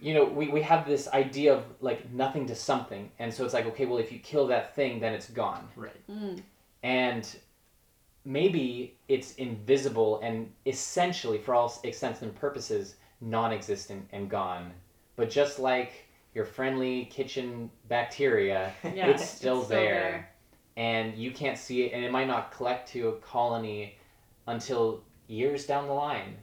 you 0.00 0.14
know 0.14 0.24
we, 0.24 0.48
we 0.48 0.62
have 0.62 0.86
this 0.86 1.08
idea 1.08 1.54
of 1.54 1.64
like 1.80 2.10
nothing 2.12 2.46
to 2.46 2.54
something 2.54 3.10
and 3.18 3.32
so 3.32 3.44
it's 3.44 3.54
like 3.54 3.66
okay 3.66 3.86
well 3.86 3.98
if 3.98 4.12
you 4.12 4.18
kill 4.18 4.46
that 4.46 4.74
thing 4.74 5.00
then 5.00 5.12
it's 5.12 5.30
gone 5.30 5.68
right. 5.76 6.08
Mm. 6.10 6.40
and 6.82 7.36
maybe 8.24 8.96
it's 9.08 9.34
invisible 9.36 10.20
and 10.22 10.50
essentially 10.66 11.38
for 11.38 11.54
all 11.54 11.72
extents 11.84 12.22
and 12.22 12.34
purposes 12.34 12.96
non-existent 13.20 14.06
and 14.12 14.28
gone 14.28 14.72
but 15.16 15.30
just 15.30 15.58
like 15.58 16.06
your 16.34 16.44
friendly 16.44 17.06
kitchen 17.06 17.70
bacteria 17.88 18.72
Yeah, 18.84 19.06
it's 19.06 19.26
still 19.26 19.60
it's 19.60 19.68
there. 19.68 20.28
and 20.76 21.14
you 21.16 21.30
can't 21.30 21.56
see 21.56 21.84
it 21.84 21.92
and 21.92 22.04
it 22.04 22.12
might 22.12 22.26
not 22.26 22.52
collect 22.52 22.88
to 22.90 23.08
a 23.08 23.12
colony 23.20 23.96
until 24.46 25.02
years 25.28 25.66
down 25.66 25.86
the 25.86 25.94
line 25.94 26.36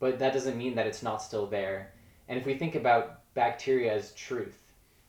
but 0.00 0.18
that 0.18 0.32
doesn't 0.32 0.56
mean 0.56 0.74
that 0.74 0.86
it's 0.86 1.02
not 1.02 1.22
still 1.22 1.46
there 1.46 1.92
and 2.28 2.38
if 2.38 2.46
we 2.46 2.54
think 2.56 2.74
about 2.74 3.20
bacteria 3.34 3.92
as 3.92 4.12
truth 4.12 4.58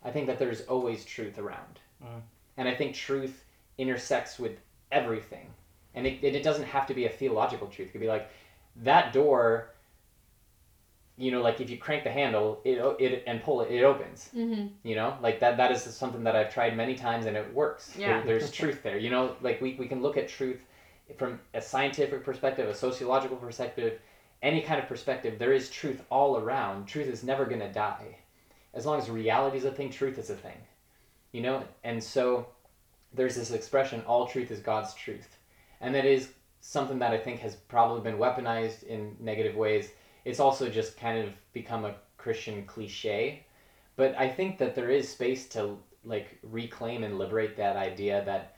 i 0.04 0.12
think 0.12 0.28
that 0.28 0.40
there's 0.40 0.62
always 0.62 1.06
truth 1.06 1.38
around 1.40 1.80
Mm. 2.04 2.22
and 2.58 2.68
i 2.70 2.74
think 2.74 2.96
truth 2.96 3.44
intersects 3.78 4.40
with 4.40 4.54
everything 4.92 5.48
and 5.96 6.08
it, 6.08 6.24
it, 6.24 6.34
it 6.36 6.44
doesn't 6.44 6.64
have 6.66 6.88
to 6.88 6.94
be 6.94 7.06
a 7.06 7.10
theological 7.10 7.68
truth 7.68 7.90
it 7.90 7.92
could 7.92 8.02
be 8.02 8.08
like 8.08 8.30
that 8.78 9.12
door 9.12 9.72
you 11.18 11.32
know 11.32 11.42
like 11.42 11.60
if 11.60 11.70
you 11.70 11.78
crank 11.78 12.04
the 12.06 12.10
handle 12.12 12.62
it, 12.64 12.78
it 13.02 13.24
and 13.28 13.44
pull 13.44 13.62
it 13.62 13.70
it 13.72 13.84
opens 13.84 14.30
Mm-hmm. 14.36 14.68
you 14.84 14.96
know 14.96 15.18
like 15.22 15.40
that 15.42 15.58
that 15.58 15.72
is 15.72 15.82
something 15.84 16.24
that 16.24 16.36
i've 16.36 16.54
tried 16.54 16.78
many 16.78 16.96
times 16.96 17.26
and 17.26 17.36
it 17.36 17.54
works 17.54 17.96
Yeah. 17.98 18.22
There- 18.22 18.40
there's 18.40 18.52
truth 18.52 18.82
there 18.84 18.98
you 18.98 19.10
know 19.10 19.36
like 19.42 19.60
we, 19.62 19.76
we 19.78 19.88
can 19.88 20.02
look 20.02 20.16
at 20.18 20.28
truth 20.30 20.62
from 21.18 21.40
a 21.54 21.62
scientific 21.62 22.24
perspective 22.24 22.70
a 22.70 22.74
sociological 22.74 23.36
perspective 23.38 24.00
any 24.42 24.62
kind 24.62 24.80
of 24.80 24.88
perspective 24.88 25.38
there 25.38 25.54
is 25.54 25.70
truth 25.70 26.02
all 26.10 26.38
around. 26.38 26.86
Truth 26.86 27.08
is 27.08 27.24
never 27.24 27.46
going 27.46 27.60
to 27.60 27.72
die. 27.72 28.18
As 28.74 28.86
long 28.86 29.00
as 29.00 29.10
reality 29.10 29.58
is 29.58 29.66
a 29.66 29.72
thing 29.72 29.90
truth 29.90 30.18
is 30.18 30.30
a 30.30 30.36
thing. 30.36 30.58
You 31.32 31.42
know? 31.42 31.64
And 31.84 32.04
so 32.04 32.48
there's 33.14 33.36
this 33.36 33.52
expression 33.52 34.04
all 34.06 34.28
truth 34.28 34.52
is 34.52 34.60
god's 34.60 34.94
truth. 34.94 35.38
And 35.82 35.94
that 35.96 36.06
is 36.06 36.30
something 36.62 37.00
that 37.00 37.14
i 37.14 37.18
think 37.18 37.40
has 37.40 37.56
probably 37.56 38.02
been 38.02 38.20
weaponized 38.20 38.84
in 38.84 39.16
negative 39.20 39.56
ways. 39.56 39.92
It's 40.26 40.40
also 40.40 40.70
just 40.70 40.98
kind 40.98 41.18
of 41.18 41.34
become 41.54 41.86
a 41.86 41.96
christian 42.18 42.66
cliche. 42.66 43.46
But 43.96 44.16
i 44.18 44.28
think 44.28 44.58
that 44.60 44.76
there 44.76 44.90
is 44.90 45.10
space 45.10 45.48
to 45.50 45.78
like 46.04 46.40
reclaim 46.44 47.04
and 47.04 47.18
liberate 47.18 47.58
that 47.58 47.76
idea 47.76 48.24
that 48.26 48.56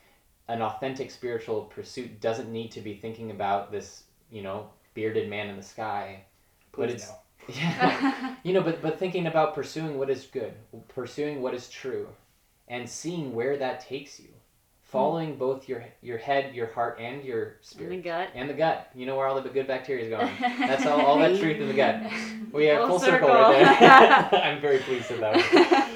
an 0.47 0.61
authentic 0.61 1.09
spiritual 1.11 1.63
pursuit 1.65 2.19
doesn't 2.19 2.51
need 2.51 2.71
to 2.71 2.81
be 2.81 2.93
thinking 2.93 3.31
about 3.31 3.71
this 3.71 4.03
you 4.29 4.41
know 4.41 4.69
bearded 4.93 5.29
man 5.29 5.47
in 5.47 5.57
the 5.57 5.63
sky 5.63 6.23
but 6.71 6.87
Please 6.89 6.93
it's 6.95 7.09
no. 7.09 7.15
yeah. 7.55 8.35
You 8.43 8.53
know 8.53 8.61
but 8.61 8.81
but 8.81 8.99
thinking 8.99 9.27
about 9.27 9.55
pursuing 9.55 9.97
what 9.97 10.09
is 10.09 10.25
good 10.25 10.53
pursuing 10.87 11.41
what 11.41 11.53
is 11.53 11.69
true 11.69 12.07
and 12.67 12.87
seeing 12.89 13.33
where 13.33 13.57
that 13.57 13.79
takes 13.81 14.19
you 14.19 14.29
following 14.83 15.37
both 15.37 15.67
your 15.69 15.83
your 16.01 16.17
head 16.17 16.53
your 16.53 16.67
heart 16.67 16.97
and 16.99 17.23
your 17.23 17.43
In 17.43 17.51
the 17.61 17.65
spirit 17.65 18.03
gut. 18.03 18.29
and 18.35 18.49
the 18.49 18.53
gut. 18.53 18.89
You 18.93 19.05
know 19.05 19.15
where 19.15 19.25
all 19.27 19.41
the 19.41 19.49
good 19.49 19.67
bacteria 19.67 20.03
is 20.05 20.09
going 20.09 20.31
that's 20.67 20.85
all, 20.85 21.01
all 21.01 21.17
that 21.19 21.39
truth 21.39 21.59
in 21.61 21.67
the 21.67 21.73
gut. 21.73 22.01
We 22.51 22.65
have 22.65 22.79
full, 22.79 22.89
Full 22.89 22.99
circle, 22.99 23.29
circle. 23.29 23.43
right 23.43 24.29
there 24.31 24.41
i'm 24.43 24.59
very 24.61 24.79
pleased 24.79 25.09
with 25.09 25.21
that 25.21 25.89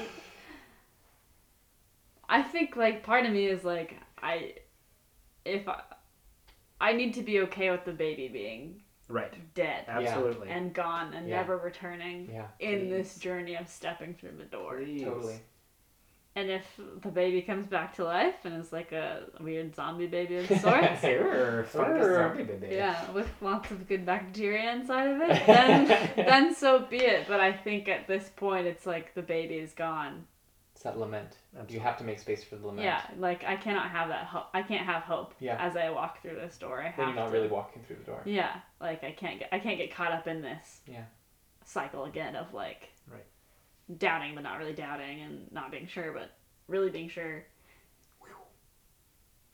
I 2.28 2.42
think 2.42 2.74
like 2.76 3.02
part 3.04 3.24
of 3.24 3.32
me 3.32 3.46
is 3.46 3.64
like 3.64 3.96
I 4.20 4.54
if 5.44 5.68
I, 5.68 5.80
I 6.80 6.92
need 6.92 7.14
to 7.14 7.22
be 7.22 7.40
okay 7.42 7.70
with 7.70 7.84
the 7.84 7.92
baby 7.92 8.28
being 8.28 8.82
Right. 9.08 9.54
dead 9.54 9.84
Absolutely. 9.88 10.48
and 10.50 10.72
gone 10.74 11.12
and 11.14 11.28
Yeah. 11.28 11.36
never 11.36 11.56
returning 11.56 12.28
yeah 12.32 12.48
in 12.58 12.90
this 12.90 13.16
journey 13.18 13.54
of 13.56 13.68
stepping 13.68 14.14
through 14.14 14.32
the 14.38 14.44
door. 14.44 14.78
Please. 14.78 15.04
totally 15.04 15.40
And 16.34 16.50
if 16.50 16.66
the 17.02 17.08
baby 17.08 17.40
comes 17.40 17.66
back 17.66 17.94
to 17.96 18.04
life 18.04 18.44
and 18.44 18.60
is 18.60 18.70
like 18.72 18.92
a 18.92 19.22
weird 19.40 19.74
zombie 19.74 20.06
baby 20.06 20.36
of 20.36 20.46
sorts, 20.60 21.02
Err, 21.02 21.64
fungus 21.64 22.14
zombie 22.16 22.42
baby. 22.42 22.74
yeah, 22.74 23.10
with 23.12 23.28
lots 23.40 23.70
of 23.70 23.88
good 23.88 24.04
bacteria 24.04 24.72
inside 24.72 25.08
of 25.12 25.20
it, 25.22 25.46
then 25.46 25.86
then 26.16 26.54
so 26.54 26.80
be 26.80 26.98
it. 26.98 27.26
But 27.26 27.40
I 27.40 27.52
think 27.52 27.88
at 27.88 28.06
this 28.06 28.28
point 28.36 28.66
it's 28.66 28.84
like 28.86 29.14
the 29.14 29.22
baby 29.22 29.54
is 29.54 29.72
gone. 29.72 30.26
That 30.86 30.98
lament 30.98 31.36
you 31.68 31.80
have 31.80 31.96
to 31.98 32.04
make 32.04 32.18
space 32.20 32.44
for 32.44 32.54
the 32.56 32.64
lament 32.66 32.84
Yeah, 32.84 33.00
like 33.18 33.42
I 33.44 33.56
cannot 33.56 33.90
have 33.90 34.08
that 34.08 34.24
hope. 34.26 34.46
I 34.54 34.62
can't 34.62 34.86
have 34.86 35.02
hope 35.02 35.34
Yeah. 35.40 35.56
as 35.58 35.76
I 35.76 35.90
walk 35.90 36.22
through 36.22 36.36
this 36.36 36.56
door. 36.58 36.80
I 36.80 36.90
have 36.90 36.98
when 36.98 37.08
you're 37.08 37.16
not 37.16 37.26
to. 37.26 37.32
really 37.32 37.48
walking 37.48 37.82
through 37.82 37.96
the 37.96 38.04
door 38.04 38.22
Yeah, 38.24 38.54
like 38.80 39.02
I 39.02 39.10
can't 39.10 39.40
get 39.40 39.48
I 39.52 39.58
can't 39.58 39.78
get 39.78 39.92
caught 39.92 40.12
up 40.12 40.28
in 40.28 40.42
this. 40.42 40.80
Yeah. 40.86 41.04
Cycle 41.64 42.04
again 42.04 42.36
of 42.36 42.54
like. 42.54 42.90
Right. 43.10 43.24
Doubting 43.98 44.34
but 44.36 44.42
not 44.44 44.58
really 44.58 44.74
doubting 44.74 45.20
and 45.22 45.50
not 45.52 45.70
being 45.72 45.88
sure 45.88 46.12
but 46.12 46.30
really 46.68 46.90
being 46.90 47.08
sure. 47.08 47.44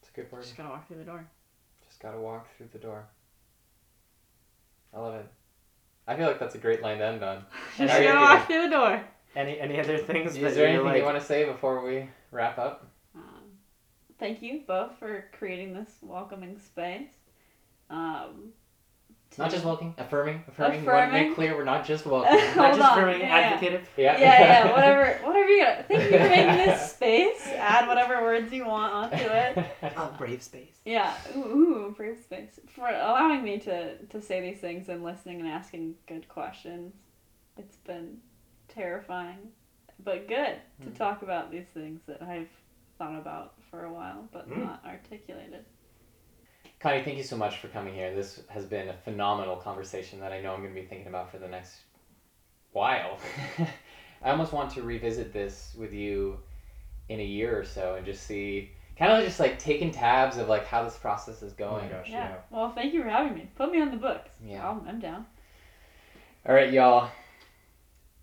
it's 0.01 0.11
a 0.11 0.13
good 0.15 0.31
word 0.31 0.43
Just 0.43 0.57
gotta 0.57 0.69
walk 0.69 0.87
through 0.87 0.99
the 0.99 1.05
door. 1.05 1.27
just 1.89 2.01
gotta 2.01 2.19
walk 2.19 2.47
through 2.57 2.69
the 2.73 2.79
door 2.79 3.07
i 4.95 4.99
love 5.01 5.15
it 5.15 5.27
i 6.07 6.15
feel 6.17 6.27
like 6.27 6.39
that's 6.39 6.55
a 6.55 6.59
great 6.59 6.83
line 6.83 6.99
to 6.99 7.05
end 7.07 7.23
on 7.23 7.45
Just 7.79 8.03
gotta 8.03 8.19
walk 8.21 8.47
through 8.47 8.63
the 8.65 8.71
door. 8.71 9.05
Any 9.35 9.59
any 9.59 9.81
other 9.81 9.99
things? 9.99 10.37
Is 10.37 10.43
that 10.43 10.55
there 10.55 10.67
anything 10.67 10.87
like, 10.87 10.99
you 10.99 11.05
want 11.05 11.19
to 11.19 11.25
say 11.25 11.45
before 11.45 11.83
we 11.85 12.09
wrap 12.31 12.59
up? 12.59 12.87
Um, 13.15 13.43
thank 14.19 14.43
you 14.43 14.63
both 14.67 14.99
for 14.99 15.27
creating 15.39 15.73
this 15.75 15.91
welcoming 16.03 16.59
space. 16.59 17.09
Um, 17.89 18.53
Not 19.39 19.51
just 19.51 19.65
welcoming, 19.65 19.95
affirming, 19.97 20.45
affirming. 20.49 20.81
We 20.83 20.87
want 20.87 20.99
to 20.99 21.05
Affirming? 21.07 21.29
make 21.29 21.35
clear 21.35 21.57
we're 21.57 21.65
not 21.65 21.87
just 21.87 22.05
welcoming. 22.07 22.45
Not 22.45 22.55
Hold 22.57 22.77
just 22.77 22.91
on, 22.93 22.99
for 22.99 23.07
being 23.07 23.21
yeah, 23.21 23.27
yeah. 23.39 23.47
advocative. 23.55 23.89
yeah. 23.97 24.19
yeah, 24.19 24.41
yeah, 24.67 24.73
whatever, 24.75 25.27
whatever 25.27 25.49
you 25.49 25.65
got. 25.65 25.89
Thank 25.89 26.03
you 26.05 26.19
for 26.19 26.29
making 26.29 26.57
this 26.67 26.93
space. 26.93 27.47
Add 27.57 27.89
whatever 27.89 28.21
words 28.23 28.53
you 28.53 28.67
want 28.67 28.93
onto 28.93 29.17
it. 29.17 29.57
A 29.83 30.15
brave 30.19 30.43
space. 30.43 30.77
Yeah, 30.85 31.15
ooh, 31.37 31.41
ooh 31.41 31.95
brave 31.97 32.19
space 32.23 32.61
for 32.69 32.89
allowing 32.89 33.43
me 33.43 33.59
to 33.61 33.97
to 33.97 34.21
say 34.21 34.43
these 34.43 34.61
things 34.61 34.91
and 34.91 35.03
listening 35.03 35.41
and 35.41 35.49
asking 35.49 35.95
good 36.07 36.29
questions. 36.29 36.93
It's 37.57 37.77
been 37.77 38.19
terrifying, 38.75 39.51
but 40.05 40.27
good 40.29 40.57
to 40.83 40.91
Mm. 40.91 40.97
talk 40.97 41.23
about 41.23 41.51
these 41.51 41.67
things 41.75 42.01
that 42.07 42.23
I've 42.23 42.49
thought 42.99 43.19
about 43.19 43.55
for 43.71 43.85
a 43.85 43.93
while 43.93 44.29
but 44.33 44.49
Mm. 44.49 44.63
not 44.63 44.85
articulated. 44.85 45.65
Connie, 46.81 47.03
thank 47.03 47.17
you 47.17 47.23
so 47.23 47.37
much 47.37 47.59
for 47.59 47.69
coming 47.69 47.95
here. 47.95 48.13
This 48.13 48.41
has 48.49 48.65
been 48.65 48.89
a 48.89 48.95
phenomenal 48.95 49.57
conversation 49.57 50.19
that 50.21 50.33
I 50.33 50.41
know 50.41 50.53
I'm 50.53 50.63
going 50.63 50.75
to 50.75 50.81
be 50.81 50.87
thinking 50.87 51.07
about 51.07 51.31
for 51.31 51.39
the 51.39 51.49
next 51.49 51.81
while. 52.73 53.19
I 54.23 54.31
almost 54.31 54.53
want 54.53 54.71
to 54.73 54.83
revisit 54.83 55.33
this 55.33 55.75
with 55.79 55.93
you 55.93 56.39
in 57.09 57.21
a 57.21 57.25
year 57.25 57.59
or 57.59 57.65
so 57.65 57.95
and 57.95 58.05
just 58.05 58.25
see, 58.25 58.71
kind 58.97 59.13
of 59.13 59.25
just 59.25 59.39
like 59.39 59.59
taking 59.59 59.91
tabs 59.93 60.39
of 60.39 60.49
like 60.49 60.65
how 60.67 60.83
this 60.83 60.97
process 60.97 61.43
is 61.43 61.53
Oh 61.53 61.73
my 61.73 61.79
going. 61.79 61.89
gosh, 61.89 62.09
Yeah. 62.11 62.29
yeah. 62.29 62.35
Well, 62.51 62.71
thank 62.71 62.93
you 62.95 63.03
for 63.03 63.09
having 63.09 63.35
me. 63.35 63.49
Put 63.55 63.71
me 63.71 63.81
on 63.81 63.91
the 63.91 63.97
books. 63.97 64.31
Yeah. 64.45 64.67
I'll, 64.69 64.85
I'm 64.89 64.99
down. 64.99 65.27
All 66.49 66.55
right, 66.55 66.73
y'all. 66.73 67.09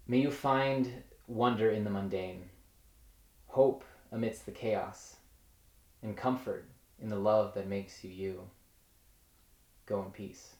May 0.10 0.22
you 0.22 0.32
find 0.32 0.92
wonder 1.28 1.70
in 1.70 1.84
the 1.84 1.92
mundane, 1.92 2.50
hope 3.46 3.84
amidst 4.12 4.48
the 4.48 4.52
chaos, 4.52 5.18
and 6.02 6.18
comfort 6.18 6.68
in 7.00 7.10
the 7.10 7.16
love 7.16 7.54
that 7.54 7.68
makes 7.68 8.04
you 8.04 8.10
you. 8.10 8.50
Go 9.86 10.02
in 10.02 10.10
peace. 10.10 10.56